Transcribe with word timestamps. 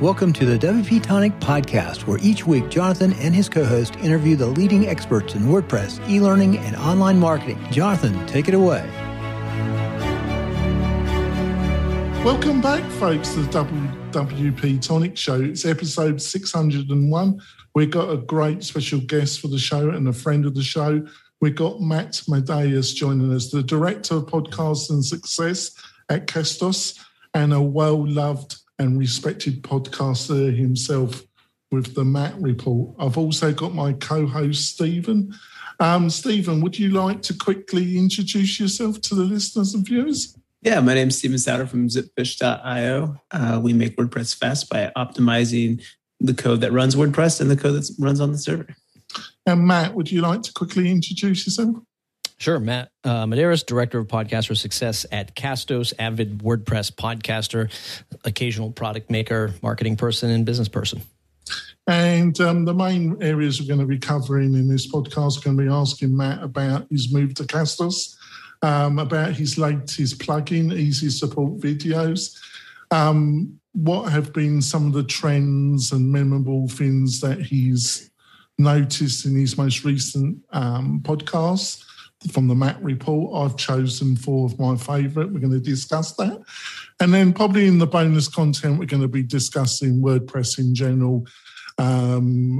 Welcome 0.00 0.34
to 0.34 0.44
the 0.44 0.58
WP 0.58 1.02
Tonic 1.02 1.32
podcast, 1.40 2.06
where 2.06 2.18
each 2.20 2.46
week 2.46 2.68
Jonathan 2.68 3.14
and 3.14 3.34
his 3.34 3.48
co 3.48 3.64
host 3.64 3.96
interview 3.96 4.36
the 4.36 4.46
leading 4.46 4.86
experts 4.86 5.34
in 5.34 5.44
WordPress, 5.44 6.06
e 6.06 6.20
learning, 6.20 6.58
and 6.58 6.76
online 6.76 7.18
marketing. 7.18 7.58
Jonathan, 7.70 8.26
take 8.26 8.46
it 8.46 8.52
away. 8.52 8.86
Welcome 12.22 12.60
back, 12.60 12.84
folks, 13.00 13.32
to 13.32 13.40
the 13.40 13.64
WP 14.10 14.82
Tonic 14.82 15.16
Show. 15.16 15.40
It's 15.40 15.64
episode 15.64 16.20
601. 16.20 17.40
We've 17.74 17.90
got 17.90 18.10
a 18.10 18.18
great 18.18 18.64
special 18.64 19.00
guest 19.00 19.40
for 19.40 19.48
the 19.48 19.58
show 19.58 19.88
and 19.88 20.06
a 20.08 20.12
friend 20.12 20.44
of 20.44 20.54
the 20.54 20.62
show. 20.62 21.06
We've 21.40 21.56
got 21.56 21.80
Matt 21.80 22.20
Medeiros 22.28 22.94
joining 22.94 23.32
us, 23.32 23.50
the 23.50 23.62
Director 23.62 24.16
of 24.16 24.26
Podcasts 24.26 24.90
and 24.90 25.02
Success 25.02 25.70
at 26.10 26.26
Castos, 26.26 26.98
and 27.32 27.54
a 27.54 27.62
well 27.62 28.06
loved 28.06 28.56
and 28.78 28.98
respected 28.98 29.62
podcaster 29.62 30.56
himself 30.56 31.22
with 31.70 31.94
the 31.94 32.04
Matt 32.04 32.40
Report. 32.40 32.94
I've 32.98 33.18
also 33.18 33.52
got 33.52 33.74
my 33.74 33.92
co 33.94 34.26
host, 34.26 34.68
Stephen. 34.70 35.34
Um, 35.78 36.08
Stephen, 36.08 36.60
would 36.62 36.78
you 36.78 36.90
like 36.90 37.22
to 37.22 37.34
quickly 37.34 37.98
introduce 37.98 38.58
yourself 38.58 39.00
to 39.02 39.14
the 39.14 39.24
listeners 39.24 39.74
and 39.74 39.84
viewers? 39.84 40.36
Yeah, 40.62 40.80
my 40.80 40.94
name 40.94 41.08
is 41.08 41.18
Stephen 41.18 41.38
Souter 41.38 41.66
from 41.66 41.88
zipfish.io. 41.88 43.20
Uh, 43.30 43.60
we 43.62 43.72
make 43.72 43.96
WordPress 43.96 44.34
fast 44.34 44.70
by 44.70 44.90
optimizing 44.96 45.82
the 46.18 46.34
code 46.34 46.62
that 46.62 46.72
runs 46.72 46.96
WordPress 46.96 47.40
and 47.40 47.50
the 47.50 47.56
code 47.56 47.74
that 47.74 47.90
runs 47.98 48.20
on 48.20 48.32
the 48.32 48.38
server. 48.38 48.74
And 49.44 49.66
Matt, 49.66 49.94
would 49.94 50.10
you 50.10 50.22
like 50.22 50.42
to 50.42 50.52
quickly 50.52 50.90
introduce 50.90 51.46
yourself? 51.46 51.76
Sure, 52.38 52.60
Matt. 52.60 52.90
Uh, 53.02 53.24
Medeiros, 53.24 53.64
Director 53.64 53.98
of 53.98 54.08
Podcaster 54.08 54.56
Success 54.56 55.06
at 55.10 55.34
Castos, 55.34 55.94
avid 55.98 56.38
WordPress 56.38 56.92
podcaster, 56.92 57.70
occasional 58.24 58.70
product 58.70 59.10
maker, 59.10 59.54
marketing 59.62 59.96
person, 59.96 60.30
and 60.30 60.44
business 60.44 60.68
person. 60.68 61.00
And 61.86 62.38
um, 62.40 62.64
the 62.64 62.74
main 62.74 63.16
areas 63.22 63.60
we're 63.60 63.68
going 63.68 63.80
to 63.80 63.86
be 63.86 63.98
covering 63.98 64.54
in 64.54 64.68
this 64.68 64.90
podcast 64.90 65.38
are 65.38 65.44
going 65.44 65.56
to 65.56 65.62
be 65.62 65.68
asking 65.68 66.14
Matt 66.14 66.42
about 66.42 66.86
his 66.90 67.12
move 67.12 67.34
to 67.36 67.44
Castos, 67.44 68.16
um, 68.62 68.98
about 68.98 69.32
his 69.32 69.56
latest 69.56 70.18
plugin, 70.18 70.74
Easy 70.74 71.08
Support 71.08 71.60
Videos, 71.60 72.36
um, 72.90 73.58
what 73.72 74.10
have 74.10 74.32
been 74.32 74.60
some 74.60 74.86
of 74.86 74.92
the 74.92 75.04
trends 75.04 75.92
and 75.92 76.10
memorable 76.10 76.68
things 76.68 77.20
that 77.20 77.40
he's 77.40 78.10
noticed 78.58 79.24
in 79.24 79.36
his 79.36 79.56
most 79.56 79.84
recent 79.84 80.38
um, 80.50 81.00
podcasts 81.02 81.82
from 82.30 82.48
the 82.48 82.54
Matt 82.54 82.82
report. 82.82 83.34
I've 83.34 83.56
chosen 83.56 84.16
four 84.16 84.46
of 84.46 84.58
my 84.58 84.76
favourite. 84.76 85.30
We're 85.30 85.40
going 85.40 85.52
to 85.52 85.60
discuss 85.60 86.12
that. 86.14 86.42
And 87.00 87.12
then, 87.12 87.32
probably 87.32 87.66
in 87.66 87.78
the 87.78 87.86
bonus 87.86 88.28
content, 88.28 88.78
we're 88.78 88.86
going 88.86 89.02
to 89.02 89.08
be 89.08 89.22
discussing 89.22 90.02
WordPress 90.02 90.58
in 90.58 90.74
general. 90.74 91.26
Um, 91.78 92.58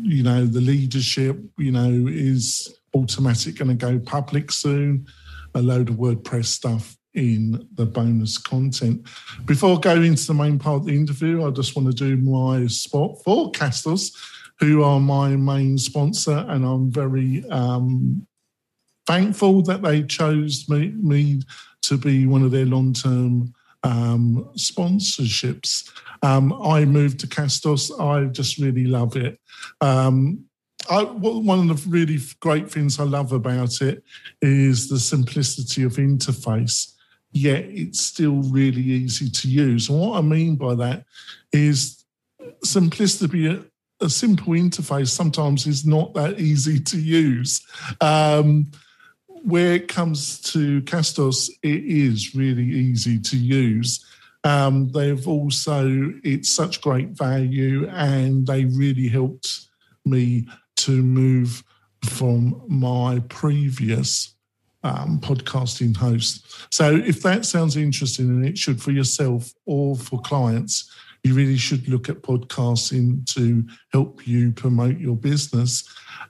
you 0.00 0.22
know, 0.22 0.46
the 0.46 0.60
leadership, 0.60 1.38
you 1.58 1.70
know, 1.70 2.06
is 2.08 2.78
Automattic 2.96 3.58
going 3.58 3.68
to 3.68 3.74
go 3.74 3.98
public 3.98 4.50
soon? 4.50 5.06
A 5.54 5.62
load 5.62 5.90
of 5.90 5.96
WordPress 5.96 6.46
stuff 6.46 6.96
in 7.14 7.68
the 7.74 7.86
bonus 7.86 8.38
content. 8.38 9.06
Before 9.44 9.76
I 9.76 9.80
go 9.80 10.02
into 10.02 10.26
the 10.26 10.34
main 10.34 10.58
part 10.58 10.80
of 10.80 10.86
the 10.86 10.96
interview, 10.96 11.46
I 11.46 11.50
just 11.50 11.76
want 11.76 11.88
to 11.88 11.94
do 11.94 12.16
my 12.16 12.66
spot 12.66 13.22
for 13.24 13.52
Castos, 13.52 14.12
who 14.58 14.82
are 14.82 14.98
my 14.98 15.36
main 15.36 15.78
sponsor, 15.78 16.44
and 16.48 16.64
I'm 16.64 16.90
very 16.90 17.48
um, 17.50 18.26
thankful 19.06 19.62
that 19.62 19.82
they 19.82 20.02
chose 20.02 20.68
me, 20.68 20.92
me 20.96 21.42
to 21.82 21.96
be 21.96 22.26
one 22.26 22.42
of 22.42 22.50
their 22.50 22.66
long 22.66 22.92
term 22.92 23.54
um, 23.82 24.48
sponsorships. 24.56 25.90
Um, 26.22 26.52
I 26.62 26.84
moved 26.84 27.20
to 27.20 27.26
Castos. 27.26 27.90
I 28.00 28.26
just 28.26 28.58
really 28.58 28.86
love 28.86 29.16
it. 29.16 29.38
Um, 29.80 30.46
I, 30.90 31.02
one 31.02 31.70
of 31.70 31.84
the 31.84 31.90
really 31.90 32.18
great 32.40 32.70
things 32.70 32.98
I 32.98 33.04
love 33.04 33.32
about 33.32 33.80
it 33.80 34.02
is 34.42 34.88
the 34.88 34.98
simplicity 34.98 35.82
of 35.82 35.94
interface, 35.94 36.92
yet 37.32 37.64
it's 37.64 38.00
still 38.00 38.42
really 38.42 38.82
easy 38.82 39.30
to 39.30 39.48
use. 39.48 39.88
And 39.88 39.98
what 39.98 40.18
I 40.18 40.22
mean 40.22 40.56
by 40.56 40.74
that 40.74 41.04
is 41.52 42.04
simplicity. 42.62 43.46
A, 43.46 44.10
simple 44.10 44.52
interface 44.52 45.08
sometimes 45.08 45.66
is 45.66 45.86
not 45.86 46.12
that 46.12 46.38
easy 46.38 46.78
to 46.78 47.00
use. 47.00 47.62
Um, 48.02 48.70
where 49.44 49.74
it 49.74 49.88
comes 49.88 50.40
to 50.40 50.80
Castos, 50.82 51.50
it 51.62 51.84
is 51.84 52.34
really 52.34 52.64
easy 52.64 53.18
to 53.20 53.36
use. 53.36 54.04
Um, 54.42 54.90
they've 54.90 55.26
also, 55.28 56.12
it's 56.22 56.48
such 56.48 56.80
great 56.80 57.10
value 57.10 57.86
and 57.88 58.46
they 58.46 58.64
really 58.64 59.08
helped 59.08 59.66
me 60.04 60.46
to 60.76 61.02
move 61.02 61.62
from 62.04 62.62
my 62.68 63.22
previous 63.28 64.34
um, 64.82 65.18
podcasting 65.20 65.96
host. 65.96 66.46
So 66.72 66.96
if 66.96 67.22
that 67.22 67.44
sounds 67.44 67.76
interesting 67.76 68.28
and 68.28 68.46
it 68.46 68.58
should 68.58 68.82
for 68.82 68.92
yourself 68.92 69.52
or 69.66 69.96
for 69.96 70.20
clients, 70.20 70.90
you 71.24 71.34
really 71.34 71.56
should 71.56 71.88
look 71.88 72.08
at 72.08 72.22
podcasting 72.22 73.26
to 73.34 73.64
help 73.92 74.26
you 74.26 74.52
promote 74.52 74.98
your 74.98 75.16
business 75.16 75.82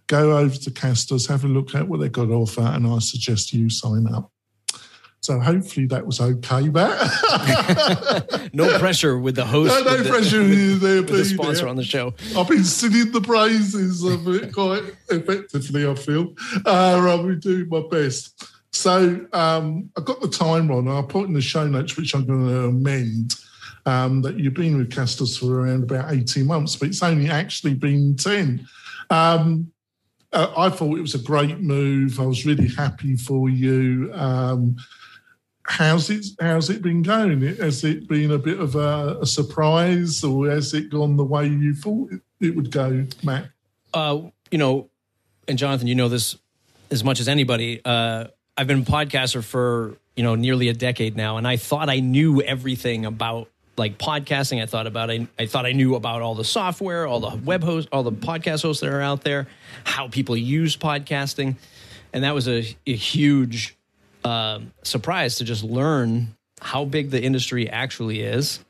go 0.06 0.36
over 0.36 0.54
to 0.54 0.70
Castos, 0.70 1.28
have 1.28 1.44
a 1.44 1.48
look 1.48 1.74
at 1.74 1.88
what 1.88 2.00
they've 2.00 2.12
got 2.12 2.26
to 2.26 2.34
offer, 2.34 2.60
and 2.60 2.86
I 2.86 2.98
suggest 2.98 3.52
you 3.52 3.70
sign 3.70 4.06
up. 4.12 4.30
So 5.20 5.40
hopefully 5.40 5.86
that 5.86 6.04
was 6.04 6.20
okay, 6.20 6.68
Matt. 6.68 8.50
no 8.52 8.78
pressure 8.78 9.18
with 9.18 9.36
the 9.36 9.46
host. 9.46 9.72
No, 9.72 9.82
no 9.82 9.98
with 9.98 10.08
pressure 10.08 10.44
the, 10.44 10.74
there, 10.74 10.96
with 11.00 11.08
the 11.08 11.24
sponsor 11.24 11.66
on 11.66 11.76
the 11.76 11.84
show. 11.84 12.12
I've 12.36 12.46
been 12.46 12.62
singing 12.62 13.10
the 13.10 13.22
praises 13.22 14.04
of 14.04 14.28
it 14.28 14.52
quite 14.52 14.82
effectively, 15.08 15.88
I 15.88 15.94
feel. 15.94 16.34
Uh, 16.66 17.08
I'll 17.08 17.26
be 17.26 17.36
doing 17.36 17.70
my 17.70 17.82
best. 17.90 18.44
So 18.72 19.26
um, 19.32 19.90
I've 19.96 20.04
got 20.04 20.20
the 20.20 20.28
time 20.28 20.70
on. 20.70 20.88
I'll 20.88 21.04
put 21.04 21.26
in 21.26 21.32
the 21.32 21.40
show 21.40 21.66
notes, 21.66 21.96
which 21.96 22.14
I'm 22.14 22.26
going 22.26 22.46
to 22.46 22.64
amend, 22.64 23.34
um, 23.86 24.22
that 24.22 24.38
you've 24.38 24.54
been 24.54 24.78
with 24.78 24.90
Castos 24.90 25.38
for 25.38 25.60
around 25.60 25.84
about 25.84 26.12
18 26.12 26.46
months, 26.46 26.76
but 26.76 26.88
it's 26.88 27.02
only 27.02 27.30
actually 27.30 27.74
been 27.74 28.16
10. 28.16 28.66
Um, 29.10 29.70
uh, 30.32 30.52
I 30.56 30.68
thought 30.70 30.98
it 30.98 31.02
was 31.02 31.14
a 31.14 31.18
great 31.18 31.60
move. 31.60 32.18
I 32.18 32.26
was 32.26 32.44
really 32.44 32.68
happy 32.68 33.16
for 33.16 33.48
you. 33.48 34.10
Um, 34.14 34.76
how's 35.64 36.10
it 36.10 36.26
How's 36.40 36.70
it 36.70 36.82
been 36.82 37.02
going? 37.02 37.40
Has 37.56 37.84
it 37.84 38.08
been 38.08 38.32
a 38.32 38.38
bit 38.38 38.58
of 38.58 38.74
a, 38.74 39.18
a 39.20 39.26
surprise, 39.26 40.24
or 40.24 40.50
has 40.50 40.74
it 40.74 40.90
gone 40.90 41.16
the 41.16 41.24
way 41.24 41.46
you 41.46 41.74
thought 41.74 42.10
it, 42.12 42.20
it 42.40 42.56
would 42.56 42.70
go, 42.70 43.06
Matt? 43.22 43.46
Uh, 43.92 44.22
you 44.50 44.58
know, 44.58 44.88
and 45.46 45.58
Jonathan, 45.58 45.86
you 45.86 45.94
know 45.94 46.08
this 46.08 46.36
as 46.90 47.04
much 47.04 47.20
as 47.20 47.28
anybody. 47.28 47.80
Uh, 47.84 48.26
I've 48.56 48.66
been 48.66 48.80
a 48.80 48.84
podcaster 48.84 49.42
for 49.42 49.96
you 50.16 50.22
know 50.24 50.34
nearly 50.34 50.68
a 50.68 50.74
decade 50.74 51.16
now, 51.16 51.36
and 51.36 51.46
I 51.46 51.56
thought 51.58 51.88
I 51.88 52.00
knew 52.00 52.42
everything 52.42 53.04
about 53.04 53.48
like 53.76 53.98
podcasting. 53.98 54.62
I 54.62 54.66
thought 54.66 54.86
about 54.86 55.10
I, 55.10 55.26
I 55.38 55.46
thought 55.46 55.66
I 55.66 55.72
knew 55.72 55.94
about 55.94 56.22
all 56.22 56.34
the 56.34 56.44
software, 56.44 57.06
all 57.06 57.20
the 57.20 57.36
web 57.36 57.62
hosts, 57.62 57.88
all 57.92 58.02
the 58.02 58.12
podcast 58.12 58.62
hosts 58.62 58.80
that 58.82 58.90
are 58.90 59.00
out 59.00 59.22
there, 59.22 59.46
how 59.84 60.08
people 60.08 60.36
use 60.36 60.76
podcasting, 60.76 61.56
and 62.12 62.24
that 62.24 62.34
was 62.34 62.48
a, 62.48 62.64
a 62.86 62.94
huge 62.94 63.76
uh, 64.24 64.60
surprise 64.82 65.36
to 65.36 65.44
just 65.44 65.62
learn 65.62 66.34
how 66.60 66.84
big 66.84 67.10
the 67.10 67.22
industry 67.22 67.68
actually 67.68 68.20
is, 68.22 68.60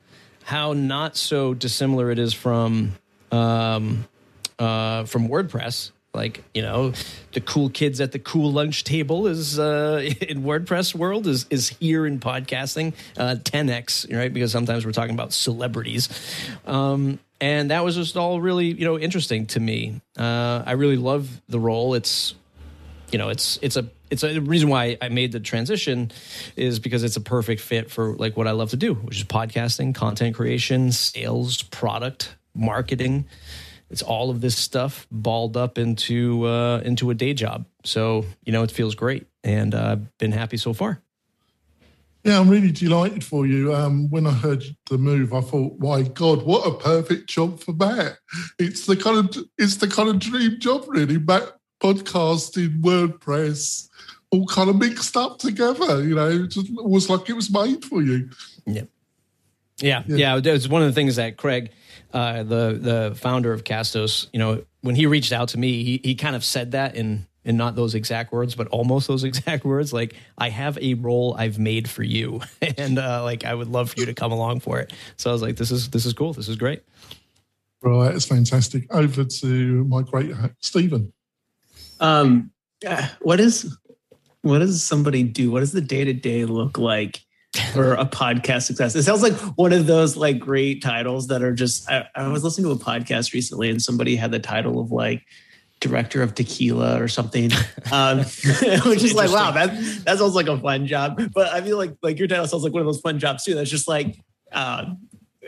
how 0.44 0.72
not 0.72 1.16
so 1.16 1.54
dissimilar 1.54 2.10
it 2.10 2.18
is 2.18 2.34
from 2.34 2.92
um, 3.30 4.04
uh, 4.58 5.04
from 5.04 5.28
WordPress 5.28 5.90
like 6.14 6.42
you 6.54 6.62
know 6.62 6.92
the 7.32 7.40
cool 7.40 7.68
kids 7.68 8.00
at 8.00 8.12
the 8.12 8.18
cool 8.18 8.52
lunch 8.52 8.84
table 8.84 9.26
is 9.26 9.58
uh, 9.58 10.00
in 10.20 10.42
wordpress 10.42 10.94
world 10.94 11.26
is 11.26 11.46
is 11.50 11.68
here 11.68 12.06
in 12.06 12.20
podcasting 12.20 12.94
uh, 13.18 13.36
10x 13.42 14.14
right? 14.16 14.32
Because 14.32 14.52
sometimes 14.52 14.86
we're 14.86 14.92
talking 14.92 15.14
about 15.14 15.32
celebrities. 15.32 16.08
Um, 16.66 17.18
and 17.40 17.70
that 17.70 17.84
was 17.84 17.96
just 17.96 18.16
all 18.16 18.40
really 18.40 18.66
you 18.66 18.84
know 18.84 18.98
interesting 18.98 19.46
to 19.46 19.60
me. 19.60 20.00
Uh, 20.16 20.62
i 20.64 20.72
really 20.72 20.96
love 20.96 21.42
the 21.48 21.58
role. 21.58 21.94
It's 21.94 22.34
you 23.10 23.18
know 23.18 23.28
it's 23.28 23.58
it's 23.60 23.76
a 23.76 23.88
it's 24.10 24.22
a 24.22 24.40
reason 24.40 24.68
why 24.68 24.96
I 25.02 25.08
made 25.08 25.32
the 25.32 25.40
transition 25.40 26.12
is 26.56 26.78
because 26.78 27.02
it's 27.02 27.16
a 27.16 27.20
perfect 27.20 27.60
fit 27.60 27.90
for 27.90 28.14
like 28.14 28.36
what 28.36 28.46
I 28.46 28.52
love 28.52 28.70
to 28.70 28.76
do, 28.76 28.94
which 28.94 29.18
is 29.18 29.24
podcasting, 29.24 29.94
content 29.94 30.36
creation, 30.36 30.92
sales, 30.92 31.62
product, 31.62 32.34
marketing 32.54 33.24
it's 33.94 34.02
all 34.02 34.28
of 34.28 34.40
this 34.40 34.56
stuff 34.56 35.06
balled 35.12 35.56
up 35.56 35.78
into 35.78 36.44
uh, 36.46 36.80
into 36.84 37.10
a 37.10 37.14
day 37.14 37.32
job. 37.32 37.64
So 37.84 38.24
you 38.44 38.52
know, 38.52 38.64
it 38.64 38.72
feels 38.72 38.96
great, 38.96 39.28
and 39.44 39.72
uh, 39.72 39.92
I've 39.92 40.18
been 40.18 40.32
happy 40.32 40.56
so 40.56 40.72
far. 40.72 41.00
Yeah, 42.24 42.40
I'm 42.40 42.48
really 42.48 42.72
delighted 42.72 43.22
for 43.22 43.46
you. 43.46 43.72
Um, 43.72 44.10
when 44.10 44.26
I 44.26 44.32
heard 44.32 44.64
the 44.90 44.98
move, 44.98 45.32
I 45.32 45.42
thought, 45.42 45.78
"My 45.78 46.02
God, 46.02 46.42
what 46.42 46.66
a 46.66 46.74
perfect 46.76 47.28
job 47.28 47.60
for 47.60 47.72
Matt! 47.72 48.18
It's 48.58 48.86
the 48.86 48.96
kind 48.96 49.16
of 49.16 49.44
it's 49.58 49.76
the 49.76 49.86
kind 49.86 50.08
of 50.08 50.18
dream 50.18 50.58
job, 50.58 50.86
really. 50.88 51.18
Matt 51.18 51.56
podcasting, 51.80 52.80
WordPress, 52.80 53.88
all 54.32 54.46
kind 54.46 54.70
of 54.70 54.76
mixed 54.76 55.16
up 55.16 55.38
together. 55.38 56.02
You 56.02 56.16
know, 56.16 56.30
it 56.30 56.48
just 56.48 56.66
was 56.72 57.08
like 57.08 57.30
it 57.30 57.36
was 57.36 57.48
made 57.48 57.84
for 57.84 58.02
you." 58.02 58.28
Yeah. 58.66 58.86
Yeah, 59.78 60.02
yeah. 60.06 60.40
It's 60.42 60.68
one 60.68 60.82
of 60.82 60.88
the 60.88 60.94
things 60.94 61.14
that 61.16 61.36
Craig, 61.36 61.70
uh, 62.14 62.44
the 62.44 62.78
the 62.80 63.14
founder 63.16 63.52
of 63.52 63.64
Castos, 63.64 64.28
you 64.32 64.38
know, 64.38 64.64
when 64.82 64.94
he 64.94 65.04
reached 65.06 65.32
out 65.32 65.48
to 65.48 65.58
me, 65.58 65.82
he 65.82 66.00
he 66.02 66.14
kind 66.14 66.36
of 66.36 66.44
said 66.44 66.70
that 66.70 66.94
in 66.94 67.26
in 67.44 67.56
not 67.56 67.74
those 67.74 67.94
exact 67.96 68.32
words, 68.32 68.54
but 68.54 68.68
almost 68.68 69.08
those 69.08 69.24
exact 69.30 69.64
words. 69.64 69.92
Like, 69.92 70.14
I 70.38 70.48
have 70.48 70.78
a 70.78 70.94
role 70.94 71.34
I've 71.36 71.58
made 71.58 71.90
for 71.90 72.04
you, 72.04 72.40
and 72.78 72.98
uh, 73.00 73.24
like 73.24 73.44
I 73.44 73.52
would 73.52 73.68
love 73.68 73.90
for 73.90 74.00
you 74.00 74.06
to 74.06 74.14
come 74.14 74.30
along 74.30 74.60
for 74.60 74.78
it. 74.78 74.92
So 75.16 75.28
I 75.28 75.32
was 75.32 75.42
like, 75.42 75.56
this 75.56 75.72
is 75.72 75.90
this 75.90 76.06
is 76.06 76.12
cool. 76.12 76.32
This 76.32 76.48
is 76.48 76.56
great. 76.56 76.82
Right, 77.82 78.14
it's 78.14 78.26
fantastic. 78.26 78.86
Over 78.94 79.24
to 79.24 79.84
my 79.84 80.02
great 80.02 80.32
Stephen. 80.60 81.12
Um, 81.98 82.52
what 83.22 83.40
is 83.40 83.76
what 84.42 84.60
does 84.60 84.84
somebody 84.84 85.24
do? 85.24 85.50
What 85.50 85.60
does 85.60 85.72
the 85.72 85.80
day 85.80 86.04
to 86.04 86.12
day 86.12 86.44
look 86.44 86.78
like 86.78 87.23
for 87.72 87.94
a 87.94 88.04
podcast 88.04 88.62
success? 88.62 88.94
It 88.94 89.02
sounds 89.02 89.22
like 89.22 89.34
one 89.56 89.72
of 89.72 89.86
those 89.86 90.16
like 90.16 90.38
great 90.38 90.82
titles 90.82 91.28
that 91.28 91.42
are 91.42 91.52
just. 91.52 91.90
I, 91.90 92.06
I 92.14 92.28
was 92.28 92.44
listening 92.44 92.66
to 92.66 92.72
a 92.72 92.84
podcast 92.84 93.32
recently, 93.32 93.70
and 93.70 93.80
somebody 93.80 94.16
had 94.16 94.30
the 94.30 94.38
title 94.38 94.80
of 94.80 94.92
like 94.92 95.22
director 95.80 96.22
of 96.22 96.34
tequila 96.34 97.00
or 97.00 97.08
something, 97.08 97.50
um, 97.92 98.18
which 98.86 99.02
is 99.02 99.14
like, 99.14 99.30
wow, 99.30 99.50
that 99.50 99.70
that 100.04 100.18
sounds 100.18 100.34
like 100.34 100.48
a 100.48 100.58
fun 100.58 100.86
job. 100.86 101.20
But 101.34 101.48
I 101.48 101.60
feel 101.60 101.76
like 101.76 101.96
like 102.02 102.18
your 102.18 102.28
title 102.28 102.46
sounds 102.46 102.64
like 102.64 102.72
one 102.72 102.80
of 102.80 102.86
those 102.86 103.00
fun 103.00 103.18
jobs 103.18 103.44
too. 103.44 103.54
That's 103.54 103.70
just 103.70 103.88
like 103.88 104.18
uh, 104.52 104.86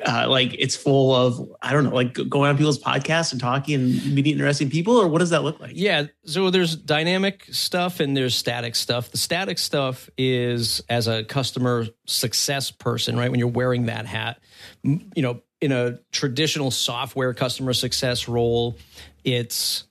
uh, 0.07 0.27
like 0.29 0.55
it's 0.59 0.77
full 0.77 1.15
of 1.15 1.53
I 1.61 1.73
don't 1.73 1.85
know, 1.85 1.95
like 1.95 2.15
going 2.15 2.49
on 2.49 2.57
people's 2.57 2.79
podcasts 2.79 3.33
and 3.33 3.41
talking 3.41 3.75
and 3.75 4.15
meeting 4.15 4.35
interesting 4.35 4.71
people, 4.71 4.97
or 4.97 5.09
what 5.09 5.19
does 5.19 5.31
that 5.31 5.43
look 5.43 5.59
like? 5.59 5.73
Yeah, 5.75 6.07
so 6.25 6.51
there's 6.51 6.77
dynamic 6.77 7.45
stuff 7.51 7.99
and 8.01 8.17
there's 8.17 8.35
static 8.35 8.77
stuff. 8.77 9.11
The 9.11 9.19
static 9.19 9.59
stuff 9.59 10.09
is 10.17 10.81
as 10.89 11.09
a 11.09 11.25
customer 11.25 11.87
success 12.07 12.71
person, 12.71 13.17
right? 13.17 13.31
When 13.31 13.41
you're 13.41 13.49
wearing 13.49 13.87
that 13.87 14.07
hat, 14.07 14.39
you 14.85 15.03
know, 15.17 15.43
in 15.61 15.73
a 15.73 15.99
traditional 16.13 16.71
software 16.71 17.35
customer 17.35 17.73
success 17.73 18.29
role, 18.29 18.77
it's 19.25 19.85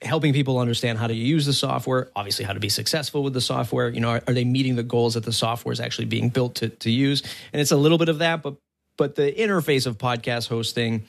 helping 0.00 0.32
people 0.32 0.58
understand 0.58 0.98
how 0.98 1.06
to 1.06 1.14
use 1.14 1.46
the 1.46 1.52
software, 1.52 2.10
obviously 2.16 2.44
how 2.44 2.52
to 2.52 2.58
be 2.58 2.68
successful 2.68 3.22
with 3.22 3.32
the 3.32 3.40
software. 3.40 3.88
You 3.88 4.00
know, 4.00 4.10
are, 4.10 4.22
are, 4.26 4.34
they 4.34 4.44
meeting 4.44 4.74
the 4.74 4.82
goals 4.82 5.14
that 5.14 5.24
the 5.24 5.32
software 5.32 5.72
is 5.72 5.78
actually 5.78 6.06
being 6.06 6.28
built 6.28 6.56
to, 6.56 6.70
to 6.70 6.90
use? 6.90 7.22
And 7.52 7.60
it's 7.60 7.70
a 7.70 7.76
little 7.76 7.98
bit 7.98 8.08
of 8.08 8.18
that, 8.18 8.42
but 8.42 8.56
but 9.02 9.16
the 9.16 9.32
interface 9.32 9.88
of 9.88 9.98
podcast 9.98 10.48
hosting, 10.48 11.02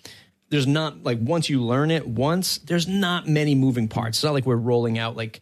there's 0.49 0.65
not 0.65 1.03
like 1.03 1.19
once 1.21 1.47
you 1.47 1.61
learn 1.61 1.91
it 1.91 2.07
once, 2.07 2.57
there's 2.57 2.87
not 2.87 3.27
many 3.27 3.53
moving 3.53 3.87
parts. 3.87 4.17
It's 4.17 4.23
not 4.23 4.33
like 4.33 4.47
we're 4.47 4.55
rolling 4.55 4.97
out 4.97 5.15
like 5.15 5.41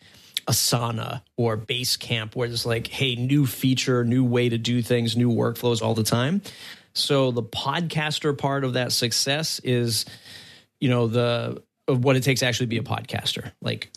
Asana 0.50 1.22
or 1.38 1.56
Basecamp 1.56 2.36
where 2.36 2.50
it's 2.50 2.66
like, 2.66 2.88
hey, 2.88 3.16
new 3.16 3.46
feature, 3.46 4.04
new 4.04 4.26
way 4.26 4.50
to 4.50 4.58
do 4.58 4.82
things, 4.82 5.16
new 5.16 5.30
workflows 5.30 5.82
all 5.82 5.94
the 5.94 6.04
time. 6.04 6.42
So 6.92 7.32
the 7.32 7.42
podcaster 7.42 8.38
part 8.38 8.66
of 8.66 8.74
that 8.74 8.92
success 8.92 9.60
is, 9.64 10.04
you 10.82 10.90
know, 10.90 11.08
the 11.08 11.64
of 11.88 12.04
what 12.04 12.18
it 12.18 12.24
takes 12.24 12.42
to 12.42 12.48
actually 12.48 12.66
be 12.66 12.80
a 12.80 12.84
podcaster. 12.84 13.54
Like 13.62 13.94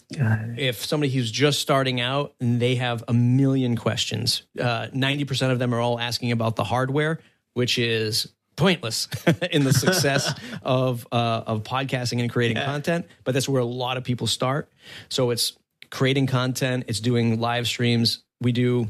if 0.56 0.84
somebody 0.84 1.10
who's 1.10 1.28
just 1.28 1.58
starting 1.58 2.00
out 2.00 2.36
and 2.38 2.62
they 2.62 2.76
have 2.76 3.02
a 3.08 3.12
million 3.12 3.74
questions, 3.74 4.44
uh, 4.60 4.86
90% 4.94 5.50
of 5.50 5.58
them 5.58 5.74
are 5.74 5.80
all 5.80 5.98
asking 5.98 6.30
about 6.30 6.54
the 6.54 6.62
hardware, 6.62 7.18
which 7.54 7.78
is 7.78 8.28
pointless 8.56 9.08
in 9.50 9.64
the 9.64 9.72
success 9.72 10.38
of 10.62 11.06
uh, 11.12 11.42
of 11.46 11.62
podcasting 11.62 12.20
and 12.20 12.30
creating 12.30 12.56
yeah. 12.56 12.66
content. 12.66 13.06
But 13.24 13.34
that's 13.34 13.48
where 13.48 13.60
a 13.60 13.66
lot 13.66 13.96
of 13.96 14.04
people 14.04 14.26
start. 14.26 14.70
So 15.08 15.30
it's 15.30 15.56
creating 15.90 16.26
content. 16.26 16.84
It's 16.88 17.00
doing 17.00 17.40
live 17.40 17.66
streams. 17.66 18.22
We 18.40 18.52
do 18.52 18.88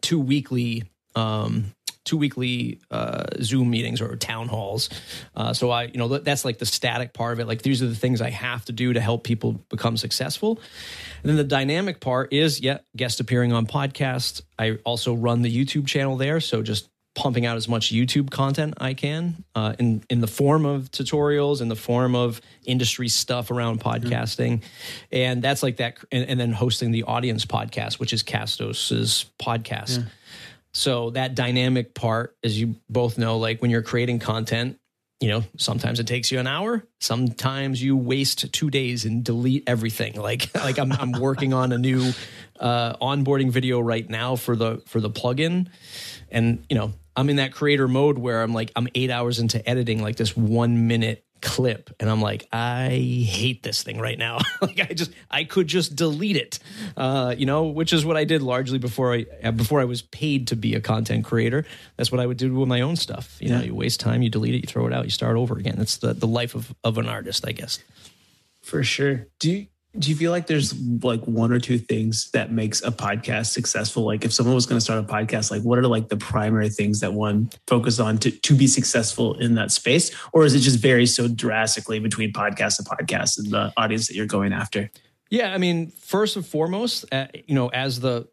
two 0.00 0.20
weekly 0.20 0.84
um, 1.14 1.74
two 2.04 2.16
weekly 2.18 2.80
uh, 2.90 3.24
Zoom 3.40 3.70
meetings 3.70 4.00
or 4.00 4.14
town 4.16 4.48
halls. 4.48 4.90
Uh, 5.34 5.52
so 5.52 5.70
I, 5.70 5.84
you 5.84 5.96
know, 5.96 6.08
that's 6.18 6.44
like 6.44 6.58
the 6.58 6.66
static 6.66 7.12
part 7.14 7.32
of 7.32 7.40
it. 7.40 7.46
Like 7.46 7.62
these 7.62 7.82
are 7.82 7.86
the 7.86 7.94
things 7.94 8.20
I 8.20 8.30
have 8.30 8.64
to 8.66 8.72
do 8.72 8.92
to 8.92 9.00
help 9.00 9.24
people 9.24 9.52
become 9.70 9.96
successful. 9.96 10.60
And 11.22 11.30
then 11.30 11.36
the 11.36 11.44
dynamic 11.44 12.00
part 12.00 12.32
is, 12.32 12.60
yeah, 12.60 12.78
guest 12.94 13.20
appearing 13.20 13.52
on 13.52 13.66
podcasts. 13.66 14.42
I 14.58 14.78
also 14.84 15.14
run 15.14 15.42
the 15.42 15.54
YouTube 15.54 15.86
channel 15.86 16.16
there. 16.16 16.40
So 16.40 16.62
just 16.62 16.88
pumping 17.14 17.46
out 17.46 17.56
as 17.56 17.68
much 17.68 17.92
YouTube 17.92 18.30
content 18.30 18.74
I 18.78 18.94
can 18.94 19.44
uh, 19.54 19.74
in 19.78 20.02
in 20.10 20.20
the 20.20 20.26
form 20.26 20.66
of 20.66 20.90
tutorials, 20.90 21.60
in 21.60 21.68
the 21.68 21.76
form 21.76 22.14
of 22.14 22.40
industry 22.64 23.08
stuff 23.08 23.50
around 23.50 23.80
podcasting, 23.80 24.58
mm-hmm. 24.58 24.66
and 25.12 25.42
that's 25.42 25.62
like 25.62 25.76
that. 25.76 25.98
And, 26.10 26.28
and, 26.28 26.40
then 26.40 26.52
hosting 26.52 26.90
the 26.90 27.04
audience 27.04 27.44
podcast, 27.44 27.94
which 27.94 28.12
is 28.12 28.22
Castos's 28.22 29.26
podcast. 29.40 29.98
Yeah. 29.98 30.04
So 30.72 31.10
that 31.10 31.34
dynamic 31.36 31.94
part, 31.94 32.36
as 32.42 32.60
you 32.60 32.74
both 32.90 33.16
know, 33.16 33.38
like 33.38 33.62
when 33.62 33.70
you're 33.70 33.82
creating 33.82 34.18
content, 34.18 34.78
you 35.20 35.28
know, 35.28 35.44
sometimes 35.56 36.00
it 36.00 36.06
takes 36.06 36.32
you 36.32 36.40
an 36.40 36.48
hour. 36.48 36.84
Sometimes 37.00 37.80
you 37.80 37.96
waste 37.96 38.52
two 38.52 38.70
days 38.70 39.04
and 39.04 39.24
delete 39.24 39.64
everything. 39.66 40.14
Like, 40.24 40.52
like 40.54 40.78
I'm, 40.78 40.90
I'm 40.90 41.12
working 41.12 41.52
on 41.52 41.70
a 41.70 41.78
new 41.78 42.12
uh, 42.58 42.96
onboarding 42.96 43.50
video 43.50 43.78
right 43.78 44.08
now 44.08 44.36
for 44.36 44.56
the 44.56 44.82
for 44.86 45.00
the 45.00 45.10
plugin, 45.10 45.68
and 46.30 46.64
you 46.70 46.76
know, 46.76 46.92
I'm 47.16 47.30
in 47.30 47.36
that 47.36 47.52
creator 47.52 47.88
mode 47.88 48.18
where 48.18 48.42
I'm 48.42 48.52
like, 48.52 48.72
I'm 48.76 48.88
eight 48.94 49.10
hours 49.10 49.38
into 49.38 49.66
editing 49.68 50.02
like 50.02 50.16
this 50.16 50.36
one 50.36 50.86
minute 50.88 51.24
clip 51.44 51.94
and 52.00 52.08
i'm 52.08 52.22
like 52.22 52.48
i 52.52 52.88
hate 52.88 53.62
this 53.62 53.82
thing 53.82 54.00
right 54.00 54.18
now. 54.18 54.38
Like 54.62 54.80
i 54.80 54.94
just 54.94 55.12
i 55.30 55.44
could 55.44 55.66
just 55.66 55.94
delete 55.94 56.36
it. 56.36 56.58
Uh, 56.96 57.34
you 57.36 57.44
know 57.44 57.64
which 57.64 57.92
is 57.92 58.04
what 58.04 58.16
i 58.16 58.24
did 58.24 58.40
largely 58.40 58.78
before 58.78 59.12
i 59.12 59.26
uh, 59.42 59.50
before 59.50 59.80
i 59.80 59.84
was 59.84 60.00
paid 60.00 60.48
to 60.48 60.56
be 60.56 60.74
a 60.74 60.80
content 60.80 61.26
creator. 61.26 61.66
That's 61.96 62.10
what 62.10 62.20
i 62.20 62.26
would 62.26 62.38
do 62.38 62.54
with 62.54 62.66
my 62.68 62.80
own 62.80 62.96
stuff. 62.96 63.36
You 63.40 63.50
yeah. 63.50 63.58
know 63.58 63.64
you 63.64 63.74
waste 63.74 64.00
time 64.00 64.22
you 64.22 64.30
delete 64.30 64.54
it 64.54 64.62
you 64.62 64.66
throw 64.66 64.86
it 64.86 64.94
out 64.94 65.04
you 65.04 65.10
start 65.10 65.36
over 65.36 65.58
again. 65.58 65.74
That's 65.76 65.98
the, 65.98 66.14
the 66.14 66.26
life 66.26 66.54
of, 66.54 66.74
of 66.82 66.96
an 66.96 67.08
artist 67.08 67.46
i 67.46 67.52
guess. 67.52 67.78
For 68.62 68.82
sure. 68.82 69.26
Do 69.38 69.50
you 69.50 69.66
do 69.98 70.10
you 70.10 70.16
feel 70.16 70.30
like 70.30 70.46
there's 70.46 70.78
like 71.02 71.22
one 71.22 71.52
or 71.52 71.60
two 71.60 71.78
things 71.78 72.30
that 72.32 72.50
makes 72.50 72.82
a 72.82 72.90
podcast 72.90 73.46
successful? 73.46 74.04
Like 74.04 74.24
if 74.24 74.32
someone 74.32 74.54
was 74.54 74.66
going 74.66 74.76
to 74.76 74.80
start 74.80 74.98
a 74.98 75.06
podcast 75.06 75.50
like 75.50 75.62
what 75.62 75.78
are 75.78 75.86
like 75.86 76.08
the 76.08 76.16
primary 76.16 76.68
things 76.68 77.00
that 77.00 77.12
one 77.12 77.50
focus 77.66 78.00
on 78.00 78.18
to, 78.18 78.30
to 78.30 78.54
be 78.54 78.66
successful 78.66 79.34
in 79.38 79.54
that 79.54 79.70
space? 79.70 80.10
Or 80.32 80.44
is 80.44 80.54
it 80.54 80.60
just 80.60 80.80
vary 80.80 81.06
so 81.06 81.28
drastically 81.28 82.00
between 82.00 82.32
podcast 82.32 82.78
and 82.78 82.88
podcast 82.88 83.38
and 83.38 83.50
the 83.50 83.72
audience 83.76 84.08
that 84.08 84.14
you're 84.14 84.26
going 84.26 84.52
after? 84.52 84.90
Yeah 85.30 85.52
i 85.52 85.58
mean 85.58 85.90
first 85.90 86.36
and 86.36 86.46
foremost 86.46 87.06
uh, 87.10 87.26
you 87.32 87.54
know 87.54 87.68
as 87.68 87.98
the 88.00 88.28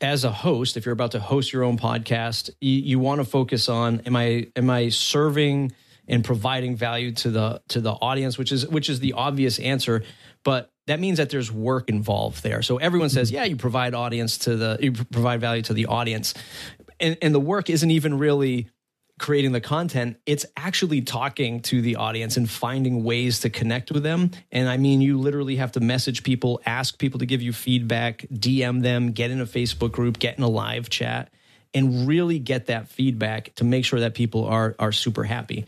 as 0.00 0.24
a 0.24 0.32
host 0.32 0.76
if 0.76 0.84
you're 0.84 0.92
about 0.92 1.12
to 1.12 1.20
host 1.20 1.52
your 1.52 1.62
own 1.62 1.78
podcast 1.78 2.50
you, 2.60 2.72
you 2.72 2.98
want 2.98 3.20
to 3.20 3.24
focus 3.24 3.68
on 3.68 4.00
am 4.00 4.16
i 4.16 4.48
am 4.56 4.68
i 4.70 4.88
serving 4.88 5.70
and 6.08 6.24
providing 6.24 6.76
value 6.76 7.12
to 7.12 7.30
the 7.30 7.62
to 7.68 7.80
the 7.80 7.92
audience 7.92 8.38
which 8.38 8.52
is 8.52 8.66
which 8.68 8.88
is 8.88 9.00
the 9.00 9.12
obvious 9.12 9.58
answer. 9.58 10.02
But 10.44 10.71
that 10.86 11.00
means 11.00 11.18
that 11.18 11.30
there's 11.30 11.50
work 11.50 11.88
involved 11.88 12.42
there. 12.42 12.62
So 12.62 12.78
everyone 12.78 13.08
says, 13.08 13.30
yeah, 13.30 13.44
you 13.44 13.56
provide 13.56 13.94
audience 13.94 14.38
to 14.38 14.56
the, 14.56 14.78
you 14.80 14.92
provide 14.92 15.40
value 15.40 15.62
to 15.62 15.74
the 15.74 15.86
audience. 15.86 16.34
And, 16.98 17.16
and 17.22 17.34
the 17.34 17.40
work 17.40 17.70
isn't 17.70 17.90
even 17.90 18.18
really 18.18 18.68
creating 19.18 19.52
the 19.52 19.60
content, 19.60 20.16
it's 20.26 20.44
actually 20.56 21.00
talking 21.00 21.60
to 21.60 21.80
the 21.80 21.96
audience 21.96 22.36
and 22.36 22.50
finding 22.50 23.04
ways 23.04 23.40
to 23.40 23.50
connect 23.50 23.92
with 23.92 24.02
them. 24.02 24.32
And 24.50 24.68
I 24.68 24.76
mean, 24.78 25.00
you 25.00 25.18
literally 25.18 25.56
have 25.56 25.72
to 25.72 25.80
message 25.80 26.24
people, 26.24 26.60
ask 26.66 26.98
people 26.98 27.20
to 27.20 27.26
give 27.26 27.40
you 27.40 27.52
feedback, 27.52 28.26
DM 28.32 28.82
them, 28.82 29.12
get 29.12 29.30
in 29.30 29.40
a 29.40 29.46
Facebook 29.46 29.92
group, 29.92 30.18
get 30.18 30.38
in 30.38 30.42
a 30.42 30.48
live 30.48 30.90
chat 30.90 31.30
and 31.74 32.06
really 32.06 32.38
get 32.38 32.66
that 32.66 32.88
feedback 32.88 33.54
to 33.54 33.64
make 33.64 33.84
sure 33.84 34.00
that 34.00 34.14
people 34.14 34.44
are 34.44 34.74
are 34.78 34.92
super 34.92 35.24
happy. 35.24 35.66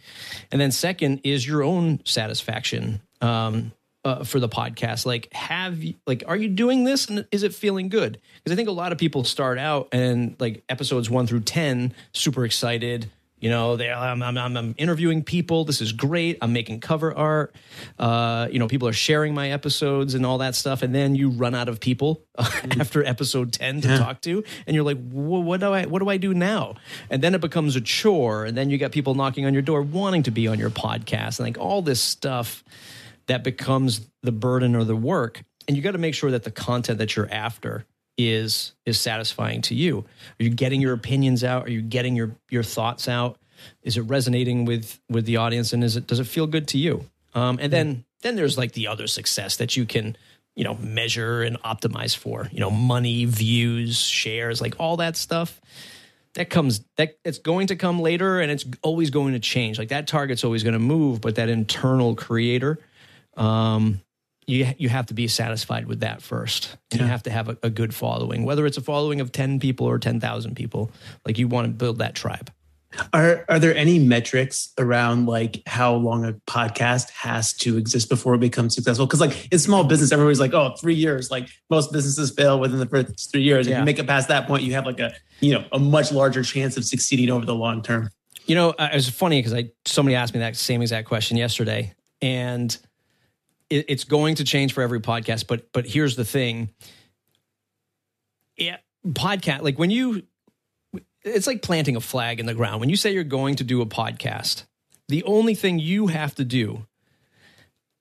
And 0.50 0.60
then 0.60 0.70
second 0.70 1.20
is 1.24 1.46
your 1.46 1.62
own 1.62 2.00
satisfaction. 2.04 3.00
Um, 3.20 3.72
uh, 4.04 4.24
for 4.24 4.38
the 4.38 4.48
podcast. 4.48 5.06
Like 5.06 5.32
have 5.32 5.82
you, 5.82 5.94
like 6.06 6.24
are 6.26 6.36
you 6.36 6.48
doing 6.48 6.84
this? 6.84 7.06
And 7.06 7.26
is 7.32 7.42
it 7.42 7.54
feeling 7.54 7.88
good? 7.88 8.20
Because 8.42 8.52
i 8.52 8.56
think 8.56 8.68
a 8.68 8.72
lot 8.72 8.92
of 8.92 8.98
people 8.98 9.24
start 9.24 9.58
out 9.58 9.88
and 9.92 10.36
like 10.38 10.62
episodes 10.68 11.08
1 11.08 11.26
through 11.26 11.40
10 11.40 11.94
super 12.12 12.44
excited. 12.44 13.10
You 13.40 13.50
know 13.50 13.76
they 13.76 13.90
I'm, 13.90 14.22
I'm, 14.22 14.38
I'm 14.38 14.74
interviewing 14.78 15.22
people. 15.22 15.66
This 15.66 15.82
is 15.82 15.92
great. 15.92 16.38
I'm 16.40 16.54
making 16.54 16.80
cover 16.80 17.14
art. 17.14 17.54
Uh, 17.98 18.48
you 18.50 18.58
know 18.58 18.68
people 18.68 18.88
are 18.88 18.94
sharing 18.94 19.34
my 19.34 19.50
episodes 19.50 20.14
and 20.14 20.24
all 20.24 20.38
that 20.38 20.54
stuff. 20.54 20.82
And 20.82 20.94
then 20.94 21.14
you 21.14 21.28
run 21.28 21.54
out 21.54 21.68
of 21.68 21.78
people 21.78 22.22
after 22.38 23.04
episode 23.04 23.52
10 23.52 23.82
to 23.82 23.88
yeah. 23.88 23.98
talk 23.98 24.22
to. 24.22 24.44
And 24.66 24.74
you're 24.74 24.84
like 24.84 24.96
what 25.10 25.60
do 25.60 25.72
i 25.72 25.84
what 25.84 25.98
do 25.98 26.08
i 26.08 26.16
do 26.16 26.32
now? 26.32 26.76
And 27.10 27.22
then 27.22 27.34
it 27.34 27.42
becomes 27.42 27.76
a 27.76 27.82
chore. 27.82 28.46
And 28.46 28.56
then 28.56 28.70
you 28.70 28.78
got 28.78 28.92
people 28.92 29.14
knocking 29.14 29.44
on 29.44 29.52
your 29.52 29.62
door 29.62 29.82
wanting 29.82 30.22
to 30.22 30.30
be 30.30 30.48
on 30.48 30.58
your 30.58 30.70
podcast 30.70 31.38
and 31.38 31.40
like 31.40 31.58
all 31.58 31.82
this 31.82 32.00
stuff 32.00 32.64
that 33.26 33.44
becomes 33.44 34.06
the 34.22 34.32
burden 34.32 34.76
or 34.76 34.84
the 34.84 34.96
work. 34.96 35.42
And 35.66 35.76
you 35.76 35.82
got 35.82 35.92
to 35.92 35.98
make 35.98 36.14
sure 36.14 36.30
that 36.30 36.44
the 36.44 36.50
content 36.50 36.98
that 36.98 37.16
you're 37.16 37.30
after 37.30 37.86
is 38.16 38.72
is 38.86 39.00
satisfying 39.00 39.62
to 39.62 39.74
you. 39.74 40.04
Are 40.38 40.44
you 40.44 40.50
getting 40.50 40.80
your 40.80 40.94
opinions 40.94 41.42
out? 41.42 41.66
Are 41.66 41.70
you 41.70 41.82
getting 41.82 42.14
your 42.16 42.36
your 42.50 42.62
thoughts 42.62 43.08
out? 43.08 43.38
Is 43.82 43.96
it 43.96 44.02
resonating 44.02 44.64
with 44.64 45.00
with 45.08 45.26
the 45.26 45.38
audience? 45.38 45.72
And 45.72 45.82
is 45.82 45.96
it 45.96 46.06
does 46.06 46.20
it 46.20 46.24
feel 46.24 46.46
good 46.46 46.68
to 46.68 46.78
you? 46.78 47.06
Um, 47.34 47.58
and 47.60 47.72
then 47.72 48.04
then 48.22 48.36
there's 48.36 48.56
like 48.56 48.72
the 48.72 48.88
other 48.88 49.06
success 49.06 49.56
that 49.56 49.76
you 49.76 49.84
can 49.84 50.16
you 50.54 50.64
know 50.64 50.74
measure 50.76 51.42
and 51.42 51.60
optimize 51.62 52.16
for 52.16 52.48
you 52.52 52.60
know 52.60 52.70
money 52.70 53.24
views 53.24 53.98
shares 53.98 54.60
like 54.60 54.76
all 54.78 54.98
that 54.98 55.16
stuff. 55.16 55.60
That 56.34 56.50
comes 56.50 56.84
that 56.96 57.16
it's 57.24 57.38
going 57.38 57.68
to 57.68 57.76
come 57.76 58.00
later 58.00 58.40
and 58.40 58.50
it's 58.50 58.64
always 58.82 59.10
going 59.10 59.34
to 59.34 59.38
change. 59.38 59.78
Like 59.78 59.90
that 59.90 60.08
target's 60.08 60.42
always 60.42 60.62
going 60.62 60.72
to 60.72 60.80
move 60.80 61.20
but 61.20 61.36
that 61.36 61.48
internal 61.48 62.14
creator 62.14 62.78
um 63.36 64.00
you 64.46 64.66
you 64.78 64.88
have 64.88 65.06
to 65.06 65.14
be 65.14 65.26
satisfied 65.28 65.86
with 65.86 66.00
that 66.00 66.20
first 66.22 66.76
and 66.92 67.00
you 67.00 67.06
have 67.06 67.22
to 67.22 67.30
have 67.30 67.48
a, 67.48 67.56
a 67.62 67.70
good 67.70 67.94
following 67.94 68.44
whether 68.44 68.66
it's 68.66 68.76
a 68.76 68.82
following 68.82 69.20
of 69.20 69.32
10 69.32 69.58
people 69.58 69.86
or 69.86 69.98
10,000 69.98 70.54
people 70.54 70.90
like 71.26 71.38
you 71.38 71.48
want 71.48 71.66
to 71.66 71.72
build 71.72 71.98
that 71.98 72.14
tribe 72.14 72.50
Are 73.12 73.44
are 73.48 73.58
there 73.58 73.74
any 73.74 73.98
metrics 73.98 74.72
around 74.78 75.26
like 75.26 75.62
how 75.66 75.94
long 75.94 76.24
a 76.24 76.32
podcast 76.46 77.10
has 77.10 77.52
to 77.54 77.76
exist 77.76 78.08
before 78.08 78.34
it 78.36 78.38
becomes 78.38 78.74
successful? 78.76 79.04
Because 79.06 79.18
like 79.20 79.48
in 79.52 79.58
small 79.58 79.82
business, 79.82 80.12
everybody's 80.12 80.38
like, 80.38 80.54
oh, 80.54 80.76
three 80.80 80.94
years. 80.94 81.28
Like 81.28 81.48
most 81.70 81.90
businesses 81.90 82.30
fail 82.30 82.60
within 82.60 82.78
the 82.78 82.86
first 82.86 83.32
three 83.32 83.42
years. 83.42 83.66
If 83.66 83.72
Yeah. 83.72 83.80
you 83.80 83.84
make 83.84 83.98
it 83.98 84.06
past 84.06 84.28
that 84.28 84.46
point, 84.46 84.62
you 84.62 84.74
have 84.74 84.86
like 84.86 85.00
a 85.00 85.12
you 85.40 85.52
know 85.54 85.64
a 85.72 85.78
much 85.80 86.12
larger 86.12 86.44
chance 86.44 86.76
of 86.76 86.84
succeeding 86.84 87.30
over 87.30 87.44
the 87.44 87.54
long 87.54 87.82
term. 87.82 88.10
You 88.46 88.54
know, 88.54 88.74
it 88.78 88.94
was 88.94 89.08
funny 89.08 89.40
because 89.40 89.54
I 89.54 89.70
somebody 89.86 90.14
asked 90.14 90.32
me 90.32 90.38
that 90.38 90.54
same 90.54 90.80
exact 90.80 91.08
question 91.08 91.36
yesterday, 91.36 91.94
and 92.22 92.78
it, 93.70 93.86
it's 93.88 94.04
going 94.04 94.36
to 94.36 94.44
change 94.44 94.72
for 94.72 94.82
every 94.82 95.00
podcast. 95.00 95.46
But 95.46 95.72
but 95.72 95.86
here's 95.86 96.16
the 96.16 96.24
thing: 96.24 96.70
yeah, 98.56 98.78
podcast 99.06 99.62
like 99.62 99.78
when 99.78 99.90
you, 99.90 100.22
it's 101.22 101.46
like 101.46 101.62
planting 101.62 101.96
a 101.96 102.00
flag 102.00 102.40
in 102.40 102.46
the 102.46 102.54
ground. 102.54 102.80
When 102.80 102.88
you 102.88 102.96
say 102.96 103.12
you're 103.12 103.24
going 103.24 103.56
to 103.56 103.64
do 103.64 103.80
a 103.82 103.86
podcast, 103.86 104.64
the 105.08 105.22
only 105.24 105.54
thing 105.54 105.78
you 105.78 106.08
have 106.08 106.34
to 106.36 106.44
do 106.44 106.86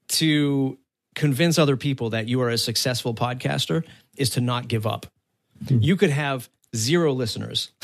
to 0.09 0.77
convince 1.15 1.57
other 1.57 1.77
people 1.77 2.11
that 2.11 2.27
you 2.27 2.41
are 2.41 2.49
a 2.49 2.57
successful 2.57 3.13
podcaster 3.13 3.83
is 4.17 4.31
to 4.31 4.41
not 4.41 4.67
give 4.67 4.85
up. 4.87 5.05
Hmm. 5.67 5.79
You 5.79 5.95
could 5.95 6.09
have 6.09 6.49
zero 6.75 7.13
listeners, 7.13 7.71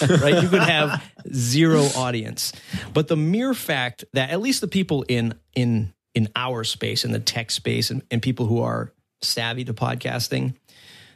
right? 0.00 0.42
You 0.42 0.48
could 0.48 0.62
have 0.62 1.02
zero 1.32 1.82
audience. 1.96 2.52
But 2.92 3.08
the 3.08 3.16
mere 3.16 3.54
fact 3.54 4.04
that 4.12 4.30
at 4.30 4.40
least 4.40 4.60
the 4.60 4.68
people 4.68 5.04
in 5.08 5.34
in 5.54 5.92
in 6.14 6.28
our 6.34 6.64
space, 6.64 7.04
in 7.04 7.12
the 7.12 7.20
tech 7.20 7.50
space, 7.50 7.90
and, 7.90 8.02
and 8.10 8.22
people 8.22 8.46
who 8.46 8.60
are 8.60 8.92
savvy 9.22 9.64
to 9.64 9.74
podcasting, 9.74 10.54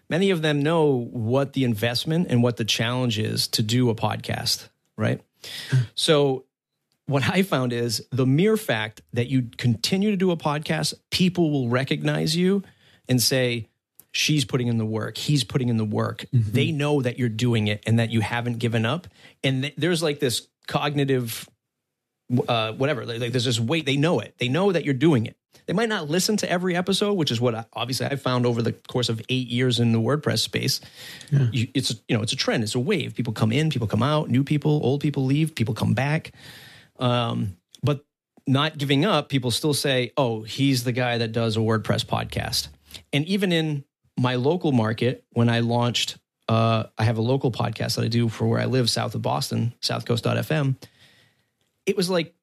many 0.09 0.31
of 0.31 0.43
them 0.43 0.63
know 0.63 1.09
what 1.11 1.53
the 1.53 1.65
investment 1.65 2.29
and 2.31 2.43
what 2.43 2.57
the 2.57 2.65
challenge 2.65 3.19
is 3.19 3.49
to 3.49 3.63
do 3.63 3.91
a 3.91 3.95
podcast, 3.95 4.69
right? 4.97 5.21
So 5.95 6.47
what 7.07 7.29
I 7.29 7.43
found 7.43 7.73
is 7.73 8.07
the 8.11 8.27
mere 8.27 8.57
fact 8.57 9.03
that 9.13 9.29
you 9.29 9.51
continue 9.59 10.11
to 10.11 10.17
do 10.17 10.31
a 10.31 10.37
podcast, 10.37 10.95
people 11.11 11.51
will 11.51 11.69
recognize 11.69 12.35
you 12.35 12.63
and 13.09 13.23
say, 13.23 13.69
she's 14.11 14.45
putting 14.45 14.69
in 14.69 14.79
the 14.79 14.87
work, 14.87 15.19
he's 15.19 15.45
putting 15.45 15.69
in 15.69 15.77
the 15.77 15.85
work. 15.85 16.25
Mm-hmm. 16.33 16.53
They 16.53 16.73
know 16.73 17.03
that 17.03 17.19
you're 17.19 17.29
doing 17.29 17.67
it 17.67 17.83
and 17.87 17.99
that 17.99 18.11
you 18.11 18.21
haven't 18.21 18.59
given 18.59 18.87
up. 18.87 19.07
And 19.43 19.63
th- 19.63 19.75
there's 19.77 20.03
like 20.03 20.21
this 20.21 20.49
cognitive, 20.67 21.49
uh, 22.49 22.73
whatever, 22.73 23.05
like 23.05 23.33
there's 23.33 23.45
this 23.45 23.61
weight. 23.61 23.87
They 23.87 23.97
know 23.97 24.21
it. 24.21 24.35
They 24.39 24.49
know 24.49 24.73
that 24.73 24.85
you're 24.85 24.95
doing 24.95 25.27
it. 25.27 25.37
They 25.67 25.73
might 25.73 25.89
not 25.89 26.11
listen 26.11 26.37
to 26.39 26.51
every 26.51 26.77
episode, 26.77 27.15
which 27.15 27.31
is 27.31 27.41
what 27.41 27.55
I, 27.55 27.65
obviously 27.73 28.07
I 28.07 28.17
found 28.17 28.45
over 28.45 28.61
the 28.61 28.73
course 28.73 29.09
of 29.09 29.23
eight 29.29 29.49
years 29.49 29.81
in 29.81 29.93
the 29.93 29.99
WordPress 30.01 30.41
space. 30.41 30.81
You, 31.53 31.69
it's 31.75 31.95
you 32.07 32.17
know 32.17 32.23
it's 32.23 32.33
a 32.33 32.37
trend. 32.37 32.63
It's 32.63 32.75
a 32.75 32.81
wave. 32.81 33.15
People 33.15 33.33
come 33.33 33.53
in, 33.53 33.71
people 33.71 33.87
come 33.87 34.03
out. 34.03 34.29
New 34.29 34.45
people, 34.45 34.81
old 34.83 35.01
people 35.01 35.25
leave. 35.25 35.55
People 35.55 35.75
come 35.75 35.95
back. 35.95 36.33
Um, 36.99 37.57
but 37.83 38.05
not 38.47 38.77
giving 38.77 39.05
up, 39.05 39.29
people 39.29 39.51
still 39.51 39.75
say, 39.75 40.13
"Oh, 40.17 40.43
he's 40.43 40.85
the 40.85 40.93
guy 40.93 41.19
that 41.19 41.33
does 41.33 41.57
a 41.57 41.61
WordPress 41.61 42.05
podcast." 42.05 42.69
And 43.13 43.25
even 43.27 43.51
in 43.53 43.85
my 44.19 44.37
local 44.37 44.73
market, 44.73 45.25
when 45.31 45.49
I 45.49 45.61
launched, 45.61 46.19
uh, 46.49 46.85
I 46.99 47.05
have 47.05 47.17
a 47.17 47.23
local 47.23 47.51
podcast 47.51 47.97
that 47.97 48.05
I 48.05 48.09
do 48.09 48.29
for 48.29 48.47
where 48.47 48.61
I 48.61 48.67
live, 48.67 48.91
south 48.91 49.15
of 49.15 49.23
Boston, 49.23 49.73
Southcoast.fm. 49.81 50.77
It 51.87 51.97
was 51.97 52.09
like 52.09 52.35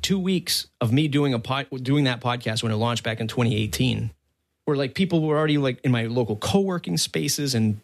two 0.00 0.18
weeks 0.18 0.66
of 0.80 0.92
me 0.92 1.08
doing 1.08 1.34
a 1.34 1.38
pod, 1.38 1.68
doing 1.82 2.04
that 2.04 2.20
podcast 2.20 2.62
when 2.62 2.72
it 2.72 2.76
launched 2.76 3.04
back 3.04 3.20
in 3.20 3.28
2018, 3.28 4.10
where 4.64 4.76
like 4.76 4.94
people 4.94 5.22
were 5.22 5.36
already 5.36 5.58
like 5.58 5.80
in 5.84 5.90
my 5.90 6.06
local 6.06 6.36
co-working 6.36 6.96
spaces 6.96 7.54
and 7.54 7.80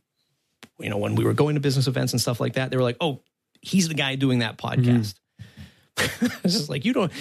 you 0.79 0.91
know 0.91 0.99
when 0.99 1.15
we 1.15 1.25
were 1.25 1.35
going 1.35 1.55
to 1.55 1.61
business 1.61 1.87
events 1.87 2.13
and 2.13 2.21
stuff 2.21 2.41
like 2.41 2.55
that, 2.55 2.71
they 2.71 2.77
were 2.77 2.83
like, 2.83 2.97
"Oh, 3.01 3.21
he's 3.61 3.89
the 3.89 3.95
guy 3.95 4.15
doing 4.15 4.41
that 4.41 4.59
podcast." 4.59 5.15
it's 6.45 6.55
just 6.55 6.69
like 6.69 6.85
you 6.85 6.93
don't, 6.93 7.13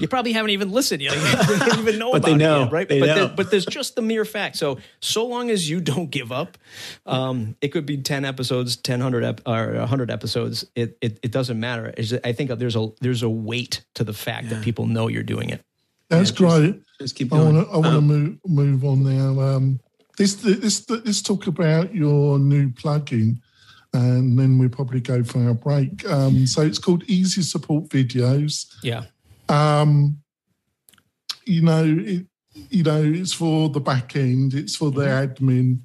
you 0.00 0.08
probably 0.08 0.32
haven't 0.32 0.50
even 0.50 0.70
listened. 0.70 1.02
You, 1.02 1.10
know, 1.10 1.16
you 1.16 1.58
don't 1.58 1.78
even 1.78 1.98
know 1.98 2.12
But 2.12 2.18
about 2.18 2.38
they 2.38 2.44
it 2.44 2.48
yet, 2.60 2.72
right? 2.72 2.88
They 2.88 3.00
but, 3.00 3.06
know. 3.06 3.26
the- 3.28 3.34
but 3.34 3.50
there's 3.50 3.66
just 3.66 3.94
the 3.96 4.02
mere 4.02 4.24
fact. 4.24 4.56
So 4.56 4.78
so 5.00 5.26
long 5.26 5.50
as 5.50 5.68
you 5.68 5.80
don't 5.80 6.10
give 6.10 6.32
up, 6.32 6.58
um, 7.06 7.56
it 7.60 7.68
could 7.68 7.86
be 7.86 7.96
ten 7.98 8.24
episodes, 8.24 8.76
10, 8.76 8.98
100 9.00 9.24
ep- 9.24 9.40
or 9.46 9.74
hundred 9.86 10.10
episodes. 10.10 10.64
It, 10.74 10.96
it 11.00 11.18
it 11.22 11.30
doesn't 11.32 11.58
matter. 11.58 11.92
It's 11.96 12.08
just- 12.10 12.26
I 12.26 12.32
think 12.32 12.50
there's 12.58 12.76
a 12.76 12.88
there's 13.00 13.22
a 13.22 13.30
weight 13.30 13.84
to 13.94 14.04
the 14.04 14.12
fact 14.12 14.48
that 14.50 14.62
people 14.62 14.86
know 14.86 15.08
you're 15.08 15.22
doing 15.22 15.50
it. 15.50 15.62
That's 16.08 16.30
Yeah, 16.30 16.36
great. 16.36 16.82
Just 17.00 17.16
keep 17.16 17.32
I 17.32 17.36
going. 17.38 17.56
want 17.56 17.68
to 17.68 17.72
I 17.74 17.76
want 17.78 17.86
to 17.86 17.98
Um, 17.98 18.06
move 18.06 18.38
move 18.46 18.84
on 18.84 19.02
now. 19.04 19.40
Um, 19.40 19.80
this 20.18 20.34
this 20.34 20.88
let's 20.90 21.22
talk 21.22 21.46
about 21.46 21.94
your 21.94 22.38
new 22.38 22.68
plugin, 22.70 23.38
and 23.92 24.38
then 24.38 24.58
we'll 24.58 24.68
probably 24.68 25.00
go 25.00 25.22
for 25.22 25.38
our 25.46 25.54
break. 25.54 26.08
Um, 26.08 26.46
so 26.46 26.62
it's 26.62 26.78
called 26.78 27.04
Easy 27.04 27.42
Support 27.42 27.88
Videos. 27.88 28.66
Yeah. 28.82 29.04
Um, 29.48 30.18
you 31.44 31.62
know, 31.62 31.84
it, 31.84 32.26
you 32.70 32.82
know, 32.82 33.02
it's 33.02 33.32
for 33.32 33.68
the 33.68 33.80
back 33.80 34.16
end. 34.16 34.54
It's 34.54 34.76
for 34.76 34.90
the 34.90 35.02
admin. 35.02 35.80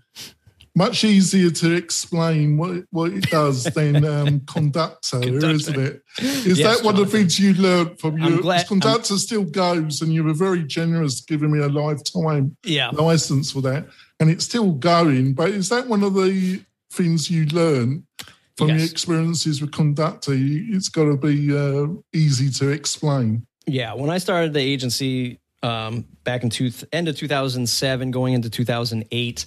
Much 0.75 1.03
easier 1.03 1.49
to 1.49 1.73
explain 1.73 2.55
what 2.55 2.69
it, 2.69 2.85
what 2.91 3.11
it 3.11 3.27
does 3.31 3.63
than 3.63 4.05
um, 4.05 4.39
Conductor, 4.47 5.19
Conductor. 5.21 5.49
isn't 5.49 5.79
it? 5.79 6.03
Is 6.19 6.59
Yes, 6.59 6.77
that 6.77 6.85
one 6.85 6.93
of 6.99 7.01
the 7.01 7.17
things 7.17 7.39
you 7.39 7.55
learned 7.55 7.99
from 7.99 8.21
I'm 8.21 8.33
your 8.33 8.41
glad- 8.41 8.67
Conductor? 8.67 9.17
still 9.17 9.43
goes, 9.43 10.01
and 10.03 10.13
you 10.13 10.23
were 10.23 10.35
very 10.35 10.63
generous 10.63 11.19
giving 11.21 11.51
me 11.51 11.59
a 11.63 11.67
lifetime 11.67 12.55
Yeah. 12.63 12.89
license 12.91 13.51
for 13.51 13.61
that, 13.61 13.87
and 14.19 14.29
it's 14.29 14.45
still 14.45 14.71
going. 14.73 15.33
But 15.33 15.49
is 15.49 15.69
that 15.69 15.87
one 15.87 16.03
of 16.03 16.13
the 16.13 16.61
things 16.91 17.29
you 17.29 17.45
learn 17.45 18.05
from 18.57 18.69
your 18.69 18.79
experiences 18.79 19.61
with 19.61 19.71
conductor, 19.71 20.33
it's 20.35 20.89
got 20.89 21.05
to 21.05 21.15
be 21.15 21.55
uh, 21.55 21.87
easy 22.13 22.49
to 22.49 22.69
explain. 22.69 23.45
Yeah, 23.67 23.93
when 23.93 24.09
I 24.09 24.17
started 24.17 24.53
the 24.53 24.59
agency 24.59 25.39
um, 25.61 26.05
back 26.23 26.43
in 26.43 26.49
two, 26.49 26.71
end 26.91 27.07
of 27.07 27.15
2007, 27.15 28.11
going 28.11 28.33
into 28.33 28.49
2008, 28.49 29.45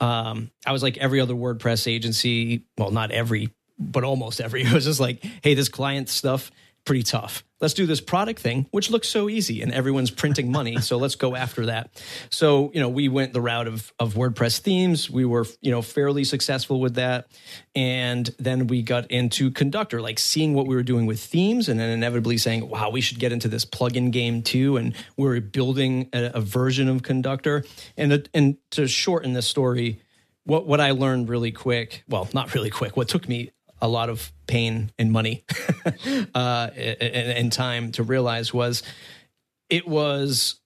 um, 0.00 0.50
I 0.66 0.72
was 0.72 0.82
like 0.82 0.98
every 0.98 1.20
other 1.20 1.34
WordPress 1.34 1.86
agency. 1.86 2.66
Well, 2.76 2.90
not 2.90 3.10
every, 3.10 3.50
but 3.78 4.04
almost 4.04 4.40
every. 4.40 4.62
It 4.64 4.72
was 4.72 4.84
just 4.84 5.00
like, 5.00 5.24
hey, 5.42 5.54
this 5.54 5.68
client 5.68 6.08
stuff 6.08 6.50
pretty 6.84 7.04
tough. 7.04 7.44
Let's 7.62 7.74
do 7.74 7.86
this 7.86 8.00
product 8.00 8.40
thing, 8.40 8.66
which 8.72 8.90
looks 8.90 9.08
so 9.08 9.28
easy, 9.28 9.62
and 9.62 9.72
everyone's 9.72 10.10
printing 10.10 10.50
money. 10.50 10.76
so 10.80 10.96
let's 10.96 11.14
go 11.14 11.36
after 11.36 11.66
that. 11.66 12.02
So 12.28 12.72
you 12.74 12.80
know, 12.80 12.88
we 12.88 13.08
went 13.08 13.32
the 13.32 13.40
route 13.40 13.68
of 13.68 13.92
of 13.98 14.14
WordPress 14.14 14.58
themes. 14.58 15.08
We 15.08 15.24
were 15.24 15.46
you 15.60 15.70
know 15.70 15.80
fairly 15.80 16.24
successful 16.24 16.80
with 16.80 16.96
that, 16.96 17.28
and 17.74 18.28
then 18.38 18.66
we 18.66 18.82
got 18.82 19.10
into 19.10 19.50
Conductor, 19.52 20.02
like 20.02 20.18
seeing 20.18 20.54
what 20.54 20.66
we 20.66 20.74
were 20.74 20.82
doing 20.82 21.06
with 21.06 21.20
themes, 21.20 21.68
and 21.68 21.78
then 21.78 21.88
inevitably 21.88 22.36
saying, 22.36 22.68
"Wow, 22.68 22.90
we 22.90 23.00
should 23.00 23.20
get 23.20 23.30
into 23.30 23.48
this 23.48 23.64
plugin 23.64 24.10
game 24.10 24.42
too." 24.42 24.76
And 24.76 24.94
we're 25.16 25.40
building 25.40 26.08
a, 26.12 26.32
a 26.34 26.40
version 26.40 26.88
of 26.88 27.04
Conductor. 27.04 27.64
And 27.96 28.28
and 28.34 28.56
to 28.72 28.88
shorten 28.88 29.34
this 29.34 29.46
story, 29.46 30.00
what 30.44 30.66
what 30.66 30.80
I 30.80 30.90
learned 30.90 31.28
really 31.28 31.52
quick, 31.52 32.02
well, 32.08 32.28
not 32.34 32.54
really 32.54 32.70
quick, 32.70 32.96
what 32.96 33.08
took 33.08 33.28
me 33.28 33.52
a 33.82 33.88
lot 33.88 34.08
of 34.08 34.32
pain 34.46 34.90
and 34.98 35.12
money 35.12 35.44
uh, 36.34 36.70
and, 36.74 37.02
and 37.02 37.52
time 37.52 37.92
to 37.92 38.02
realize 38.02 38.54
was 38.54 38.82
it 39.68 39.86
was 39.86 40.60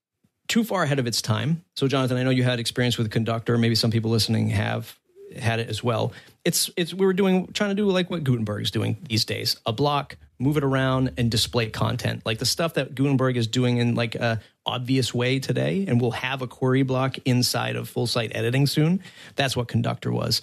too 0.49 0.62
far 0.62 0.82
ahead 0.82 0.99
of 0.99 1.06
its 1.06 1.23
time. 1.23 1.64
So, 1.75 1.88
Jonathan, 1.88 2.18
I 2.18 2.23
know 2.23 2.30
you 2.30 2.44
had 2.44 2.61
experience 2.61 2.99
with 2.99 3.11
Conductor. 3.11 3.58
Maybe 3.58 3.75
some 3.75 3.90
people 3.90 4.11
listening 4.11 4.50
have 4.50 4.96
had 5.37 5.58
it 5.58 5.68
as 5.68 5.82
well. 5.82 6.12
It's 6.44 6.70
it's 6.76 6.94
we 6.94 7.06
were 7.06 7.14
doing 7.14 7.49
trying 7.52 7.70
to 7.70 7.75
do 7.75 7.88
like 7.90 8.11
what 8.11 8.23
Gutenberg 8.23 8.62
is 8.62 8.70
doing 8.70 8.99
these 9.08 9.25
days: 9.25 9.56
a 9.66 9.73
block, 9.73 10.16
move 10.38 10.56
it 10.56 10.64
around, 10.64 11.12
and 11.16 11.30
display 11.30 11.70
content, 11.70 12.22
like 12.24 12.38
the 12.38 12.46
stuff 12.46 12.74
that 12.74 12.94
Gutenberg 12.94 13.36
is 13.36 13.46
doing 13.46 13.78
in 13.78 13.94
like 13.94 14.14
a 14.14 14.40
obvious 14.64 15.14
way 15.14 15.38
today. 15.38 15.84
And 15.88 16.00
we'll 16.00 16.10
have 16.12 16.42
a 16.42 16.46
query 16.46 16.82
block 16.82 17.16
inside 17.24 17.76
of 17.76 17.88
full 17.88 18.06
site 18.06 18.32
editing 18.34 18.66
soon. 18.66 19.02
That's 19.36 19.56
what 19.56 19.68
Conductor 19.68 20.12
was, 20.12 20.40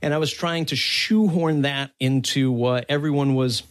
and 0.00 0.14
I 0.14 0.18
was 0.18 0.32
trying 0.32 0.66
to 0.66 0.76
shoehorn 0.76 1.62
that 1.62 1.92
into 1.98 2.50
what 2.50 2.86
everyone 2.88 3.34
was 3.34 3.62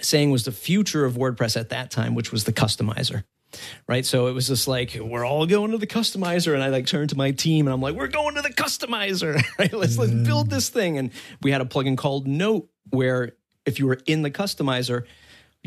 saying 0.00 0.30
was 0.30 0.44
the 0.44 0.52
future 0.52 1.04
of 1.04 1.14
WordPress 1.14 1.58
at 1.58 1.70
that 1.70 1.90
time, 1.90 2.14
which 2.14 2.32
was 2.32 2.44
the 2.44 2.52
customizer. 2.52 3.24
Right. 3.88 4.06
So 4.06 4.28
it 4.28 4.32
was 4.32 4.46
just 4.46 4.68
like, 4.68 4.96
we're 5.00 5.24
all 5.24 5.46
going 5.46 5.72
to 5.72 5.78
the 5.78 5.86
customizer. 5.86 6.54
And 6.54 6.62
I 6.62 6.68
like 6.68 6.86
turned 6.86 7.10
to 7.10 7.16
my 7.16 7.32
team 7.32 7.66
and 7.66 7.74
I'm 7.74 7.80
like, 7.80 7.94
we're 7.94 8.06
going 8.06 8.36
to 8.36 8.42
the 8.42 8.50
customizer. 8.50 9.42
Right. 9.58 9.72
Let's 9.72 9.98
let's 9.98 10.12
build 10.12 10.48
this 10.48 10.68
thing. 10.70 10.96
And 10.96 11.10
we 11.42 11.50
had 11.50 11.60
a 11.60 11.64
plugin 11.64 11.98
called 11.98 12.26
Note 12.26 12.70
where 12.90 13.32
if 13.66 13.78
you 13.78 13.86
were 13.86 13.98
in 14.06 14.22
the 14.22 14.30
customizer, 14.30 15.04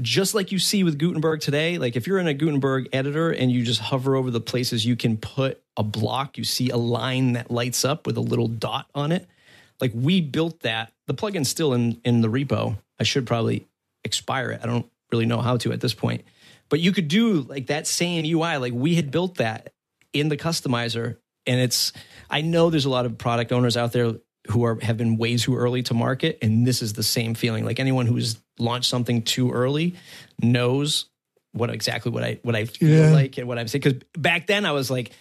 just 0.02 0.34
like 0.34 0.52
you 0.52 0.60
see 0.60 0.84
with 0.84 0.98
Gutenberg 0.98 1.42
today, 1.42 1.78
like 1.78 1.96
if 1.96 2.08
you're 2.08 2.18
in 2.18 2.28
a 2.28 2.34
Gutenberg 2.34 2.90
editor 2.94 3.30
and 3.32 3.52
you 3.52 3.64
just 3.64 3.80
hover 3.80 4.16
over 4.16 4.32
the 4.32 4.42
places 4.42 4.86
you 4.86 4.96
can 4.96 5.18
put 5.18 5.62
a 5.78 5.84
block, 5.84 6.38
you 6.38 6.44
see 6.44 6.70
a 6.70 6.78
line 6.78 7.34
that 7.34 7.52
lights 7.52 7.86
up 7.86 8.08
with 8.08 8.18
a 8.18 8.22
little 8.22 8.48
dot 8.48 8.88
on 8.96 9.12
it. 9.12 9.28
Like 9.80 9.92
we 9.94 10.22
built 10.22 10.62
that. 10.62 10.94
The 11.08 11.14
plugin's 11.14 11.50
still 11.50 11.74
in 11.74 12.02
in 12.04 12.22
the 12.22 12.28
repo. 12.28 12.78
I 13.00 13.04
should 13.04 13.28
probably 13.28 13.68
expire 14.04 14.52
it. 14.52 14.62
I 14.64 14.66
don't 14.66 14.90
really 15.12 15.26
know 15.26 15.42
how 15.42 15.58
to 15.58 15.72
at 15.72 15.82
this 15.82 15.94
point. 15.94 16.24
But 16.70 16.80
you 16.80 16.92
could 16.92 17.08
do 17.08 17.42
like 17.42 17.68
that 17.68 17.86
same 17.86 18.26
UI. 18.26 18.58
Like 18.58 18.74
we 18.74 18.96
had 18.96 19.12
built 19.12 19.36
that 19.36 19.74
in 20.12 20.30
the 20.30 20.38
customizer, 20.38 21.18
and 21.46 21.60
it's. 21.60 21.94
I 22.30 22.42
know 22.42 22.70
there's 22.70 22.86
a 22.86 22.90
lot 22.90 23.06
of 23.06 23.18
product 23.18 23.52
owners 23.52 23.78
out 23.78 23.92
there 23.92 24.14
who 24.50 24.66
are 24.66 24.78
have 24.82 24.98
been 24.98 25.18
way 25.18 25.38
too 25.38 25.56
early 25.56 25.84
to 25.84 25.94
market, 25.94 26.38
and 26.42 26.66
this 26.68 26.82
is 26.82 26.94
the 26.94 27.04
same 27.04 27.34
feeling. 27.34 27.66
Like 27.66 27.80
anyone 27.80 28.06
who's 28.06 28.38
launched 28.60 28.90
something 28.90 29.22
too 29.22 29.52
early 29.52 29.96
knows 30.42 31.06
what 31.54 31.70
exactly 31.70 32.12
what 32.12 32.24
I 32.24 32.40
what 32.44 32.56
I 32.56 32.66
feel 32.66 32.90
Yeah. 33.06 33.12
like 33.12 33.38
and 33.38 33.48
what 33.48 33.58
I'm 33.60 33.68
saying. 33.68 33.82
Because 33.84 34.02
back 34.18 34.48
then 34.48 34.66
I 34.66 34.72
was 34.72 34.90
like, 34.92 35.12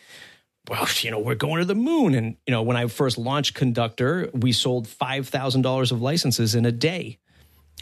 well, 0.69 0.87
you 1.01 1.11
know, 1.11 1.19
we're 1.19 1.35
going 1.35 1.59
to 1.61 1.65
the 1.65 1.75
moon. 1.75 2.15
And, 2.15 2.37
you 2.47 2.53
know, 2.53 2.63
when 2.63 2.77
I 2.77 2.87
first 2.87 3.19
launched 3.19 3.55
Conductor, 3.55 4.31
we 4.33 4.53
sold 4.53 4.87
$5,000 4.87 5.93
of 5.93 6.01
licenses 6.03 6.55
in 6.55 6.65
a 6.67 6.73
day. 6.73 7.19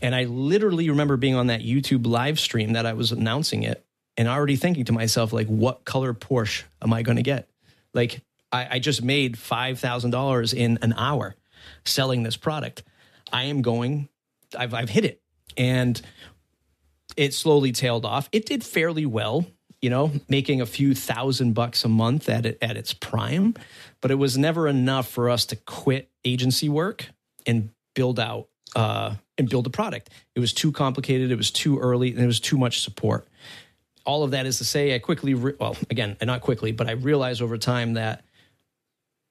And 0.03 0.15
I 0.15 0.25
literally 0.25 0.89
remember 0.89 1.17
being 1.19 1.35
on 1.35 1.49
that 1.49 1.61
YouTube 1.61 2.07
live 2.07 2.41
stream 2.41 2.73
that 2.73 2.87
I 2.87 2.95
was 2.95 3.13
announcing 3.13 3.65
it 3.65 3.85
and 4.17 4.29
already 4.29 4.57
thinking 4.57 4.85
to 4.87 4.93
myself, 4.93 5.33
like, 5.33 5.47
what 5.47 5.85
color 5.85 6.15
Porsche 6.15 6.63
am 6.81 6.93
I 6.95 7.03
going 7.03 7.17
to 7.17 7.23
get? 7.23 7.49
Like, 7.93 8.23
I, 8.53 8.69
I 8.73 8.79
just 8.79 9.03
made 9.03 9.37
$5,000 9.37 10.55
in 10.55 10.79
an 10.83 10.93
hour 10.97 11.35
selling 11.85 12.23
this 12.23 12.37
product. 12.37 12.83
I 13.33 13.45
am 13.45 13.63
going, 13.63 14.09
I've, 14.57 14.75
I've 14.75 14.91
hit 14.91 15.05
it. 15.05 15.23
And 15.57 16.01
it 17.17 17.35
slowly 17.35 17.73
tailed 17.73 18.05
off. 18.05 18.29
It 18.33 18.47
did 18.47 18.65
fairly 18.65 19.07
well, 19.07 19.47
you 19.83 19.91
know, 19.91 20.13
making 20.29 20.61
a 20.61 20.67
few 20.67 20.95
thousand 20.95 21.55
bucks 21.55 21.85
a 21.85 21.89
month 21.89 22.29
at 22.29 22.47
it 22.47 22.59
at 22.63 22.77
its 22.77 22.93
prime, 22.93 23.55
but 24.01 24.11
it 24.11 24.17
was 24.17 24.37
never 24.37 24.69
enough 24.69 25.09
for 25.09 25.29
us 25.29 25.47
to 25.47 25.57
quit 25.57 26.11
agency 26.25 26.69
work 26.69 27.07
and 27.47 27.71
build 27.95 28.21
out 28.21 28.49
uh, 28.77 29.15
and 29.39 29.49
build 29.49 29.67
a 29.67 29.71
product. 29.71 30.11
It 30.35 30.41
was 30.41 30.53
too 30.53 30.73
complicated. 30.73 31.31
It 31.31 31.37
was 31.37 31.51
too 31.51 31.79
early, 31.79 32.11
and 32.11 32.21
it 32.21 32.27
was 32.27 32.41
too 32.41 32.59
much 32.59 32.83
support. 32.83 33.27
All 34.05 34.23
of 34.23 34.31
that 34.31 34.47
is 34.47 34.59
to 34.59 34.65
say, 34.65 34.95
I 34.95 34.99
quickly, 34.99 35.35
re- 35.35 35.55
well, 35.59 35.77
again, 35.91 36.17
not 36.23 36.41
quickly, 36.41 36.73
but 36.73 36.89
I 36.89 36.93
realized 36.93 37.43
over 37.43 37.59
time 37.59 37.95
that 37.95 38.25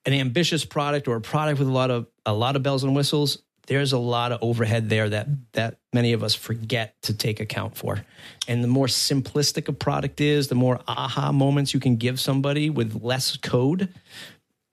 an 0.06 0.12
ambitious 0.12 0.64
product 0.64 1.08
or 1.08 1.16
a 1.16 1.20
product 1.20 1.58
with 1.58 1.68
a 1.68 1.72
lot 1.72 1.90
of 1.90 2.06
a 2.24 2.32
lot 2.32 2.56
of 2.56 2.62
bells 2.62 2.84
and 2.84 2.94
whistles 2.94 3.38
there's 3.70 3.92
a 3.92 3.98
lot 3.98 4.32
of 4.32 4.40
overhead 4.42 4.88
there 4.88 5.08
that 5.08 5.28
that 5.52 5.78
many 5.92 6.12
of 6.12 6.24
us 6.24 6.34
forget 6.34 7.00
to 7.02 7.14
take 7.14 7.38
account 7.38 7.76
for. 7.76 8.04
And 8.48 8.64
the 8.64 8.68
more 8.68 8.88
simplistic 8.88 9.68
a 9.68 9.72
product 9.72 10.20
is 10.20 10.48
the 10.48 10.56
more 10.56 10.80
aha 10.88 11.30
moments 11.30 11.72
you 11.72 11.78
can 11.78 11.94
give 11.94 12.18
somebody 12.18 12.68
with 12.68 13.00
less 13.00 13.36
code 13.36 13.94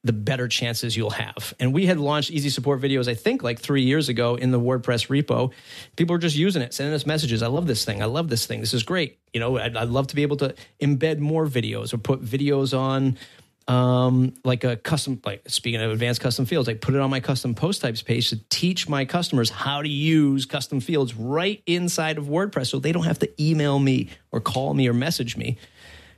the 0.04 0.14
better 0.14 0.48
chances 0.48 0.98
you'll 0.98 1.12
have. 1.12 1.54
And 1.60 1.74
we 1.74 1.86
had 1.86 2.00
launched 2.00 2.32
easy 2.32 2.50
support 2.50 2.82
videos 2.82 3.08
i 3.08 3.14
think 3.14 3.44
like 3.44 3.60
three 3.60 3.84
years 3.84 4.10
ago 4.10 4.34
in 4.34 4.50
the 4.50 4.60
wordpress 4.60 5.10
repo. 5.10 5.52
People 5.96 6.16
were 6.16 6.20
just 6.20 6.36
using 6.36 6.64
it 6.64 6.74
sending 6.74 6.96
us 6.96 7.06
messages. 7.06 7.44
I 7.44 7.48
love 7.48 7.68
this 7.68 7.86
thing. 7.86 8.02
I 8.02 8.06
love 8.06 8.30
this 8.30 8.48
thing. 8.48 8.62
This 8.62 8.74
is 8.74 8.82
great. 8.82 9.20
You 9.32 9.40
know 9.40 9.60
i'd, 9.60 9.78
I'd 9.78 9.90
love 9.90 10.08
to 10.08 10.16
be 10.16 10.24
able 10.24 10.38
to 10.38 10.56
embed 10.82 11.20
more 11.20 11.46
videos 11.46 11.94
or 11.94 12.00
put 12.00 12.24
videos 12.26 12.76
on 12.76 13.16
um, 13.68 14.34
like 14.46 14.64
a 14.64 14.78
custom, 14.78 15.22
like 15.26 15.44
speaking 15.50 15.82
of 15.82 15.92
advanced 15.92 16.22
custom 16.22 16.46
fields, 16.46 16.70
I 16.70 16.74
put 16.76 16.96
it 16.96 17.02
on 17.02 17.10
my 17.10 17.20
custom 17.20 17.54
post 17.54 17.82
types 17.82 18.02
page 18.02 18.30
to 18.30 18.40
teach 18.50 18.88
my 18.88 19.04
customers 19.04 19.50
how 19.50 19.82
to 19.82 19.90
use 19.90 20.46
custom 20.46 20.80
fields 20.80 21.16
right 21.16 21.62
inside 21.66 22.18
of 22.18 22.26
WordPress, 22.26 22.68
so 22.68 22.80
they 22.80 22.92
don't 22.92 23.04
have 23.04 23.20
to 23.20 23.44
email 23.44 23.78
me 23.78 24.10
or 24.32 24.40
call 24.40 24.74
me 24.74 24.88
or 24.88 24.94
message 24.94 25.36
me. 25.36 25.58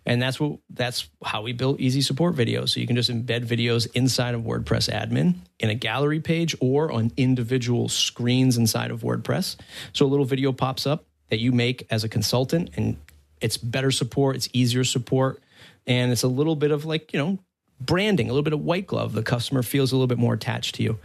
And 0.05 0.21
that's 0.21 0.39
what 0.39 0.59
that's 0.69 1.09
how 1.23 1.41
we 1.41 1.53
built 1.53 1.79
easy 1.79 2.01
support 2.01 2.35
videos. 2.35 2.69
So 2.69 2.79
you 2.79 2.87
can 2.87 2.95
just 2.95 3.11
embed 3.11 3.45
videos 3.45 3.87
inside 3.93 4.33
of 4.33 4.41
WordPress 4.41 4.89
admin 4.89 5.35
in 5.59 5.69
a 5.69 5.75
gallery 5.75 6.19
page 6.19 6.55
or 6.59 6.91
on 6.91 7.11
individual 7.17 7.89
screens 7.89 8.57
inside 8.57 8.91
of 8.91 9.01
WordPress. 9.01 9.57
So 9.93 10.05
a 10.05 10.07
little 10.07 10.25
video 10.25 10.51
pops 10.51 10.87
up 10.87 11.05
that 11.29 11.39
you 11.39 11.51
make 11.51 11.85
as 11.89 12.03
a 12.03 12.09
consultant 12.09 12.71
and 12.75 12.97
it's 13.41 13.57
better 13.57 13.91
support, 13.91 14.35
it's 14.35 14.49
easier 14.53 14.83
support, 14.83 15.41
and 15.89 16.12
it's 16.12 16.24
a 16.24 16.27
little 16.29 16.55
bit 16.55 16.72
of 16.72 16.86
like, 16.86 17.12
you 17.12 17.19
know, 17.19 17.39
branding, 17.82 18.28
a 18.28 18.32
little 18.32 18.43
bit 18.43 18.54
of 18.54 18.62
white 18.62 18.88
glove. 18.88 19.12
The 19.13 19.23
customer 19.23 19.63
feels 19.63 19.91
a 19.91 19.95
little 19.95 20.08
bit 20.08 20.19
more 20.19 20.36
attached 20.36 20.75
to 20.75 20.84
you. 20.84 20.99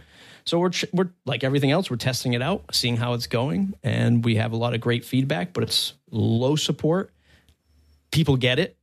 So 0.45 0.59
we're 0.59 0.71
we're 0.93 1.09
like 1.25 1.43
everything 1.43 1.71
else, 1.71 1.89
we're 1.89 1.97
testing 1.97 2.33
it 2.33 2.41
out, 2.41 2.63
seeing 2.71 2.97
how 2.97 3.13
it's 3.15 3.25
going, 3.25 3.73
and 3.83 4.23
we 4.23 4.35
have 4.35 4.51
a 4.51 4.55
lot 4.55 4.75
of 4.75 4.79
great 4.79 5.03
feedback, 5.03 5.53
but 5.53 5.63
it's 5.63 5.93
low 6.11 6.55
support. 6.55 7.11
People 8.11 8.37
get 8.37 8.59
it, 8.59 8.77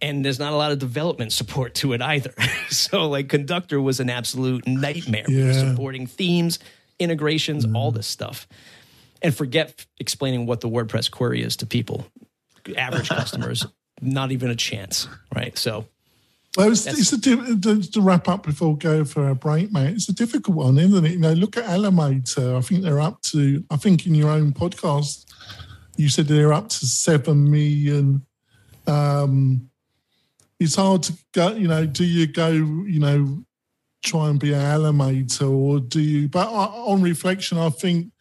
and 0.00 0.24
there's 0.24 0.38
not 0.38 0.54
a 0.54 0.56
lot 0.56 0.72
of 0.72 0.78
development 0.78 1.32
support 1.32 1.74
to 1.76 1.92
it 1.92 2.00
either. 2.00 2.32
so 2.70 3.08
like 3.10 3.28
Conductor 3.28 3.78
was 3.78 4.00
an 4.00 4.08
absolute 4.08 4.66
nightmare 4.66 5.24
We 5.28 5.34
Yeah. 5.44 5.52
supporting 5.52 6.06
themes, 6.06 6.58
integrations, 6.98 7.66
mm-hmm. 7.66 7.76
all 7.76 7.92
this 7.92 8.06
stuff. 8.06 8.48
And 9.20 9.34
forget 9.34 9.84
explaining 9.98 10.46
what 10.46 10.62
the 10.62 10.68
WordPress 10.68 11.10
query 11.10 11.42
is 11.42 11.56
to 11.56 11.66
people. 11.66 12.06
Average 12.76 13.10
customers, 13.10 13.66
not 14.00 14.32
even 14.32 14.50
a 14.50 14.56
chance, 14.56 15.08
right? 15.34 15.56
So 15.56 15.86
Well, 16.56 16.72
it's, 16.72 16.86
it's 16.86 17.12
a 17.12 17.20
to, 17.20 17.82
to 17.82 18.00
wrap 18.00 18.28
up 18.28 18.42
before 18.44 18.72
we 18.72 18.78
go 18.78 19.04
for 19.04 19.28
a 19.28 19.34
break, 19.34 19.72
mate. 19.72 19.94
It's 19.94 20.08
a 20.08 20.14
difficult 20.14 20.56
one, 20.56 20.78
isn't 20.78 21.04
it? 21.04 21.12
You 21.12 21.18
know, 21.18 21.32
look 21.32 21.56
at 21.56 21.64
Elementor. 21.64 22.56
I 22.56 22.60
think 22.60 22.82
they're 22.82 23.00
up 23.00 23.20
to. 23.22 23.64
I 23.70 23.76
think 23.76 24.06
in 24.06 24.14
your 24.14 24.30
own 24.30 24.52
podcast, 24.52 25.26
you 25.96 26.08
said 26.08 26.26
they're 26.26 26.52
up 26.52 26.68
to 26.68 26.86
seven 26.86 27.50
million. 27.50 28.24
Um, 28.86 29.70
it's 30.58 30.76
hard 30.76 31.02
to 31.04 31.12
go. 31.32 31.52
You 31.52 31.68
know, 31.68 31.86
do 31.86 32.04
you 32.04 32.26
go? 32.26 32.50
You 32.50 33.00
know, 33.00 33.44
try 34.02 34.28
and 34.28 34.40
be 34.40 34.52
an 34.52 34.60
Elementor, 34.60 35.50
or 35.50 35.80
do 35.80 36.00
you? 36.00 36.28
But 36.28 36.48
on 36.48 37.02
reflection, 37.02 37.58
I 37.58 37.70
think 37.70 38.12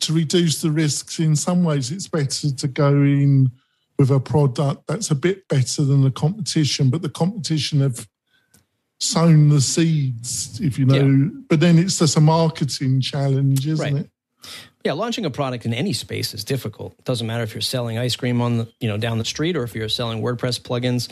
to 0.00 0.12
reduce 0.12 0.60
the 0.60 0.70
risks, 0.70 1.18
in 1.18 1.36
some 1.36 1.64
ways, 1.64 1.90
it's 1.90 2.08
better 2.08 2.50
to 2.50 2.68
go 2.68 2.88
in 2.88 3.50
with 3.98 4.10
a 4.10 4.20
product 4.20 4.86
that's 4.86 5.10
a 5.10 5.14
bit 5.14 5.46
better 5.48 5.82
than 5.84 6.02
the 6.02 6.10
competition, 6.10 6.90
but 6.90 7.02
the 7.02 7.08
competition 7.08 7.80
have 7.80 8.08
sown 9.00 9.48
the 9.50 9.60
seeds, 9.60 10.60
if 10.60 10.78
you 10.78 10.84
know. 10.86 11.30
But 11.48 11.60
then 11.60 11.78
it's 11.78 11.98
just 11.98 12.16
a 12.16 12.20
marketing 12.20 13.00
challenge, 13.00 13.66
isn't 13.66 13.94
Right. 13.94 14.04
it? 14.04 14.10
Yeah, 14.84 14.92
launching 14.92 15.24
a 15.24 15.30
product 15.30 15.64
in 15.64 15.72
any 15.72 15.94
space 15.94 16.34
is 16.34 16.44
difficult. 16.44 16.94
It 16.98 17.04
doesn't 17.04 17.26
matter 17.26 17.42
if 17.42 17.54
you're 17.54 17.62
selling 17.62 17.96
ice 17.96 18.16
cream 18.16 18.42
on 18.42 18.58
the 18.58 18.68
you 18.80 18.88
know 18.88 18.98
down 18.98 19.18
the 19.18 19.24
street 19.24 19.56
or 19.56 19.62
if 19.62 19.74
you're 19.74 19.88
selling 19.88 20.20
WordPress 20.20 20.60
plugins. 20.60 21.08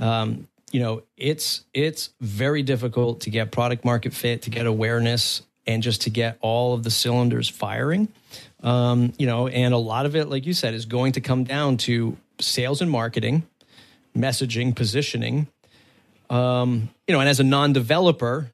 Um, 0.00 0.46
you 0.70 0.80
know, 0.80 1.02
it's 1.16 1.62
it's 1.74 2.10
very 2.20 2.62
difficult 2.62 3.22
to 3.22 3.30
get 3.30 3.50
product 3.50 3.84
market 3.84 4.12
fit, 4.14 4.42
to 4.42 4.50
get 4.50 4.66
awareness, 4.66 5.42
and 5.66 5.82
just 5.82 6.02
to 6.02 6.10
get 6.10 6.38
all 6.40 6.74
of 6.74 6.84
the 6.84 6.90
cylinders 6.90 7.48
firing. 7.48 8.06
Um, 8.62 9.12
you 9.18 9.26
know, 9.26 9.46
and 9.48 9.72
a 9.72 9.78
lot 9.78 10.06
of 10.06 10.16
it, 10.16 10.28
like 10.28 10.46
you 10.46 10.52
said, 10.52 10.74
is 10.74 10.84
going 10.84 11.12
to 11.12 11.20
come 11.20 11.44
down 11.44 11.76
to 11.78 12.16
sales 12.40 12.80
and 12.80 12.90
marketing, 12.90 13.44
messaging, 14.16 14.74
positioning. 14.74 15.46
Um, 16.28 16.90
you 17.06 17.14
know, 17.14 17.20
and 17.20 17.28
as 17.28 17.40
a 17.40 17.44
non-developer, 17.44 18.50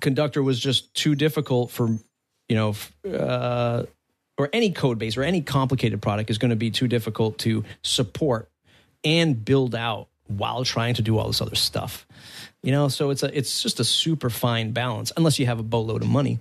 Conductor 0.00 0.42
was 0.42 0.58
just 0.58 0.92
too 0.94 1.14
difficult 1.14 1.70
for 1.70 1.98
you 2.52 2.56
know, 2.56 2.74
uh, 3.18 3.84
or 4.36 4.50
any 4.52 4.72
code 4.72 4.98
base 4.98 5.16
or 5.16 5.22
any 5.22 5.40
complicated 5.40 6.02
product 6.02 6.28
is 6.28 6.36
going 6.36 6.50
to 6.50 6.56
be 6.56 6.70
too 6.70 6.86
difficult 6.86 7.38
to 7.38 7.64
support 7.82 8.50
and 9.04 9.42
build 9.42 9.74
out 9.74 10.08
while 10.38 10.64
trying 10.64 10.94
to 10.94 11.02
do 11.02 11.18
all 11.18 11.26
this 11.26 11.40
other 11.40 11.54
stuff. 11.54 12.06
You 12.62 12.70
know, 12.70 12.88
so 12.88 13.10
it's 13.10 13.22
a 13.22 13.36
it's 13.36 13.62
just 13.62 13.80
a 13.80 13.84
super 13.84 14.30
fine 14.30 14.72
balance 14.72 15.12
unless 15.16 15.38
you 15.38 15.46
have 15.46 15.58
a 15.58 15.64
boatload 15.64 16.02
of 16.02 16.08
money, 16.08 16.38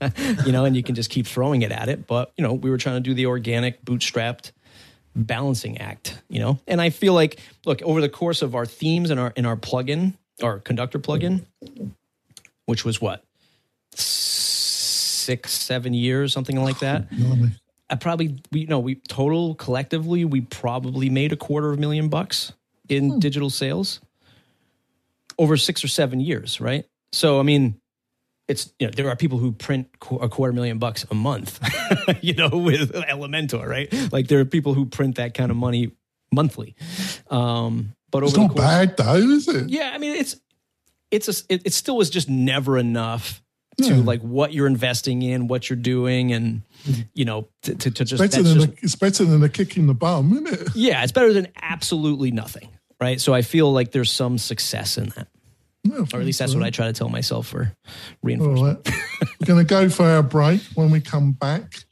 you 0.46 0.52
know, 0.52 0.64
and 0.64 0.74
you 0.74 0.82
can 0.82 0.94
just 0.94 1.10
keep 1.10 1.26
throwing 1.26 1.62
it 1.62 1.70
at 1.70 1.88
it. 1.88 2.06
But 2.06 2.32
you 2.36 2.42
know, 2.42 2.54
we 2.54 2.70
were 2.70 2.78
trying 2.78 2.96
to 2.96 3.00
do 3.00 3.12
the 3.12 3.26
organic, 3.26 3.84
bootstrapped 3.84 4.52
balancing 5.14 5.78
act, 5.78 6.22
you 6.28 6.40
know. 6.40 6.58
And 6.66 6.80
I 6.80 6.90
feel 6.90 7.12
like, 7.12 7.40
look, 7.66 7.82
over 7.82 8.00
the 8.00 8.08
course 8.08 8.42
of 8.42 8.54
our 8.54 8.66
themes 8.66 9.10
and 9.10 9.20
our 9.20 9.32
in 9.36 9.44
our 9.44 9.56
plugin, 9.56 10.14
our 10.42 10.60
conductor 10.60 10.98
plugin, 10.98 11.44
which 12.66 12.84
was 12.84 13.00
what 13.00 13.24
six, 13.94 15.52
seven 15.52 15.94
years, 15.94 16.32
something 16.32 16.62
like 16.62 16.78
that. 16.80 17.06
I 17.90 17.96
probably 17.96 18.38
we 18.52 18.60
you 18.60 18.66
know 18.66 18.78
we 18.78 18.94
total 18.94 19.54
collectively 19.56 20.24
we 20.24 20.42
probably 20.42 21.10
made 21.10 21.32
a 21.32 21.36
quarter 21.36 21.70
of 21.70 21.78
a 21.78 21.80
million 21.80 22.08
bucks 22.08 22.52
in 22.90 23.18
digital 23.20 23.50
sales 23.50 24.00
over 25.38 25.56
six 25.56 25.82
or 25.84 25.88
seven 25.88 26.20
years, 26.20 26.60
right? 26.60 26.84
So 27.12 27.40
I 27.40 27.42
mean, 27.42 27.80
it's 28.48 28.72
you 28.78 28.86
know 28.86 28.92
there 28.94 29.08
are 29.08 29.16
people 29.16 29.38
who 29.38 29.52
print 29.52 29.88
a 30.20 30.28
quarter 30.28 30.52
million 30.52 30.78
bucks 30.78 31.06
a 31.10 31.14
month, 31.14 31.58
you 32.20 32.34
know, 32.34 32.48
with 32.50 32.92
Elementor, 32.92 33.66
right? 33.66 33.92
Like 34.12 34.28
there 34.28 34.40
are 34.40 34.44
people 34.44 34.74
who 34.74 34.86
print 34.86 35.16
that 35.16 35.34
kind 35.34 35.50
of 35.50 35.56
money 35.56 35.92
monthly. 36.32 36.74
Um, 37.30 37.94
but 38.10 38.18
over 38.18 38.26
It's 38.26 38.36
not 38.36 38.50
course, 38.50 38.60
bad 38.60 38.96
though, 38.96 39.14
is 39.16 39.48
it? 39.48 39.68
yeah, 39.70 39.92
I 39.94 39.98
mean 39.98 40.16
it's 40.16 40.36
it's 41.10 41.28
a 41.28 41.52
it, 41.52 41.62
it 41.66 41.72
still 41.72 41.96
was 41.96 42.10
just 42.10 42.28
never 42.28 42.76
enough 42.78 43.42
to 43.78 43.84
Yeah. 43.94 43.96
like 44.02 44.20
what 44.20 44.52
you're 44.52 44.66
investing 44.66 45.22
in, 45.22 45.46
what 45.48 45.70
you're 45.70 45.76
doing, 45.76 46.32
and 46.32 46.62
you 47.14 47.24
know 47.24 47.48
to 47.62 47.74
to, 47.74 47.90
to 47.90 48.04
just 48.04 48.20
Better 48.20 48.42
than 48.42 48.54
just 48.60 48.68
a, 48.68 48.74
it's 48.82 48.94
better 48.96 49.24
than 49.24 49.42
a 49.42 49.48
kick 49.48 49.76
in 49.76 49.86
the 49.86 49.94
bum, 49.94 50.32
isn't 50.32 50.48
it? 50.48 50.68
yeah, 50.74 51.02
it's 51.02 51.12
better 51.12 51.32
than 51.32 51.48
absolutely 51.62 52.30
nothing, 52.32 52.68
right? 53.00 53.20
So 53.20 53.34
I 53.34 53.42
feel 53.42 53.72
like 53.72 53.92
there's 53.92 54.12
some 54.12 54.38
success 54.38 54.98
in 54.98 55.08
that. 55.10 55.28
Yeah, 55.82 56.04
or 56.12 56.20
at 56.20 56.26
least 56.26 56.38
that's 56.38 56.54
what 56.54 56.62
I 56.62 56.70
try 56.70 56.86
to 56.86 56.92
tell 56.92 57.08
myself 57.08 57.46
for 57.46 57.72
All 57.86 57.94
reinforcement. 58.22 58.86
right. 58.86 59.00
We're 59.40 59.46
going 59.46 59.66
to 59.66 59.68
go 59.68 59.88
for 59.88 60.04
our 60.04 60.22
break. 60.22 60.60
When 60.74 60.90
we 60.90 61.00
come 61.00 61.32
back, 61.32 61.84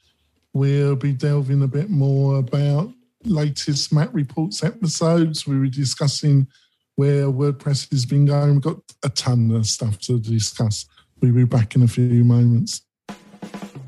we'll 0.53 0.95
be 0.95 1.11
delving 1.11 1.63
a 1.63 1.67
bit 1.67 1.89
more 1.89 2.37
about 2.37 2.91
latest 3.23 3.91
Matt 3.91 4.13
Reports 4.13 4.63
episodes. 4.63 5.47
We 5.47 5.57
were 5.57 5.67
discussing 5.67 6.47
where 6.97 7.25
WordPress 7.25 7.89
has 7.91 8.05
been 8.05 8.25
going. 8.25 8.53
We've 8.53 8.61
got 8.61 8.77
a 9.03 9.09
ton 9.09 9.49
of 9.51 9.65
stuff 9.65 9.97
to 10.01 10.19
discuss. 10.19 10.85
We'll 11.21 11.33
be 11.33 11.45
back 11.45 11.75
in 11.75 11.81
a 11.81 11.87
few 11.87 12.23
moments. 12.23 12.83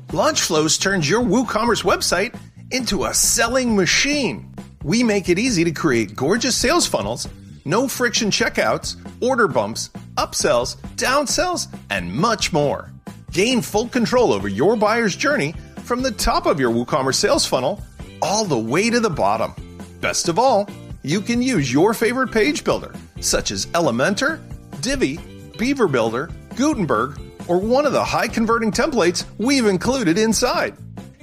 Launchflows 0.08 0.80
turns 0.80 1.08
your 1.08 1.22
WooCommerce 1.22 1.84
website 1.84 2.36
into 2.70 3.04
a 3.04 3.14
selling 3.14 3.76
machine. 3.76 4.51
We 4.84 5.02
make 5.04 5.28
it 5.28 5.38
easy 5.38 5.64
to 5.64 5.70
create 5.70 6.16
gorgeous 6.16 6.56
sales 6.56 6.86
funnels, 6.86 7.28
no 7.64 7.86
friction 7.86 8.30
checkouts, 8.30 8.96
order 9.20 9.46
bumps, 9.46 9.90
upsells, 10.16 10.76
downsells, 10.96 11.72
and 11.90 12.12
much 12.12 12.52
more. 12.52 12.90
Gain 13.30 13.62
full 13.62 13.88
control 13.88 14.32
over 14.32 14.48
your 14.48 14.76
buyer's 14.76 15.14
journey 15.14 15.54
from 15.84 16.02
the 16.02 16.10
top 16.10 16.46
of 16.46 16.58
your 16.58 16.70
WooCommerce 16.70 17.14
sales 17.14 17.46
funnel 17.46 17.80
all 18.20 18.44
the 18.44 18.58
way 18.58 18.90
to 18.90 19.00
the 19.00 19.10
bottom. 19.10 19.54
Best 20.00 20.28
of 20.28 20.38
all, 20.38 20.68
you 21.02 21.20
can 21.20 21.40
use 21.40 21.72
your 21.72 21.94
favorite 21.94 22.32
page 22.32 22.64
builder, 22.64 22.92
such 23.20 23.50
as 23.50 23.66
Elementor, 23.66 24.40
Divi, 24.80 25.18
Beaver 25.58 25.88
Builder, 25.88 26.30
Gutenberg, 26.56 27.20
or 27.48 27.58
one 27.58 27.86
of 27.86 27.92
the 27.92 28.04
high 28.04 28.28
converting 28.28 28.70
templates 28.70 29.24
we've 29.38 29.66
included 29.66 30.18
inside. 30.18 30.74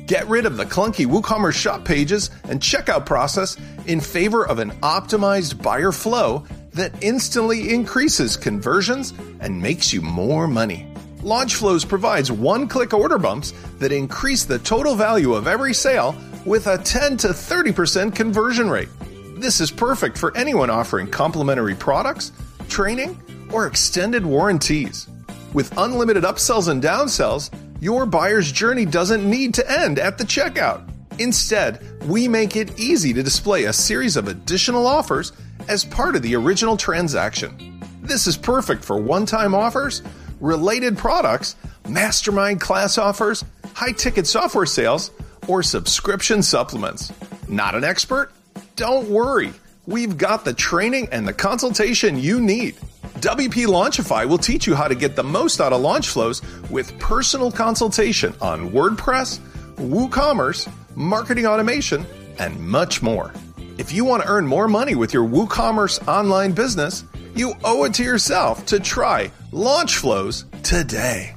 Get 0.10 0.28
rid 0.28 0.48
of 0.48 0.58
the 0.58 0.66
clunky 0.66 1.06
WooCommerce 1.06 1.54
shop 1.54 1.86
pages 1.86 2.32
and 2.46 2.60
checkout 2.60 3.06
process 3.06 3.56
in 3.86 4.02
favor 4.02 4.44
of 4.44 4.58
an 4.58 4.72
optimized 4.82 5.62
buyer 5.62 5.92
flow 5.92 6.48
that 6.74 7.04
instantly 7.04 7.72
increases 7.72 8.36
conversions 8.36 9.14
and 9.40 9.62
makes 9.62 9.94
you 9.94 10.02
more 10.02 10.48
money. 10.48 10.92
LaunchFlows 11.18 11.88
provides 11.88 12.32
one 12.32 12.68
click 12.68 12.92
order 12.92 13.20
bumps 13.20 13.54
that 13.78 13.92
increase 13.92 14.46
the 14.46 14.58
total 14.58 14.96
value 14.96 15.36
of 15.36 15.46
every 15.46 15.76
sale 15.76 16.16
with 16.44 16.66
a 16.66 16.80
10 16.80 17.18
to 17.18 17.28
30% 17.28 18.16
conversion 18.16 18.68
rate. 18.68 18.90
This 19.38 19.62
is 19.62 19.70
perfect 19.70 20.18
for 20.18 20.36
anyone 20.36 20.72
offering 20.72 21.06
complimentary 21.06 21.76
products, 21.76 22.32
training, 22.68 23.22
or 23.54 23.68
extended 23.68 24.26
warranties. 24.26 25.08
With 25.54 25.72
unlimited 25.78 26.24
upsells 26.24 26.68
and 26.68 26.82
downsells, 26.82 27.52
your 27.80 28.06
buyer's 28.06 28.52
journey 28.52 28.86
doesn't 28.86 29.28
need 29.30 29.54
to 29.56 29.72
end 29.72 30.00
at 30.00 30.18
the 30.18 30.24
checkout. 30.24 30.88
Instead, 31.20 32.04
we 32.04 32.28
make 32.28 32.56
it 32.56 32.80
easy 32.80 33.14
to 33.14 33.24
display 33.24 33.66
a 33.66 33.74
series 33.74 34.16
of 34.16 34.28
additional 34.28 34.88
offers 34.88 35.32
as 35.68 35.86
part 35.86 36.16
of 36.16 36.22
the 36.22 36.36
original 36.36 36.78
transaction. 36.78 37.82
This 38.02 38.28
is 38.28 38.38
perfect 38.38 38.84
for 38.84 38.98
one 38.98 39.26
time 39.26 39.54
offers, 39.54 40.02
related 40.40 40.98
products, 40.98 41.56
mastermind 41.88 42.62
class 42.62 42.98
offers, 42.98 43.44
high 43.74 43.92
ticket 43.92 44.28
software 44.28 44.66
sales, 44.66 45.12
or 45.48 45.64
subscription 45.64 46.42
supplements. 46.42 47.12
Not 47.48 47.76
an 47.76 47.84
expert? 47.84 48.32
Don't 48.76 49.10
worry. 49.10 49.52
We've 49.90 50.20
got 50.20 50.46
the 50.46 50.54
training 50.54 51.10
and 51.12 51.28
the 51.28 51.34
consultation 51.34 52.20
you 52.20 52.40
need. 52.40 52.76
WP 53.22 53.66
Launchify 53.66 54.30
will 54.30 54.38
teach 54.38 54.68
you 54.68 54.76
how 54.76 54.88
to 54.88 54.94
get 54.94 55.16
the 55.16 55.24
most 55.24 55.60
out 55.60 55.74
of 55.74 55.82
LaunchFlows 55.82 56.70
with 56.70 57.00
personal 57.00 57.52
consultation 57.52 58.36
on 58.40 58.70
WordPress, 58.70 59.40
WooCommerce, 59.78 60.72
marketing 60.96 61.48
automation, 61.48 62.06
and 62.38 62.60
much 62.60 63.02
more. 63.02 63.34
If 63.80 63.92
you 63.92 64.06
want 64.06 64.22
to 64.22 64.30
earn 64.30 64.46
more 64.46 64.68
money 64.68 64.94
with 64.94 65.12
your 65.12 65.28
WooCommerce 65.28 66.08
online 66.08 66.52
business, 66.52 67.04
you 67.34 67.56
owe 67.64 67.84
it 67.86 67.96
to 67.96 68.04
yourself 68.04 68.68
to 68.68 68.80
try 68.80 69.32
LaunchFlows 69.52 70.62
today. 70.62 71.34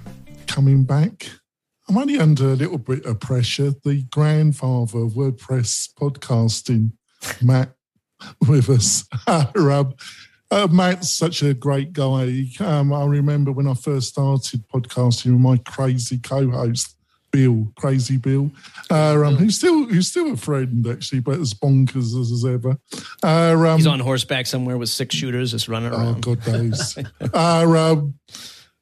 Coming 0.47 0.85
back, 0.85 1.27
I'm 1.89 1.97
only 1.97 2.19
under 2.19 2.53
a 2.53 2.57
little 2.57 2.77
bit 2.77 3.07
of 3.07 3.19
pressure. 3.19 3.73
The 3.83 4.03
grandfather 4.11 4.99
of 4.99 5.15
WordPress 5.15 5.95
podcasting, 5.99 6.93
Matt, 7.41 7.73
with 8.49 8.69
us. 8.69 9.07
Rob. 9.55 9.99
Uh, 10.51 10.69
Matt's 10.71 11.11
such 11.11 11.43
a 11.43 11.55
great 11.55 11.95
guy. 11.95 12.45
Um, 12.61 12.93
I 12.93 13.07
remember 13.07 13.53
when 13.53 13.67
I 13.67 13.73
first 13.73 14.09
started 14.09 14.69
podcasting 14.69 15.33
with 15.33 15.41
my 15.41 15.57
crazy 15.57 16.19
co-host 16.19 16.95
Bill, 17.33 17.73
Crazy 17.77 18.19
Bill, 18.19 18.51
uh, 18.91 19.25
um, 19.25 19.37
who's 19.37 19.57
still 19.57 19.87
who's 19.87 20.09
still 20.09 20.35
a 20.35 20.37
friend 20.37 20.87
actually, 20.87 21.21
but 21.21 21.41
as 21.41 21.55
bonkers 21.55 22.21
as, 22.21 22.31
as 22.31 22.45
ever. 22.45 22.77
Uh, 23.23 23.69
um, 23.69 23.79
He's 23.79 23.87
on 23.87 24.01
horseback 24.01 24.47
somewhere 24.47 24.77
with 24.77 24.91
six 24.91 25.15
shooters 25.15 25.51
just 25.53 25.67
running 25.67 25.93
Oh 25.93 25.97
around. 25.97 26.23
God 26.23 26.47
knows. 26.47 26.99
uh, 27.35 27.67
um, 27.67 28.15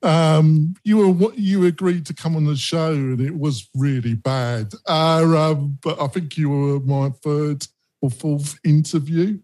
um, 0.02 0.74
you 0.82 1.12
were 1.12 1.32
you 1.34 1.64
agreed 1.66 2.06
to 2.06 2.14
come 2.14 2.36
on 2.36 2.44
the 2.44 2.56
show, 2.56 2.92
and 2.92 3.20
it 3.20 3.38
was 3.38 3.68
really 3.74 4.14
bad. 4.14 4.72
Uh, 4.86 5.52
um, 5.52 5.78
but 5.82 6.00
I 6.00 6.08
think 6.08 6.36
you 6.36 6.50
were 6.50 6.80
my 6.80 7.10
third 7.22 7.66
or 8.00 8.10
fourth 8.10 8.58
interview, 8.64 9.38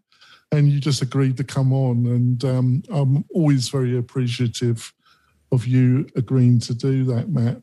and 0.52 0.68
you 0.68 0.80
just 0.80 1.02
agreed 1.02 1.36
to 1.36 1.44
come 1.44 1.72
on. 1.72 2.06
And 2.06 2.44
um, 2.44 2.82
I'm 2.90 3.24
always 3.34 3.68
very 3.68 3.96
appreciative 3.96 4.92
of 5.52 5.66
you 5.66 6.08
agreeing 6.16 6.60
to 6.60 6.74
do 6.74 7.04
that, 7.04 7.28
Matt. 7.28 7.62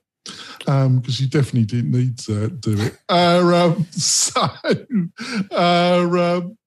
Because 0.60 1.20
you 1.20 1.28
definitely 1.28 1.66
didn't 1.66 1.92
need 1.92 2.18
to 2.20 2.50
do 2.50 2.80
it. 2.80 2.98
Uh, 3.10 3.76
um, 3.76 3.86
so, 3.92 4.42
uh, 5.52 6.38
um, 6.38 6.58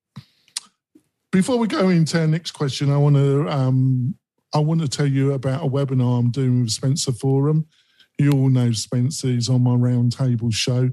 before 1.32 1.58
we 1.58 1.66
go 1.66 1.88
into 1.88 2.20
our 2.20 2.26
next 2.26 2.52
question, 2.52 2.92
I 2.92 2.98
want 2.98 3.16
to 3.16 3.48
um, 3.48 4.14
I 4.54 4.58
want 4.58 4.80
to 4.82 4.88
tell 4.88 5.06
you 5.06 5.32
about 5.32 5.62
a 5.62 5.68
webinar 5.68 6.18
I'm 6.18 6.30
doing 6.30 6.62
with 6.62 6.70
Spencer 6.70 7.12
Forman. 7.12 7.66
You 8.18 8.32
all 8.32 8.48
know 8.48 8.72
Spencer; 8.72 9.28
he's 9.28 9.48
on 9.48 9.62
my 9.62 9.72
roundtable 9.72 10.52
show. 10.52 10.90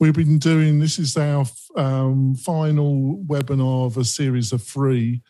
We've 0.00 0.14
been 0.14 0.38
doing 0.38 0.78
this 0.78 0.98
is 0.98 1.14
our 1.18 1.44
um, 1.76 2.34
final 2.34 3.22
webinar 3.26 3.84
of 3.84 3.98
a 3.98 4.04
series 4.04 4.50
of 4.50 4.62
three 4.62 5.20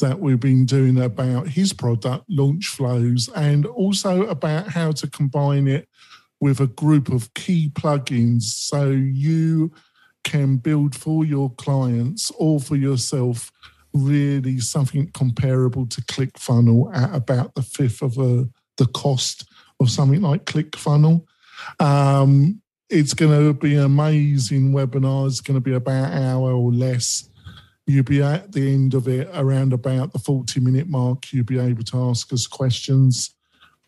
that 0.00 0.18
we've 0.18 0.40
been 0.40 0.66
doing 0.66 1.00
about 1.00 1.46
his 1.46 1.72
product 1.72 2.28
LaunchFlows 2.28 3.30
and 3.36 3.66
also 3.66 4.26
about 4.26 4.66
how 4.66 4.90
to 4.90 5.08
combine 5.08 5.68
it 5.68 5.88
with 6.40 6.58
a 6.58 6.66
group 6.66 7.08
of 7.08 7.32
key 7.34 7.70
plugins 7.72 8.42
so 8.42 8.90
you 8.90 9.70
can 10.24 10.56
build 10.56 10.96
for 10.96 11.24
your 11.24 11.50
clients 11.50 12.32
or 12.36 12.58
for 12.58 12.74
yourself 12.74 13.52
really 13.94 14.58
something 14.58 15.08
comparable 15.12 15.86
to 15.86 16.02
ClickFunnel 16.02 16.92
at 16.96 17.14
about 17.14 17.54
the 17.54 17.62
fifth 17.62 18.02
of 18.02 18.18
a, 18.18 18.48
the 18.76 18.86
cost 18.86 19.48
of 19.78 19.88
something 19.88 20.20
like 20.20 20.46
ClickFunnel. 20.46 21.24
Um, 21.78 22.60
it's 22.88 23.14
going 23.14 23.32
to 23.32 23.52
be 23.52 23.74
an 23.74 23.84
amazing 23.84 24.72
webinar. 24.72 25.26
It's 25.26 25.40
going 25.40 25.56
to 25.56 25.60
be 25.60 25.74
about 25.74 26.12
an 26.12 26.22
hour 26.22 26.52
or 26.52 26.72
less. 26.72 27.28
You'll 27.86 28.04
be 28.04 28.22
at 28.22 28.52
the 28.52 28.72
end 28.72 28.94
of 28.94 29.08
it 29.08 29.28
around 29.32 29.72
about 29.72 30.12
the 30.12 30.18
40 30.18 30.60
minute 30.60 30.88
mark. 30.88 31.32
You'll 31.32 31.44
be 31.44 31.58
able 31.58 31.84
to 31.84 32.08
ask 32.08 32.32
us 32.32 32.46
questions 32.46 33.34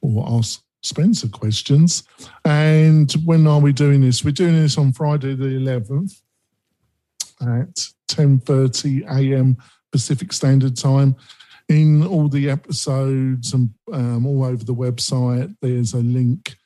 or 0.00 0.24
ask 0.28 0.62
Spencer 0.82 1.28
questions. 1.28 2.04
And 2.44 3.12
when 3.24 3.46
are 3.46 3.60
we 3.60 3.72
doing 3.72 4.00
this? 4.00 4.24
We're 4.24 4.30
doing 4.30 4.54
this 4.54 4.78
on 4.78 4.92
Friday 4.92 5.34
the 5.34 5.46
11th 5.46 6.20
at 7.40 7.88
10:30 8.08 9.04
a.m. 9.06 9.56
Pacific 9.90 10.32
Standard 10.32 10.76
Time. 10.76 11.16
In 11.68 12.06
all 12.06 12.28
the 12.28 12.48
episodes 12.48 13.52
and 13.52 13.70
um, 13.92 14.24
all 14.24 14.44
over 14.44 14.64
the 14.64 14.74
website, 14.74 15.54
there's 15.60 15.92
a 15.92 15.98
link 15.98 16.56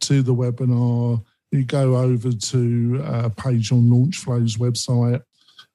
to 0.00 0.22
the 0.22 0.34
webinar. 0.34 1.24
You 1.50 1.64
go 1.64 1.96
over 1.96 2.32
to 2.32 3.02
a 3.04 3.30
page 3.30 3.72
on 3.72 3.90
Launchflow's 3.90 4.56
website. 4.56 5.22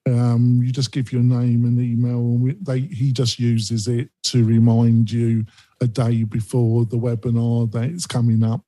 Um, 0.07 0.61
you 0.63 0.71
just 0.71 0.91
give 0.91 1.11
your 1.11 1.23
name 1.23 1.65
and 1.65 1.79
email, 1.79 2.19
and 2.19 2.41
we, 2.41 2.53
they, 2.61 2.81
he 2.81 3.11
just 3.11 3.39
uses 3.39 3.87
it 3.87 4.09
to 4.25 4.45
remind 4.45 5.11
you 5.11 5.45
a 5.81 5.87
day 5.87 6.23
before 6.23 6.85
the 6.85 6.97
webinar 6.97 7.71
that 7.71 7.85
it's 7.85 8.05
coming 8.05 8.43
up, 8.43 8.61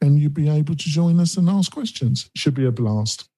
and 0.00 0.18
you'll 0.18 0.32
be 0.32 0.48
able 0.48 0.74
to 0.74 0.88
join 0.88 1.20
us 1.20 1.36
and 1.36 1.48
ask 1.48 1.70
questions. 1.70 2.28
Should 2.34 2.54
be 2.54 2.66
a 2.66 2.72
blast. 2.72 3.28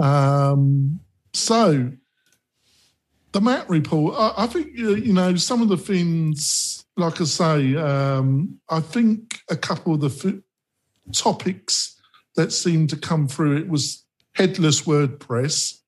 Um, 0.00 1.00
so, 1.32 1.92
the 3.32 3.40
Matt 3.40 3.68
report, 3.70 4.16
I, 4.18 4.44
I 4.44 4.46
think, 4.48 4.76
you 4.76 4.96
you 4.96 5.12
know, 5.12 5.36
some 5.36 5.62
of 5.62 5.68
the 5.68 5.76
things, 5.76 6.84
like 6.96 7.20
I 7.20 7.24
say, 7.24 7.76
um, 7.76 8.58
I 8.68 8.80
think 8.80 9.40
a 9.48 9.56
couple 9.56 9.94
of 9.94 10.00
the 10.00 10.28
f- 10.28 11.14
topics 11.14 11.97
that 12.38 12.52
seemed 12.52 12.88
to 12.88 12.96
come 12.96 13.26
through 13.26 13.56
it 13.56 13.68
was 13.68 14.04
headless 14.36 14.82
WordPress 14.82 15.80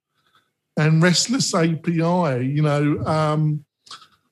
and 0.76 1.00
RESTful 1.00 1.60
API. 1.60 2.44
You 2.44 2.62
know, 2.62 2.98
um, 3.06 3.64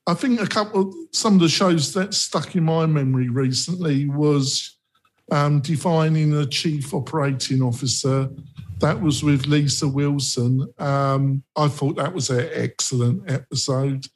I 0.05 0.15
think 0.15 0.41
a 0.41 0.47
couple, 0.47 0.93
some 1.13 1.35
of 1.35 1.39
the 1.39 1.47
shows 1.47 1.93
that 1.93 2.13
stuck 2.13 2.57
in 2.57 2.65
my 2.65 2.85
memory 2.87 3.29
recently 3.29 4.09
was 4.09 4.75
um, 5.31 5.61
defining 5.61 6.33
a 6.33 6.45
chief 6.45 6.93
operating 6.93 7.61
officer. 7.61 8.27
That 8.79 9.01
was 9.01 9.23
with 9.23 9.45
Lisa 9.45 9.87
Wilson. 9.87 10.67
Um, 10.77 11.43
I 11.55 11.69
thought 11.69 11.95
that 11.95 12.13
was 12.13 12.29
an 12.29 12.49
excellent 12.51 13.31
episode. 13.31 14.07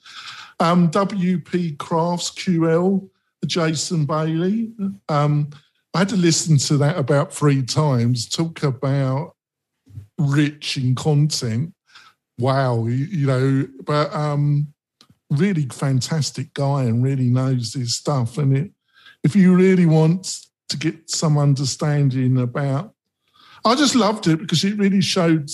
Um, 0.60 0.92
WPGraphQL, 0.92 3.10
Jason 3.46 4.06
Bailey. 4.06 4.74
I 5.94 6.00
had 6.00 6.10
to 6.10 6.18
listen 6.18 6.58
to 6.58 6.78
that 6.78 6.98
about 6.98 7.34
three 7.34 7.62
times. 7.62 8.28
Talk 8.28 8.64
about 8.64 9.36
rich 10.18 10.78
in 10.78 10.96
content. 10.96 11.74
Wow, 12.40 12.86
you, 12.88 13.06
you 13.06 13.28
know, 13.28 13.68
but 13.84 14.14
um, 14.14 14.74
really 15.30 15.68
fantastic 15.70 16.54
guy 16.54 16.84
and 16.84 17.04
really 17.04 17.30
knows 17.30 17.74
his 17.74 17.96
stuff. 17.96 18.38
And 18.38 18.58
it, 18.58 18.72
if 19.24 19.36
you 19.36 19.56
really 19.56 19.86
want 19.86 20.48
to 20.70 20.78
get 20.78 21.10
some 21.10 21.38
understanding 21.38 22.40
about, 22.40 22.94
I 23.66 23.76
just 23.76 23.96
loved 23.96 24.28
it 24.28 24.40
because 24.40 24.64
it 24.64 24.78
really 24.78 25.02
showed 25.02 25.50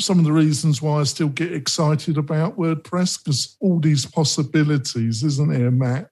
some 0.00 0.18
of 0.18 0.24
the 0.24 0.32
reasons 0.32 0.82
why 0.82 1.00
I 1.00 1.04
still 1.04 1.28
get 1.28 1.52
excited 1.52 2.18
about 2.18 2.58
WordPress 2.58 3.22
because 3.22 3.56
all 3.60 3.78
these 3.78 4.06
possibilities, 4.06 5.22
isn't 5.22 5.52
there, 5.52 5.70
Matt? 5.70 6.10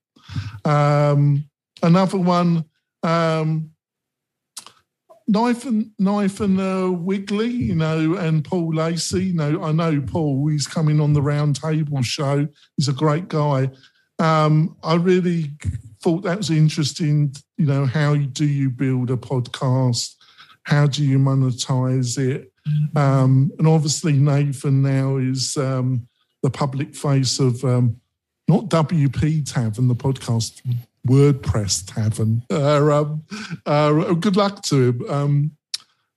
Um, 0.64 1.48
another 1.82 2.18
one, 2.18 2.64
um, 3.02 3.70
Nathan 5.28 5.92
Knife 5.98 6.40
and 6.40 6.60
uh, 6.60 6.88
Wrigley, 6.90 7.48
you 7.48 7.74
know, 7.74 8.16
and 8.16 8.44
Paul 8.44 8.74
Lacey. 8.74 9.26
You 9.26 9.34
know, 9.34 9.62
I 9.62 9.72
know 9.72 10.00
Paul. 10.00 10.48
He's 10.48 10.66
coming 10.66 11.00
on 11.00 11.12
the 11.12 11.20
Roundtable 11.20 12.04
show. 12.04 12.46
He's 12.76 12.88
a 12.88 12.92
great 12.92 13.28
guy. 13.28 13.70
Um, 14.18 14.76
I 14.82 14.94
really 14.96 15.52
thought 16.02 16.22
that 16.22 16.38
was 16.38 16.50
interesting. 16.50 17.34
You 17.56 17.66
know, 17.66 17.86
how 17.86 18.16
do 18.16 18.44
you 18.44 18.70
build 18.70 19.10
a 19.10 19.16
podcast? 19.16 20.16
How 20.64 20.86
do 20.86 21.04
you 21.04 21.18
monetize 21.18 22.18
it? 22.18 22.52
Um, 22.94 23.50
and 23.58 23.66
obviously, 23.66 24.12
Nathan 24.14 24.82
now 24.82 25.16
is 25.16 25.56
um, 25.56 26.06
the 26.42 26.50
public 26.50 26.94
face 26.94 27.38
of 27.40 27.64
um, 27.64 27.96
not 28.48 28.68
WP 28.68 29.50
Tavern, 29.50 29.88
the 29.88 29.94
podcast, 29.94 30.60
WordPress 31.06 31.92
Tavern. 31.92 32.42
Uh, 32.50 32.90
um, 32.92 33.22
uh, 33.66 34.12
good 34.14 34.36
luck 34.36 34.62
to 34.62 34.88
him. 34.88 35.10
Um, 35.10 35.50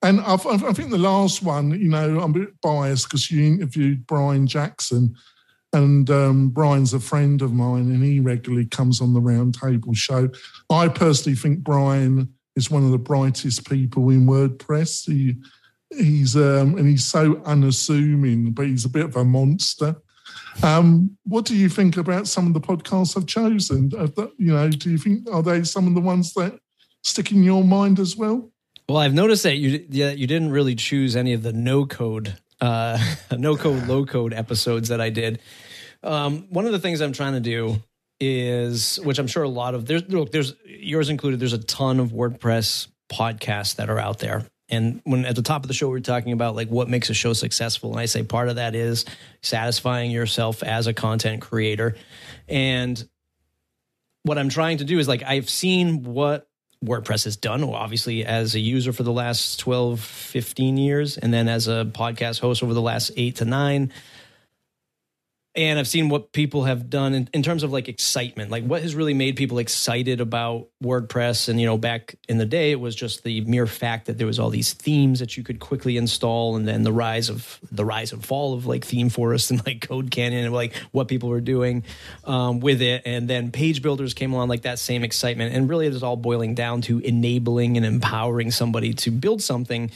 and 0.02 0.22
I, 0.22 0.34
I, 0.36 0.74
think 0.74 0.92
the 0.92 1.00
last 1.00 1.42
one, 1.42 1.72
you 1.72 1.90
know, 1.90 2.20
I'm 2.20 2.32
a 2.32 2.40
bit 2.40 2.62
biased 2.62 3.10
because 3.10 3.32
you 3.32 3.44
interviewed 3.44 4.06
Brian 4.06 4.46
Jackson, 4.46 5.16
and 5.74 6.10
um, 6.12 6.50
Brian's 6.50 6.94
a 6.94 7.00
friend 7.00 7.42
of 7.42 7.54
mine, 7.54 7.92
and 7.92 8.04
he 8.04 8.20
regularly 8.20 8.68
comes 8.68 9.02
on 9.02 9.14
the 9.14 9.20
Roundtable 9.20 9.96
show. 9.96 10.30
I 10.70 10.90
personally 10.90 11.36
think 11.36 11.60
Brian 11.60 12.32
is 12.56 12.70
one 12.70 12.86
of 12.86 12.92
the 12.92 13.00
brightest 13.00 13.68
people 13.68 14.10
in 14.12 14.28
WordPress. 14.28 15.06
He 15.12 15.36
he's 15.90 16.36
um, 16.36 16.78
and 16.78 16.88
he's 16.88 17.06
so 17.06 17.42
unassuming, 17.46 18.52
but 18.52 18.68
he's 18.68 18.86
a 18.86 18.90
bit 18.90 19.06
of 19.06 19.16
a 19.16 19.26
monster. 19.26 19.96
Um, 20.64 21.18
what 21.26 21.46
do 21.46 21.56
you 21.56 21.70
think 21.70 21.98
about 21.98 22.28
some 22.28 22.48
of 22.48 22.54
the 22.54 22.62
podcasts 22.62 23.18
I've 23.18 23.28
chosen? 23.28 23.92
You 24.38 24.54
know, 24.54 24.70
do 24.70 24.90
you 24.90 24.98
think 24.98 25.30
are 25.32 25.44
they 25.44 25.64
some 25.64 25.88
of 25.88 25.96
the 25.96 26.02
ones 26.02 26.34
that 26.34 26.60
stick 27.04 27.32
in 27.32 27.44
your 27.44 27.64
mind 27.64 28.00
as 28.00 28.16
well? 28.16 28.52
Well, 28.88 29.00
I've 29.00 29.14
noticed 29.14 29.44
that 29.44 29.56
you 29.56 29.86
yeah, 29.90 30.12
you 30.12 30.28
didn't 30.28 30.52
really 30.52 30.76
choose 30.76 31.16
any 31.16 31.34
of 31.34 31.42
the 31.44 31.54
no 31.54 31.86
code, 31.86 32.38
uh, 32.62 33.00
no 33.38 33.56
code, 33.56 33.88
low 33.88 34.06
code 34.06 34.34
episodes 34.34 34.90
that 34.90 35.02
I 35.02 35.10
did. 35.10 35.42
Um, 36.04 36.48
one 36.50 36.66
of 36.66 36.72
the 36.72 36.80
things 36.80 37.02
I'm 37.02 37.14
trying 37.14 37.34
to 37.34 37.40
do 37.40 37.82
is, 38.20 38.98
which 38.98 39.20
I'm 39.20 39.28
sure 39.28 39.44
a 39.44 39.50
lot 39.50 39.76
of 39.76 39.86
there's 39.88 40.04
look, 40.08 40.32
there's 40.32 40.54
yours 40.66 41.10
included. 41.10 41.40
There's 41.40 41.54
a 41.54 41.64
ton 41.64 42.00
of 42.00 42.12
WordPress 42.12 42.88
podcasts 43.12 43.76
that 43.76 43.90
are 43.90 44.00
out 44.00 44.20
there. 44.20 44.46
And 44.70 45.02
when 45.04 45.26
at 45.26 45.36
the 45.36 45.44
top 45.44 45.64
of 45.64 45.68
the 45.68 45.74
show, 45.74 45.90
we 45.90 45.98
are 45.98 46.02
talking 46.02 46.32
about 46.32 46.56
like 46.56 46.70
what 46.70 46.90
makes 46.90 47.10
a 47.10 47.14
show 47.14 47.34
successful. 47.34 47.92
And 47.92 48.00
I 48.00 48.06
say 48.06 48.24
part 48.24 48.50
of 48.50 48.56
that 48.56 48.74
is 48.74 49.06
satisfying 49.42 50.12
yourself 50.12 50.64
as 50.64 50.88
a 50.88 50.94
content 50.94 51.42
creator. 51.42 51.96
And 52.48 53.08
what 54.24 54.40
I'm 54.40 54.50
trying 54.50 54.80
to 54.80 54.84
do 54.84 54.98
is 54.98 55.08
like, 55.08 55.24
I've 55.24 55.50
seen 55.50 56.04
what 56.04 56.48
WordPress 56.84 57.26
has 57.26 57.38
done, 57.38 57.64
obviously, 57.64 58.26
as 58.26 58.56
a 58.56 58.60
user 58.60 58.92
for 58.92 59.04
the 59.04 59.12
last 59.12 59.60
12, 59.60 60.00
15 60.00 60.78
years, 60.78 61.18
and 61.18 61.34
then 61.34 61.48
as 61.48 61.68
a 61.68 61.90
podcast 61.92 62.40
host 62.40 62.64
over 62.64 62.74
the 62.74 62.82
last 62.82 63.12
eight 63.18 63.38
to 63.38 63.46
nine 63.46 63.92
and 65.56 65.80
I've 65.80 65.88
seen 65.88 66.10
what 66.10 66.34
people 66.34 66.66
have 66.66 66.90
done 66.90 67.14
in, 67.14 67.30
in, 67.34 67.42
terms 67.42 67.64
of 67.64 67.72
like 67.72 67.88
excitement, 67.88 68.52
like 68.52 68.66
what 68.66 68.82
has 68.82 68.94
really 68.94 69.14
made 69.14 69.38
people 69.38 69.58
excited 69.58 70.20
about 70.20 70.68
WordPress. 70.84 71.48
And 71.48 71.60
you 71.60 71.66
know, 71.66 71.78
back 71.78 72.16
in 72.28 72.38
the 72.38 72.46
day, 72.46 72.72
it 72.72 72.80
was 72.80 72.94
just 72.94 73.24
the 73.24 73.42
mere 73.42 73.66
fact 73.66 74.08
that 74.08 74.18
there 74.18 74.28
was 74.28 74.38
all 74.38 74.50
these 74.50 74.74
themes 74.74 75.20
that 75.20 75.38
you 75.38 75.44
could 75.44 75.60
quickly 75.60 75.96
install, 75.96 76.58
and 76.58 76.68
then 76.68 76.84
the 76.84 76.92
rise 76.92 77.30
of 77.30 77.60
the 77.72 77.86
rise 77.86 78.12
and 78.12 78.26
fall 78.26 78.54
of 78.54 78.66
like 78.66 78.84
theme 78.84 79.10
forest 79.10 79.50
and 79.52 79.66
like 79.66 79.88
Code 79.88 80.12
Canyon 80.12 80.46
and 80.46 80.54
like 80.54 80.76
what 80.92 81.08
people 81.08 81.30
were 81.30 81.42
doing 81.42 81.84
um, 82.26 82.60
with 82.60 82.82
it. 82.82 83.04
And 83.06 83.30
then 83.30 83.52
page 83.52 83.82
builders 83.82 84.14
came 84.14 84.34
along, 84.34 84.50
like 84.50 84.64
that 84.64 84.80
same 84.80 85.04
excitement. 85.04 85.56
And 85.56 85.70
really, 85.70 85.88
it 85.88 85.94
is 85.94 86.04
all 86.04 86.18
boiling 86.18 86.56
down 86.56 86.82
to 86.84 87.00
enabling 87.00 87.78
and 87.78 87.86
empowering 87.86 88.52
somebody 88.52 88.94
to 88.96 89.12
build 89.12 89.42
something 89.42 89.92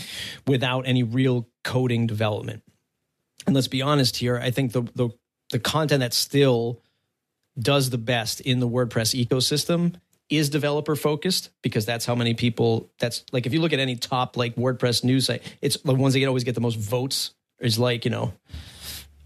without 0.47 0.87
any 0.87 1.03
real 1.03 1.49
coding 1.63 2.07
development. 2.07 2.63
And 3.45 3.55
let's 3.55 3.67
be 3.67 3.81
honest 3.81 4.17
here, 4.17 4.37
I 4.37 4.51
think 4.51 4.71
the 4.71 4.83
the 4.95 5.09
the 5.51 5.59
content 5.59 6.01
that 6.01 6.13
still 6.13 6.81
does 7.57 7.89
the 7.89 7.97
best 7.97 8.41
in 8.41 8.59
the 8.59 8.67
WordPress 8.67 9.25
ecosystem 9.25 9.95
is 10.29 10.49
developer 10.49 10.95
focused 10.95 11.49
because 11.61 11.85
that's 11.85 12.05
how 12.05 12.15
many 12.15 12.33
people 12.33 12.89
that's 12.99 13.23
like 13.31 13.45
if 13.45 13.53
you 13.53 13.61
look 13.61 13.73
at 13.73 13.79
any 13.79 13.95
top 13.95 14.37
like 14.37 14.55
WordPress 14.55 15.03
news 15.03 15.25
site, 15.25 15.41
it's 15.61 15.77
the 15.77 15.93
ones 15.95 16.13
that 16.13 16.25
always 16.25 16.43
get 16.43 16.55
the 16.55 16.61
most 16.61 16.77
votes 16.77 17.31
is 17.59 17.79
like, 17.79 18.05
you 18.05 18.11
know, 18.11 18.33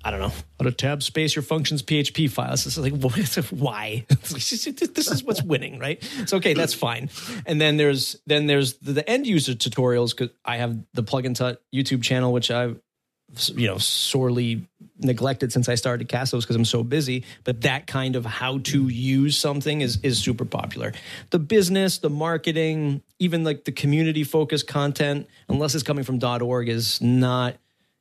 I 0.06 0.12
don't 0.12 0.20
know 0.20 0.34
how 0.60 0.66
to 0.66 0.72
tab 0.72 1.02
space 1.04 1.36
your 1.36 1.44
functions 1.44 1.82
PHP 1.82 2.30
files. 2.30 2.66
It's 2.66 2.78
like 2.78 2.94
why? 3.52 4.06
this 4.10 5.12
is 5.12 5.24
what's 5.24 5.44
winning, 5.44 5.80
right? 5.80 6.00
It's 6.20 6.34
okay, 6.34 6.54
that's 6.54 6.74
fine. 6.74 7.10
And 7.46 7.60
then 7.60 7.78
there's 7.78 8.18
then 8.26 8.48
there's 8.48 8.74
the, 8.76 9.08
end 9.10 9.28
user 9.28 9.54
tutorials 9.54 10.16
because 10.16 10.36
I 10.44 10.58
have 10.58 10.78
the 10.94 11.04
plugin 11.04 11.36
tut 11.36 11.62
YouTube 11.74 12.04
channel, 12.04 12.34
which 12.34 12.50
I've 12.52 12.80
you 13.56 13.67
know 13.67 13.78
sorely 13.78 14.67
neglected 15.00 15.52
since 15.52 15.67
I 15.67 15.76
started 15.76 16.08
Castos 16.08 16.41
because 16.41 16.56
I'm 16.56 16.65
so 16.65 16.84
busy. 16.84 17.24
But 17.43 17.62
that 17.62 17.88
kind 17.88 18.15
of 18.15 18.26
how 18.26 18.60
to 18.60 18.88
use 18.88 19.38
something 19.38 19.82
is 19.82 20.00
is 20.04 20.19
super 20.19 20.46
popular. 20.46 20.93
The 21.30 21.39
business, 21.39 21.98
the 21.98 22.10
marketing, 22.10 23.02
even 23.19 23.43
like 23.43 23.65
the 23.65 23.72
community 23.72 24.24
focused 24.24 24.67
content, 24.67 25.28
unless 25.50 25.76
it's 25.76 25.84
coming 25.84 26.04
from 26.04 26.19
.org, 26.24 26.69
is 26.69 27.02
not. 27.02 27.56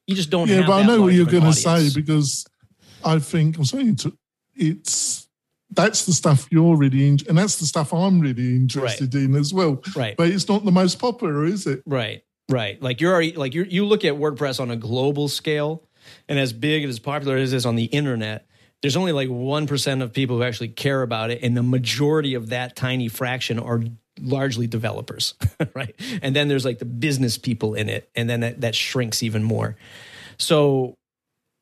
You 0.07 0.17
just 0.17 0.31
don't. 0.31 0.49
Yeah, 0.49 0.67
but 0.67 0.83
I 0.83 0.87
know 0.87 1.03
what 1.03 1.13
you're 1.13 1.27
going 1.27 1.45
to 1.45 1.53
say 1.53 1.91
because 1.95 2.45
I 3.05 3.19
think 3.19 3.57
I'm 3.57 3.65
saying 3.65 3.99
it's 4.55 5.29
that's 5.71 6.05
the 6.05 6.13
stuff 6.13 6.47
you're 6.51 6.77
really 6.77 7.07
in, 7.07 7.19
and 7.29 7.39
that's 7.39 7.57
the 7.57 7.67
stuff 7.67 7.93
I'm 7.93 8.21
really 8.21 8.57
interested 8.57 9.15
right. 9.15 9.25
in 9.25 9.35
as 9.35 9.55
well. 9.55 9.83
Right. 9.97 10.17
But 10.17 10.29
it's 10.29 10.49
not 10.49 10.65
the 10.65 10.73
most 10.73 10.99
popular, 10.99 11.45
is 11.45 11.67
it? 11.67 11.83
Right. 11.87 12.25
Right. 12.53 12.81
Like 12.83 13.01
you're 13.01 13.13
already 13.13 13.33
like 13.33 13.55
you 13.55 13.65
you 13.65 13.87
look 13.87 14.05
at 14.05 14.15
WordPress 14.15 14.61
on 14.61 14.71
a 14.71 14.77
global 14.77 15.29
scale 15.29 15.83
and 16.29 16.39
as 16.39 16.53
big 16.53 16.83
and 16.83 16.91
as 16.91 16.99
popular 16.99 17.37
as 17.37 17.53
it 17.53 17.57
is 17.57 17.67
on 17.67 17.77
the 17.77 17.85
internet, 17.85 18.47
there's 18.83 18.97
only 18.97 19.13
like 19.13 19.29
1% 19.29 20.03
of 20.03 20.13
people 20.13 20.37
who 20.37 20.43
actually 20.43 20.69
care 20.69 21.03
about 21.03 21.31
it 21.31 21.41
and 21.43 21.57
the 21.57 21.63
majority 21.63 22.35
of 22.35 22.49
that 22.51 22.77
tiny 22.77 23.09
fraction 23.09 23.59
are 23.59 23.83
largely 24.21 24.67
developers, 24.67 25.35
right? 25.75 25.95
And 26.21 26.37
then 26.37 26.49
there's 26.49 26.65
like 26.65 26.79
the 26.79 26.85
business 26.85 27.39
people 27.39 27.75
in 27.75 27.89
it 27.89 28.11
and 28.15 28.29
then 28.29 28.41
that, 28.41 28.61
that 28.61 28.75
shrinks 28.75 29.23
even 29.23 29.43
more. 29.43 29.77
So 30.39 30.97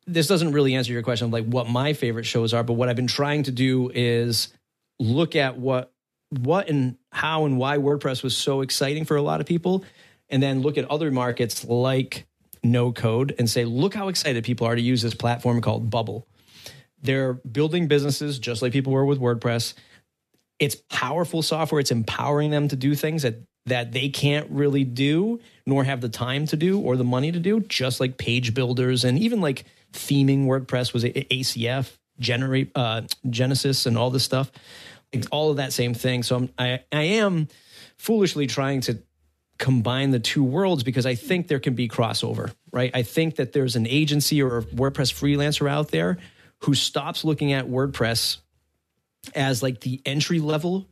this 0.06 0.26
doesn't 0.26 0.52
really 0.52 0.74
answer 0.74 0.92
your 0.92 1.02
question 1.02 1.26
of 1.26 1.32
like 1.32 1.44
what 1.44 1.68
my 1.68 1.92
favorite 1.92 2.24
shows 2.24 2.52
are, 2.54 2.64
but 2.64 2.72
what 2.72 2.88
I've 2.88 2.96
been 2.96 3.06
trying 3.06 3.44
to 3.44 3.52
do 3.52 3.90
is 3.94 4.48
look 4.98 5.36
at 5.36 5.56
what 5.56 5.92
what 6.30 6.68
and 6.68 6.96
how 7.10 7.44
and 7.44 7.58
why 7.58 7.76
WordPress 7.76 8.22
was 8.22 8.36
so 8.36 8.60
exciting 8.60 9.04
for 9.04 9.16
a 9.16 9.22
lot 9.22 9.40
of 9.40 9.46
people 9.46 9.84
and 10.30 10.42
then 10.42 10.62
look 10.62 10.78
at 10.78 10.90
other 10.90 11.10
markets 11.10 11.64
like 11.64 12.26
no 12.62 12.92
code 12.92 13.34
and 13.38 13.48
say, 13.48 13.64
look 13.64 13.94
how 13.94 14.08
excited 14.08 14.44
people 14.44 14.66
are 14.66 14.74
to 14.74 14.82
use 14.82 15.02
this 15.02 15.14
platform 15.14 15.60
called 15.60 15.90
Bubble. 15.90 16.26
They're 17.02 17.34
building 17.34 17.88
businesses 17.88 18.38
just 18.38 18.62
like 18.62 18.72
people 18.72 18.92
were 18.92 19.06
with 19.06 19.20
WordPress. 19.20 19.74
It's 20.58 20.76
powerful 20.90 21.42
software. 21.42 21.80
It's 21.80 21.90
empowering 21.90 22.50
them 22.50 22.68
to 22.68 22.76
do 22.76 22.94
things 22.94 23.22
that 23.22 23.36
that 23.66 23.92
they 23.92 24.08
can't 24.08 24.48
really 24.50 24.84
do, 24.84 25.38
nor 25.66 25.84
have 25.84 26.00
the 26.00 26.08
time 26.08 26.46
to 26.46 26.56
do 26.56 26.80
or 26.80 26.96
the 26.96 27.04
money 27.04 27.30
to 27.30 27.38
do, 27.38 27.60
just 27.60 28.00
like 28.00 28.16
page 28.16 28.54
builders 28.54 29.04
and 29.04 29.18
even 29.18 29.40
like 29.40 29.64
theming 29.92 30.46
WordPress 30.46 30.92
was 30.92 31.04
ACF, 31.04 31.96
generate 32.18 32.70
uh, 32.74 33.02
Genesis, 33.28 33.86
and 33.86 33.98
all 33.98 34.10
this 34.10 34.24
stuff. 34.24 34.50
It's 35.12 35.26
all 35.28 35.50
of 35.50 35.56
that 35.56 35.72
same 35.72 35.94
thing. 35.94 36.22
So 36.22 36.36
I'm, 36.36 36.50
I 36.58 36.80
I 36.92 37.02
am 37.02 37.48
foolishly 37.96 38.46
trying 38.46 38.80
to 38.82 39.02
combine 39.60 40.10
the 40.10 40.18
two 40.18 40.42
worlds 40.42 40.82
because 40.82 41.06
I 41.06 41.14
think 41.14 41.46
there 41.46 41.60
can 41.60 41.74
be 41.74 41.86
crossover, 41.86 42.52
right? 42.72 42.90
I 42.92 43.02
think 43.02 43.36
that 43.36 43.52
there's 43.52 43.76
an 43.76 43.86
agency 43.86 44.42
or 44.42 44.58
a 44.58 44.62
WordPress 44.64 45.12
freelancer 45.12 45.70
out 45.70 45.90
there 45.90 46.18
who 46.64 46.74
stops 46.74 47.24
looking 47.24 47.52
at 47.52 47.66
WordPress 47.68 48.38
as 49.34 49.62
like 49.62 49.80
the 49.80 50.00
entry 50.04 50.40
level 50.40 50.88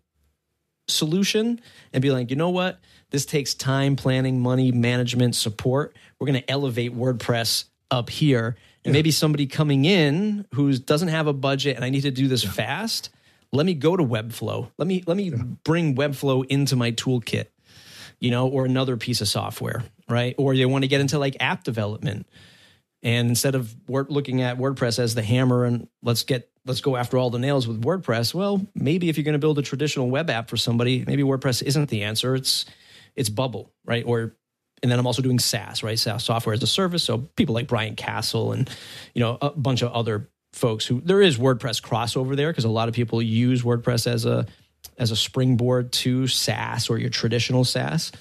solution 0.86 1.60
and 1.92 2.02
be 2.02 2.10
like, 2.10 2.30
you 2.30 2.36
know 2.36 2.50
what? 2.50 2.78
This 3.10 3.26
takes 3.26 3.54
time, 3.54 3.96
planning, 3.96 4.40
money, 4.40 4.70
management, 4.70 5.34
support. 5.34 5.96
We're 6.20 6.26
going 6.26 6.40
to 6.40 6.50
elevate 6.50 6.94
WordPress 6.94 7.64
up 7.90 8.10
here 8.10 8.56
And 8.84 8.92
maybe 8.92 9.10
somebody 9.10 9.46
coming 9.46 9.84
in 9.84 10.46
who 10.54 10.76
doesn't 10.76 11.08
have 11.08 11.26
a 11.26 11.32
budget 11.32 11.76
and 11.76 11.84
I 11.84 11.90
need 11.90 12.02
to 12.02 12.10
do 12.10 12.28
this 12.28 12.44
fast. 12.44 13.10
Let 13.52 13.66
me 13.66 13.74
go 13.74 13.96
to 13.96 14.04
Webflow. 14.04 14.70
Let 14.76 14.86
me 14.86 15.02
let 15.06 15.16
me 15.16 15.30
bring 15.64 15.94
Webflow 15.96 16.44
into 16.46 16.76
my 16.76 16.92
toolkit, 16.92 17.46
you 18.20 18.30
know, 18.30 18.48
or 18.48 18.64
another 18.64 18.96
piece 18.96 19.20
of 19.20 19.28
software, 19.28 19.84
right? 20.08 20.34
Or 20.38 20.56
they 20.56 20.66
want 20.66 20.84
to 20.84 20.88
get 20.88 21.00
into 21.00 21.18
like 21.18 21.36
app 21.40 21.64
development. 21.64 22.26
And 23.02 23.28
instead 23.28 23.54
of 23.54 23.74
looking 23.88 24.42
at 24.42 24.58
WordPress 24.58 24.98
as 24.98 25.14
the 25.14 25.22
hammer 25.22 25.64
and 25.64 25.88
let's 26.02 26.24
get 26.24 26.50
let's 26.66 26.80
go 26.80 26.96
after 26.96 27.16
all 27.16 27.30
the 27.30 27.38
nails 27.38 27.66
with 27.66 27.82
WordPress, 27.82 28.34
well, 28.34 28.66
maybe 28.74 29.08
if 29.08 29.16
you're 29.16 29.24
going 29.24 29.34
to 29.34 29.38
build 29.38 29.58
a 29.58 29.62
traditional 29.62 30.10
web 30.10 30.28
app 30.30 30.50
for 30.50 30.56
somebody, 30.56 31.04
maybe 31.06 31.22
WordPress 31.22 31.62
isn't 31.62 31.88
the 31.90 32.02
answer. 32.02 32.34
It's 32.34 32.66
it's 33.14 33.28
Bubble, 33.28 33.72
right? 33.84 34.04
Or 34.04 34.34
and 34.82 34.90
then 34.90 34.98
I'm 34.98 35.06
also 35.06 35.22
doing 35.22 35.38
SaaS, 35.38 35.82
right? 35.82 35.98
SaaS 35.98 36.24
software 36.24 36.54
as 36.54 36.62
a 36.62 36.66
service. 36.66 37.02
So 37.04 37.18
people 37.36 37.54
like 37.54 37.68
Brian 37.68 37.94
Casel 37.94 38.52
and 38.52 38.68
you 39.14 39.20
know 39.20 39.38
a 39.40 39.50
bunch 39.50 39.82
of 39.82 39.92
other 39.92 40.28
folks 40.52 40.84
who 40.86 41.00
there 41.00 41.20
is 41.22 41.38
WordPress 41.38 41.80
crossover 41.82 42.34
there 42.34 42.50
because 42.50 42.64
a 42.64 42.70
lot 42.70 42.88
of 42.88 42.94
people 42.94 43.22
use 43.22 43.62
WordPress 43.62 44.06
as 44.06 44.24
a 44.24 44.46
as 44.98 45.10
a 45.10 45.16
springboard 45.16 45.92
to 45.92 46.26
SaaS 46.26 46.90
or 46.90 46.98
your 46.98 47.10
traditional 47.10 47.64
SaaS. 47.64 48.12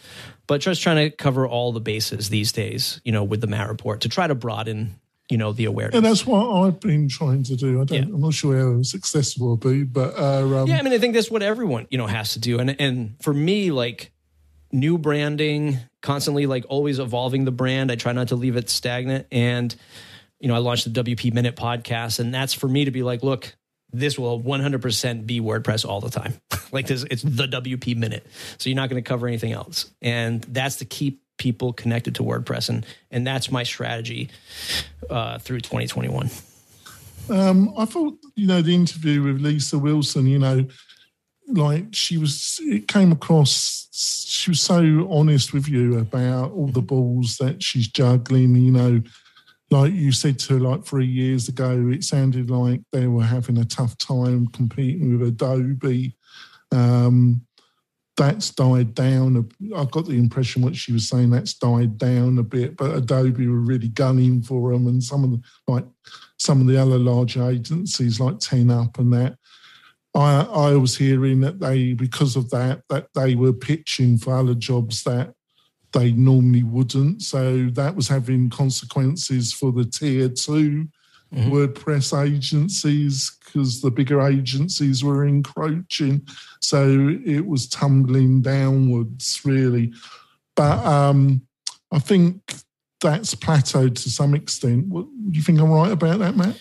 But 0.46 0.62
just 0.62 0.82
trying 0.82 1.10
to 1.10 1.16
cover 1.16 1.46
all 1.46 1.74
the 1.74 1.82
bases 1.82 2.30
these 2.30 2.52
days, 2.52 3.02
you 3.04 3.12
know, 3.12 3.24
with 3.24 3.42
the 3.42 3.48
Matt 3.48 3.68
report 3.68 4.02
to 4.02 4.10
try 4.10 4.28
to 4.28 4.36
broaden, 4.36 4.96
you 5.30 5.38
know, 5.38 5.52
the 5.52 5.66
awareness. 5.66 5.96
And 5.98 6.06
that's 6.06 6.26
what 6.26 6.50
I've 6.50 6.80
been 6.80 7.10
trying 7.10 7.44
to 7.44 7.56
do. 7.58 7.82
I 7.82 7.84
don't, 7.84 7.98
Yeah. 7.98 8.16
I'm 8.16 8.22
not 8.22 8.34
sure 8.34 8.58
how 8.58 8.82
successful 8.84 9.48
will 9.48 9.58
be, 9.58 9.84
but 9.84 10.18
uh, 10.18 10.44
um, 10.62 10.68
Yeah, 10.68 10.78
I 10.78 10.84
mean, 10.84 10.94
I 10.94 11.00
think 11.00 11.16
that's 11.16 11.30
what 11.30 11.44
everyone 11.44 11.88
you 11.90 11.98
know 11.98 12.08
has 12.08 12.34
to 12.34 12.40
do, 12.40 12.60
and 12.60 12.80
and 12.80 13.16
for 13.22 13.34
me, 13.34 13.72
like 13.72 14.14
new 14.72 14.98
branding, 14.98 15.80
constantly 16.02 16.46
like 16.46 16.66
always 16.70 17.00
evolving 17.00 17.44
the 17.44 17.52
brand. 17.52 17.92
I 17.92 17.96
try 17.96 18.14
not 18.14 18.30
to 18.30 18.36
leave 18.38 18.56
it 18.56 18.70
stagnant, 18.70 19.28
and 19.32 19.76
you 20.40 20.48
know, 20.48 20.56
I 20.56 20.60
launched 20.60 20.94
the 20.94 21.04
WP 21.04 21.34
Minute 21.34 21.58
podcast, 21.58 22.20
and 22.20 22.34
that's 22.34 22.54
for 22.54 22.70
me 22.70 22.86
to 22.86 22.92
be 22.92 23.04
like, 23.04 23.22
look, 23.22 23.57
this 23.92 24.18
will 24.18 24.42
100% 24.42 25.26
be 25.26 25.40
WordPress 25.40 25.88
all 25.88 26.02
the 26.02 26.10
time. 26.10 26.34
like 26.72 26.88
this, 26.88 27.04
it's 27.10 27.24
the 27.24 27.48
WP 27.48 27.96
Minute, 27.96 28.26
so 28.58 28.70
you're 28.70 28.76
not 28.76 28.90
going 28.90 29.02
to 29.02 29.08
cover 29.08 29.28
anything 29.28 29.52
else, 29.52 29.92
and 30.02 30.44
that's 30.44 30.78
to 30.78 30.86
keep 30.86 31.22
people 31.38 31.72
connected 31.74 32.16
to 32.16 32.24
WordPress, 32.24 32.70
and 32.70 32.86
and 33.12 33.26
that's 33.26 33.52
my 33.52 33.64
strategy 33.64 34.30
uh, 35.10 35.38
through 35.40 35.62
2021. 35.62 36.30
Um, 37.30 37.74
I 37.78 37.86
thought, 37.86 38.18
you 38.36 38.48
know, 38.48 38.62
the 38.62 38.74
interview 38.74 39.22
with 39.22 39.42
Lisa 39.42 39.78
Wilson, 39.78 40.28
you 40.28 40.40
know, 40.40 40.66
like 41.48 41.94
she 41.94 42.18
was, 42.18 42.60
it 42.64 42.88
came 42.88 43.12
across, 43.12 43.88
she 43.92 44.52
was 44.52 44.62
so 44.62 45.08
honest 45.12 45.54
with 45.54 45.68
you 45.68 45.98
about 46.00 46.52
all 46.52 46.68
the 46.68 46.82
balls 46.82 47.38
that 47.38 47.64
she's 47.64 47.88
juggling, 47.88 48.56
you 48.56 48.72
know. 48.72 49.02
Like 49.70 49.94
you 49.94 50.12
said 50.12 50.40
to 50.40 50.60
like 50.60 50.86
three 50.86 51.08
years 51.08 51.50
ago, 51.50 51.90
it 51.92 52.04
sounded 52.04 52.50
like 52.50 52.82
they 52.92 53.08
were 53.08 53.24
having 53.24 53.58
a 53.58 53.66
tough 53.66 53.98
time 53.98 54.48
competing 54.48 55.20
with 55.20 55.28
Adobe. 55.28 56.16
Um, 56.72 57.42
that's 58.18 58.50
died 58.50 58.96
down. 58.96 59.50
I 59.76 59.86
got 59.86 60.06
the 60.08 60.18
impression 60.18 60.64
what 60.64 60.76
she 60.76 60.92
was 60.92 61.08
saying 61.08 61.30
that's 61.30 61.54
died 61.54 61.98
down 61.98 62.40
a 62.40 62.44
bit, 62.44 62.76
but 62.76 62.96
Adobe 62.96 63.48
were 63.48 63.60
really 63.60 63.90
gunning 63.90 64.42
for 64.42 64.72
them, 64.72 64.88
and 64.88 65.04
some 65.04 65.24
of 65.24 65.32
the 65.32 65.42
like 65.68 65.86
some 66.40 66.60
of 66.60 66.68
the 66.68 66.82
other 66.82 66.98
larger 66.98 67.50
agencies 67.50 68.20
like 68.20 68.36
10up 68.36 68.98
and 68.98 69.14
that. 69.14 69.38
I 70.16 70.42
I 70.42 70.76
was 70.76 70.98
hearing 70.98 71.42
that 71.42 71.60
they 71.60 71.94
because 71.94 72.36
of 72.36 72.50
that 72.50 72.82
that 72.90 73.08
they 73.14 73.36
were 73.36 73.54
pitching 73.54 74.18
for 74.18 74.36
other 74.36 74.56
jobs 74.56 75.04
that 75.04 75.34
they 75.94 76.12
normally 76.12 76.64
wouldn't. 76.64 77.22
So 77.22 77.70
that 77.74 77.96
was 77.96 78.08
having 78.08 78.50
consequences 78.50 79.54
for 79.54 79.72
the 79.72 79.86
tier 79.86 80.30
2 80.30 80.88
WordPress 81.34 82.26
agencies 82.26 83.38
because 83.44 83.82
the 83.82 83.92
bigger 83.92 84.22
agencies 84.22 85.04
were 85.04 85.26
encroaching. 85.26 86.26
So 86.62 87.18
it 87.26 87.46
was 87.46 87.68
tumbling 87.68 88.42
downwards, 88.42 89.42
really. 89.44 89.94
But 90.56 90.86
um, 90.86 91.42
I 91.92 92.00
think 92.00 92.42
that's 93.02 93.36
plateaued 93.36 93.96
to 93.96 94.10
some 94.10 94.34
extent. 94.34 94.88
What, 94.88 95.06
do 95.06 95.38
you 95.38 95.44
think 95.44 95.60
I'm 95.60 95.72
right 95.72 95.92
about 95.92 96.20
that, 96.20 96.36
Matt? 96.36 96.60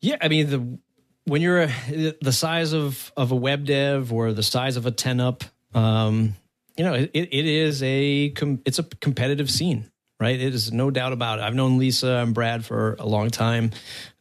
Yeah, 0.00 0.16
I 0.20 0.28
mean 0.28 0.50
the 0.50 0.78
when 1.24 1.42
you're 1.42 1.62
a, 1.62 2.14
the 2.20 2.32
size 2.32 2.72
of 2.72 3.12
of 3.16 3.32
a 3.32 3.36
web 3.36 3.64
dev 3.64 4.12
or 4.12 4.32
the 4.32 4.42
size 4.42 4.76
of 4.76 4.86
a 4.86 4.92
10up, 4.92 5.42
um, 5.74 6.34
you 6.76 6.84
know, 6.84 6.94
it, 6.94 7.10
it 7.12 7.32
is 7.32 7.82
a 7.82 8.30
com, 8.30 8.60
it's 8.64 8.78
a 8.78 8.82
competitive 8.82 9.50
scene, 9.50 9.90
right? 10.20 10.38
It 10.38 10.54
is 10.54 10.72
no 10.72 10.90
doubt 10.90 11.12
about 11.12 11.38
it. 11.38 11.42
I've 11.42 11.54
known 11.54 11.78
Lisa 11.78 12.08
and 12.08 12.34
Brad 12.34 12.64
for 12.64 12.96
a 12.98 13.06
long 13.06 13.30
time. 13.30 13.70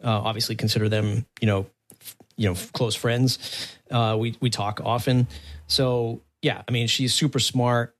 Uh, 0.04 0.10
obviously, 0.10 0.56
consider 0.56 0.88
them, 0.88 1.26
you 1.42 1.48
know, 1.48 1.66
f- 2.00 2.16
you 2.38 2.50
know, 2.50 2.56
close 2.74 2.96
friends. 2.96 3.70
Uh, 3.92 4.16
we 4.20 4.36
we 4.40 4.50
talk 4.50 4.82
often, 4.84 5.28
so 5.68 6.22
yeah. 6.42 6.62
I 6.68 6.72
mean, 6.72 6.88
she's 6.88 7.14
super 7.14 7.40
smart. 7.40 7.96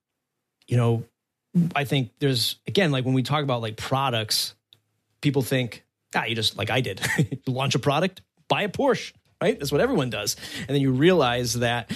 You 0.68 0.78
know, 0.78 1.04
I 1.76 1.84
think 1.84 2.12
there's 2.20 2.56
again 2.68 2.92
like 2.92 3.06
when 3.06 3.14
we 3.14 3.24
talk 3.24 3.44
about 3.44 3.62
like 3.62 3.76
products, 3.76 4.56
people 5.22 5.42
think 5.42 5.84
ah, 6.16 6.24
you 6.24 6.36
just 6.36 6.58
like 6.58 6.70
I 6.70 6.80
did, 6.82 7.02
launch 7.48 7.76
a 7.76 7.80
product, 7.80 8.22
buy 8.48 8.64
a 8.64 8.70
Porsche, 8.70 9.12
right? 9.42 9.60
That's 9.60 9.72
what 9.72 9.82
everyone 9.82 10.10
does, 10.10 10.38
and 10.60 10.70
then 10.70 10.82
you 10.82 10.92
realize 10.92 11.56
that 11.56 11.92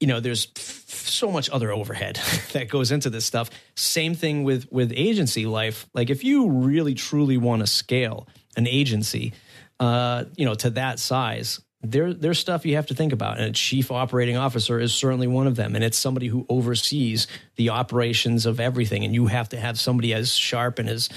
you 0.00 0.06
know 0.06 0.20
there's 0.20 0.48
so 0.56 1.30
much 1.30 1.48
other 1.50 1.72
overhead 1.72 2.20
that 2.52 2.68
goes 2.68 2.92
into 2.92 3.10
this 3.10 3.24
stuff. 3.24 3.50
Same 3.76 4.14
thing 4.14 4.44
with 4.44 4.70
with 4.70 4.92
agency 4.94 5.46
life. 5.46 5.86
Like 5.94 6.10
if 6.10 6.24
you 6.24 6.50
really 6.50 6.94
truly 6.94 7.36
want 7.36 7.60
to 7.60 7.66
scale 7.66 8.26
an 8.56 8.66
agency, 8.66 9.32
uh, 9.78 10.24
you 10.36 10.44
know, 10.44 10.54
to 10.54 10.70
that 10.70 10.98
size. 10.98 11.60
There, 11.82 12.12
there's 12.12 12.38
stuff 12.38 12.66
you 12.66 12.74
have 12.76 12.86
to 12.86 12.94
think 12.94 13.12
about, 13.12 13.38
and 13.38 13.46
a 13.46 13.52
chief 13.52 13.92
operating 13.92 14.36
officer 14.36 14.80
is 14.80 14.92
certainly 14.92 15.28
one 15.28 15.46
of 15.46 15.54
them. 15.54 15.76
And 15.76 15.84
it's 15.84 15.98
somebody 15.98 16.26
who 16.26 16.44
oversees 16.48 17.28
the 17.56 17.70
operations 17.70 18.44
of 18.44 18.58
everything. 18.58 19.04
And 19.04 19.14
you 19.14 19.26
have 19.26 19.50
to 19.50 19.60
have 19.60 19.78
somebody 19.78 20.12
as 20.12 20.32
sharp 20.34 20.80
and 20.80 20.88
as 20.88 21.08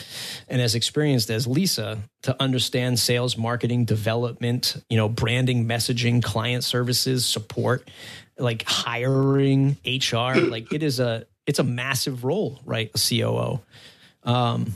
and 0.47 0.61
as 0.61 0.75
experienced 0.75 1.31
as 1.31 1.47
Lisa 1.47 1.99
to 2.23 2.39
understand 2.39 2.99
sales, 2.99 3.35
marketing, 3.35 3.85
development, 3.85 4.75
you 4.89 4.97
know, 4.97 5.09
branding, 5.09 5.65
messaging, 5.65 6.21
client 6.21 6.63
services, 6.63 7.25
support, 7.25 7.89
like 8.39 8.63
hiring, 8.63 9.77
HR. 9.85 10.39
Like 10.39 10.73
it 10.73 10.83
is 10.83 10.99
a 10.99 11.25
it's 11.45 11.59
a 11.59 11.63
massive 11.63 12.23
role, 12.23 12.59
right? 12.65 12.91
A 12.93 12.99
COO. 12.99 13.61
Um, 14.23 14.73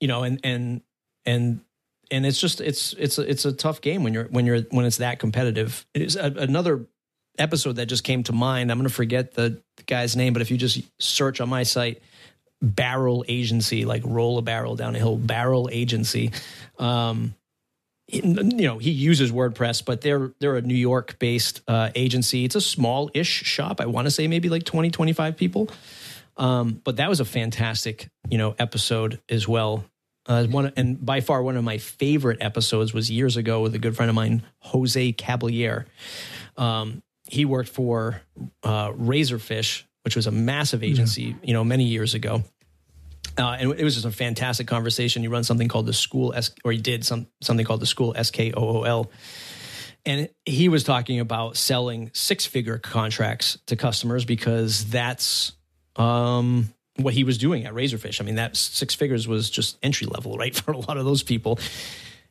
you 0.00 0.08
know, 0.08 0.22
and 0.22 0.40
and 0.44 0.82
and 1.26 1.60
and 2.10 2.26
it's 2.26 2.40
just 2.40 2.60
it's 2.60 2.92
it's 2.94 3.18
a, 3.18 3.28
it's 3.28 3.44
a 3.44 3.52
tough 3.52 3.80
game 3.80 4.02
when 4.02 4.14
you're 4.14 4.24
when 4.24 4.46
you're 4.46 4.60
when 4.70 4.86
it's 4.86 4.98
that 4.98 5.18
competitive. 5.18 5.86
It 5.94 6.02
is 6.02 6.16
a, 6.16 6.32
another 6.36 6.86
episode 7.38 7.76
that 7.76 7.86
just 7.86 8.04
came 8.04 8.22
to 8.24 8.32
mind. 8.32 8.70
I'm 8.70 8.78
going 8.78 8.88
to 8.88 8.94
forget 8.94 9.34
the, 9.34 9.62
the 9.76 9.82
guy's 9.84 10.16
name, 10.16 10.32
but 10.32 10.42
if 10.42 10.50
you 10.50 10.56
just 10.56 10.80
search 11.00 11.40
on 11.40 11.48
my 11.48 11.62
site, 11.62 12.02
Barrel 12.60 13.24
Agency, 13.28 13.84
like 13.84 14.02
roll 14.04 14.38
a 14.38 14.42
barrel 14.42 14.74
down 14.74 14.96
a 14.96 14.98
hill, 14.98 15.16
Barrel 15.16 15.68
Agency. 15.70 16.32
Um, 16.78 17.34
you 18.08 18.22
know 18.66 18.78
he 18.78 18.90
uses 18.90 19.32
WordPress, 19.32 19.84
but 19.84 20.00
they're 20.00 20.32
they're 20.40 20.56
a 20.56 20.62
New 20.62 20.74
York 20.74 21.18
based 21.18 21.60
uh, 21.68 21.90
agency. 21.94 22.44
It's 22.44 22.54
a 22.54 22.60
small 22.60 23.10
ish 23.14 23.28
shop. 23.28 23.80
I 23.80 23.86
want 23.86 24.06
to 24.06 24.10
say 24.10 24.26
maybe 24.26 24.48
like 24.48 24.64
20, 24.64 24.90
25 24.90 25.36
people. 25.36 25.68
Um, 26.36 26.80
but 26.84 26.96
that 26.96 27.08
was 27.08 27.20
a 27.20 27.24
fantastic, 27.24 28.08
you 28.30 28.38
know, 28.38 28.54
episode 28.58 29.20
as 29.28 29.46
well. 29.46 29.84
Uh, 30.26 30.44
one 30.44 30.72
and 30.76 31.04
by 31.04 31.20
far 31.20 31.42
one 31.42 31.56
of 31.56 31.64
my 31.64 31.78
favorite 31.78 32.38
episodes 32.40 32.92
was 32.94 33.10
years 33.10 33.36
ago 33.36 33.60
with 33.60 33.74
a 33.74 33.78
good 33.78 33.96
friend 33.96 34.08
of 34.08 34.14
mine, 34.14 34.42
Jose 34.60 35.12
Caballero. 35.12 35.84
Um, 36.56 37.02
he 37.28 37.44
worked 37.44 37.68
for 37.68 38.22
uh, 38.62 38.90
Razorfish, 38.92 39.84
which 40.02 40.16
was 40.16 40.26
a 40.26 40.30
massive 40.30 40.82
agency, 40.82 41.36
you 41.42 41.52
know, 41.52 41.64
many 41.64 41.84
years 41.84 42.14
ago. 42.14 42.42
Uh, 43.38 43.56
and 43.60 43.72
it 43.72 43.84
was 43.84 43.94
just 43.94 44.06
a 44.06 44.10
fantastic 44.10 44.66
conversation. 44.66 45.22
He 45.22 45.28
run 45.28 45.44
something 45.44 45.68
called 45.68 45.86
the 45.86 45.92
School 45.92 46.34
S, 46.34 46.50
or 46.64 46.72
he 46.72 46.78
did 46.78 47.04
some 47.04 47.28
something 47.40 47.64
called 47.64 47.80
the 47.80 47.86
School 47.86 48.12
S 48.16 48.30
K 48.30 48.52
O 48.52 48.78
O 48.78 48.82
L, 48.82 49.10
and 50.04 50.28
he 50.44 50.68
was 50.68 50.84
talking 50.84 51.20
about 51.20 51.56
selling 51.56 52.10
six 52.14 52.46
figure 52.46 52.78
contracts 52.78 53.58
to 53.66 53.76
customers 53.76 54.24
because 54.24 54.86
that's 54.86 55.52
um, 55.96 56.72
what 56.96 57.14
he 57.14 57.24
was 57.24 57.38
doing 57.38 57.66
at 57.66 57.74
Razorfish. 57.74 58.20
I 58.20 58.24
mean, 58.24 58.36
that 58.36 58.56
six 58.56 58.94
figures 58.94 59.28
was 59.28 59.50
just 59.50 59.78
entry 59.82 60.06
level, 60.06 60.36
right, 60.36 60.54
for 60.56 60.72
a 60.72 60.78
lot 60.78 60.96
of 60.96 61.04
those 61.04 61.22
people. 61.22 61.58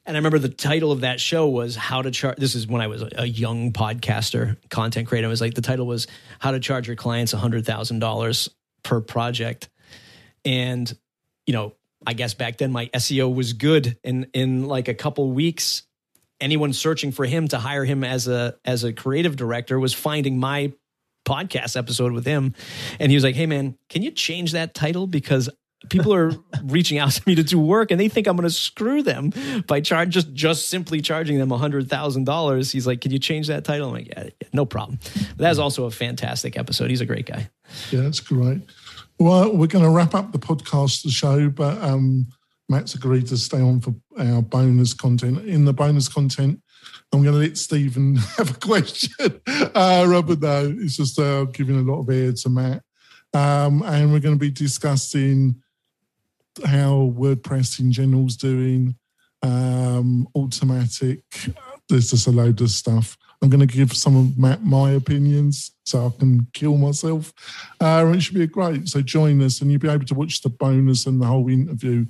And 0.05 0.15
I 0.15 0.19
remember 0.19 0.39
the 0.39 0.49
title 0.49 0.93
of 0.93 1.01
that 1.01 1.19
show 1.19 1.49
was 1.49 1.75
How 1.75 2.01
to 2.01 2.11
Charge. 2.11 2.37
This 2.37 2.55
is 2.55 2.65
when 2.65 2.81
I 2.81 2.87
was 2.87 3.03
a 3.15 3.27
young 3.27 3.73
podcaster, 3.73 4.55
content 4.69 5.07
creator. 5.07 5.27
I 5.27 5.29
was 5.29 5.41
like 5.41 5.53
the 5.53 5.61
title 5.61 5.85
was 5.85 6.07
How 6.39 6.51
to 6.51 6.59
Charge 6.61 6.87
Your 6.87 6.95
Clients 6.95 7.33
$100,000 7.33 8.49
per 8.83 9.01
project. 9.01 9.67
And, 10.47 10.97
you 11.45 11.53
know, 11.53 11.73
I 12.05 12.13
guess 12.13 12.33
back 12.33 12.57
then 12.57 12.71
my 12.71 12.87
SEO 12.87 13.33
was 13.33 13.53
good. 13.53 13.97
In, 14.03 14.27
in 14.33 14.67
like 14.67 14.87
a 14.87 14.93
couple 14.93 15.29
weeks, 15.31 15.83
anyone 16.39 16.73
searching 16.73 17.11
for 17.11 17.25
him 17.25 17.47
to 17.49 17.57
hire 17.57 17.83
him 17.83 18.03
as 18.03 18.27
a 18.27 18.55
as 18.63 18.83
a 18.83 18.93
creative 18.93 19.35
director 19.35 19.79
was 19.79 19.93
finding 19.93 20.39
my 20.39 20.71
podcast 21.27 21.75
episode 21.75 22.13
with 22.13 22.25
him 22.25 22.53
and 22.99 23.11
he 23.11 23.17
was 23.17 23.23
like 23.23 23.35
hey 23.35 23.45
man 23.45 23.75
can 23.89 24.01
you 24.01 24.11
change 24.11 24.53
that 24.53 24.73
title 24.73 25.07
because 25.07 25.49
people 25.89 26.13
are 26.13 26.31
reaching 26.63 26.97
out 26.97 27.11
to 27.11 27.21
me 27.25 27.35
to 27.35 27.43
do 27.43 27.59
work 27.59 27.91
and 27.91 27.99
they 27.99 28.09
think 28.09 28.27
I'm 28.27 28.35
going 28.35 28.47
to 28.47 28.53
screw 28.53 29.03
them 29.03 29.31
by 29.67 29.81
charge 29.81 30.09
just 30.09 30.33
just 30.33 30.69
simply 30.69 31.01
charging 31.01 31.37
them 31.37 31.49
$100,000. 31.49 32.71
He's 32.71 32.87
like, 32.87 33.01
"Can 33.01 33.11
you 33.11 33.19
change 33.19 33.47
that 33.47 33.63
title?" 33.63 33.89
I'm 33.89 33.93
like, 33.93 34.07
yeah, 34.07 34.23
yeah 34.25 34.47
no 34.53 34.65
problem. 34.65 34.99
But 35.13 35.37
that 35.37 35.49
was 35.49 35.59
also 35.59 35.85
a 35.85 35.91
fantastic 35.91 36.57
episode. 36.57 36.89
He's 36.89 37.01
a 37.01 37.05
great 37.05 37.25
guy. 37.25 37.49
Yeah, 37.91 38.01
that's 38.01 38.19
great. 38.19 38.61
Well, 39.19 39.55
we're 39.55 39.67
going 39.67 39.83
to 39.83 39.89
wrap 39.89 40.13
up 40.13 40.31
the 40.31 40.37
podcast, 40.37 41.01
the 41.01 41.09
show, 41.09 41.49
but 41.49 41.81
um, 41.81 42.27
Matt's 42.69 42.93
agreed 42.93 43.25
to 43.27 43.37
stay 43.37 43.59
on 43.59 43.81
for 43.81 43.95
our 44.19 44.43
bonus 44.43 44.93
content. 44.93 45.43
In 45.45 45.65
the 45.65 45.73
bonus 45.73 46.07
content, 46.07 46.61
I'm 47.11 47.23
going 47.23 47.33
to 47.33 47.39
let 47.39 47.57
Stephen 47.57 48.15
have 48.37 48.51
a 48.51 48.59
question. 48.59 49.41
Uh, 49.47 50.05
Robert, 50.07 50.41
no, 50.41 50.75
it's 50.79 50.97
just 50.97 51.17
uh, 51.17 51.45
giving 51.45 51.77
a 51.77 51.91
lot 51.91 52.01
of 52.01 52.09
air 52.09 52.31
to 52.31 52.49
Matt. 52.49 52.83
Um, 53.33 53.81
and 53.83 54.13
we're 54.13 54.19
going 54.19 54.35
to 54.35 54.39
be 54.39 54.51
discussing 54.51 55.63
how 56.63 57.11
WordPress 57.17 57.79
in 57.79 57.91
general 57.91 58.27
is 58.27 58.37
doing, 58.37 58.95
um, 59.41 60.27
Automattic. 60.35 61.21
There's 61.89 62.11
just 62.11 62.27
a 62.27 62.31
load 62.31 62.61
of 62.61 62.69
stuff. 62.69 63.17
I'm 63.41 63.49
going 63.49 63.65
to 63.67 63.73
give 63.75 63.93
some 63.93 64.15
of 64.15 64.37
Matt 64.37 64.63
my 64.63 64.91
opinions 64.91 65.71
so 65.87 66.05
I 66.05 66.19
can 66.19 66.45
kill 66.51 66.75
myself. 66.75 67.33
Uh, 67.79 68.11
it 68.13 68.19
should 68.19 68.35
be 68.35 68.43
a 68.43 68.47
great. 68.47 68.89
So 68.89 69.01
join 69.01 69.41
us, 69.41 69.61
and 69.61 69.71
you'll 69.71 69.79
be 69.79 69.87
able 69.87 70.05
to 70.05 70.13
watch 70.13 70.41
the 70.41 70.49
bonus 70.49 71.05
and 71.05 71.21
the 71.21 71.25
whole 71.25 71.49
interview 71.49 72.05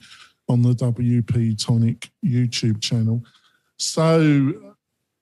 on 0.49 0.63
the 0.63 0.73
WP 0.73 1.63
Tonic 1.63 2.09
YouTube 2.25 2.81
channel. 2.81 3.23
So, 3.77 4.53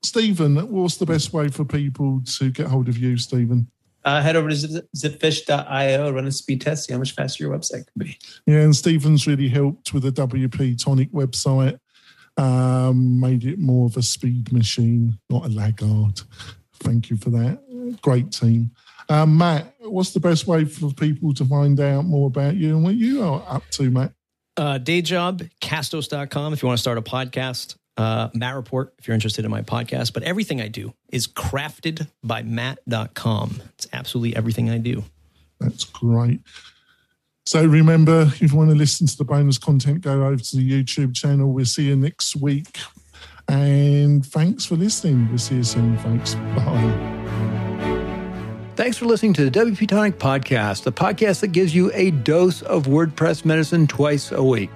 Stephen, 0.04 0.56
what's 0.72 0.96
the 0.96 1.06
best 1.06 1.34
way 1.34 1.50
for 1.50 1.66
people 1.66 2.22
to 2.38 2.50
get 2.50 2.68
hold 2.68 2.88
of 2.88 2.98
you, 2.98 3.18
Stephen? 3.18 3.70
Uh, 4.06 4.22
head 4.22 4.38
over 4.38 4.50
to 4.50 4.86
zipfish.io, 4.96 6.12
run 6.12 6.28
a 6.28 6.32
speed 6.32 6.62
test, 6.62 6.86
see 6.86 6.94
how 6.94 7.00
much 7.00 7.14
faster 7.14 7.44
your 7.44 7.58
website 7.58 7.88
can 7.88 7.98
be. 7.98 8.18
Yeah, 8.46 8.60
and 8.60 8.76
Stephen's 8.76 9.28
really 9.28 9.50
helped 9.50 9.94
with 9.94 10.04
the 10.04 10.12
WP 10.12 10.82
Tonic 10.82 11.12
website, 11.12 11.78
um, 12.38 13.20
made 13.20 13.44
it 13.44 13.60
more 13.60 13.88
of 13.88 13.98
a 13.98 14.04
speed 14.04 14.54
machine, 14.54 15.18
not 15.30 15.46
a 15.46 15.50
laggard. 15.50 16.22
Thank 16.80 17.10
you 17.10 17.18
for 17.18 17.32
that. 17.32 17.65
Great 18.02 18.32
team. 18.32 18.72
Um, 19.10 19.38
Matt, 19.38 19.76
what's 19.80 20.12
the 20.12 20.20
best 20.20 20.48
way 20.48 20.66
for 20.66 20.92
people 20.92 21.34
to 21.36 21.46
find 21.46 21.80
out 21.80 22.06
more 22.06 22.28
about 22.28 22.56
you 22.56 22.76
and 22.76 22.84
what 22.84 22.96
you 22.96 23.24
are 23.24 23.44
up 23.48 23.64
to, 23.72 23.90
Matt? 23.92 24.14
Uh, 24.58 24.78
day 24.78 25.02
job, 25.02 25.44
castos.com 25.62 26.54
if 26.54 26.64
you 26.64 26.68
want 26.68 26.78
to 26.78 26.82
start 26.82 26.98
a 26.98 27.02
podcast 27.02 27.76
uh, 27.98 28.30
Matt 28.34 28.56
Report 28.56 28.94
if 29.00 29.08
you're 29.08 29.16
interested 29.16 29.46
in 29.46 29.52
my 29.52 29.62
podcast. 29.62 30.14
But 30.14 30.24
everything 30.24 30.62
I 30.62 30.68
do 30.68 30.94
is 31.12 31.28
crafted 31.28 32.08
by 32.24 32.44
Matt.com. 32.44 33.62
It's 33.74 33.88
absolutely 33.94 34.36
everything 34.36 34.70
I 34.70 34.78
do. 34.78 35.04
That's 35.60 35.84
great. 35.84 36.42
So 37.46 37.66
remember, 37.66 38.22
if 38.42 38.52
you 38.52 38.58
want 38.58 38.72
to 38.72 38.76
listen 38.76 39.08
to 39.08 39.18
the 39.18 39.24
bonus 39.24 39.58
content, 39.58 40.02
go 40.02 40.26
over 40.26 40.38
to 40.38 40.56
the 40.56 40.70
YouTube 40.84 41.16
channel. 41.16 41.54
We'll 41.54 41.66
see 41.66 41.86
you 41.86 41.96
next 41.96 42.36
week. 42.36 42.80
And 43.48 44.26
thanks 44.26 44.66
for 44.66 44.76
listening. 44.76 45.28
We'll 45.30 45.38
see 45.38 45.56
you 45.56 45.64
soon, 45.64 45.98
folks. 46.00 46.34
Bye. 46.56 47.15
Thanks 48.76 48.98
for 48.98 49.06
listening 49.06 49.32
to 49.36 49.50
the 49.50 49.58
WP 49.58 49.88
Tonic 49.88 50.20
Podcast, 50.20 50.84
the 50.84 50.92
podcast 50.92 51.40
that 51.40 51.54
gives 51.54 51.74
you 51.74 51.92
a 51.94 52.12
dose 52.12 52.62
of 52.62 52.88
WordPress 52.88 53.46
medicine 53.46 53.88
twice 53.88 54.34
a 54.34 54.44
week. 54.44 54.70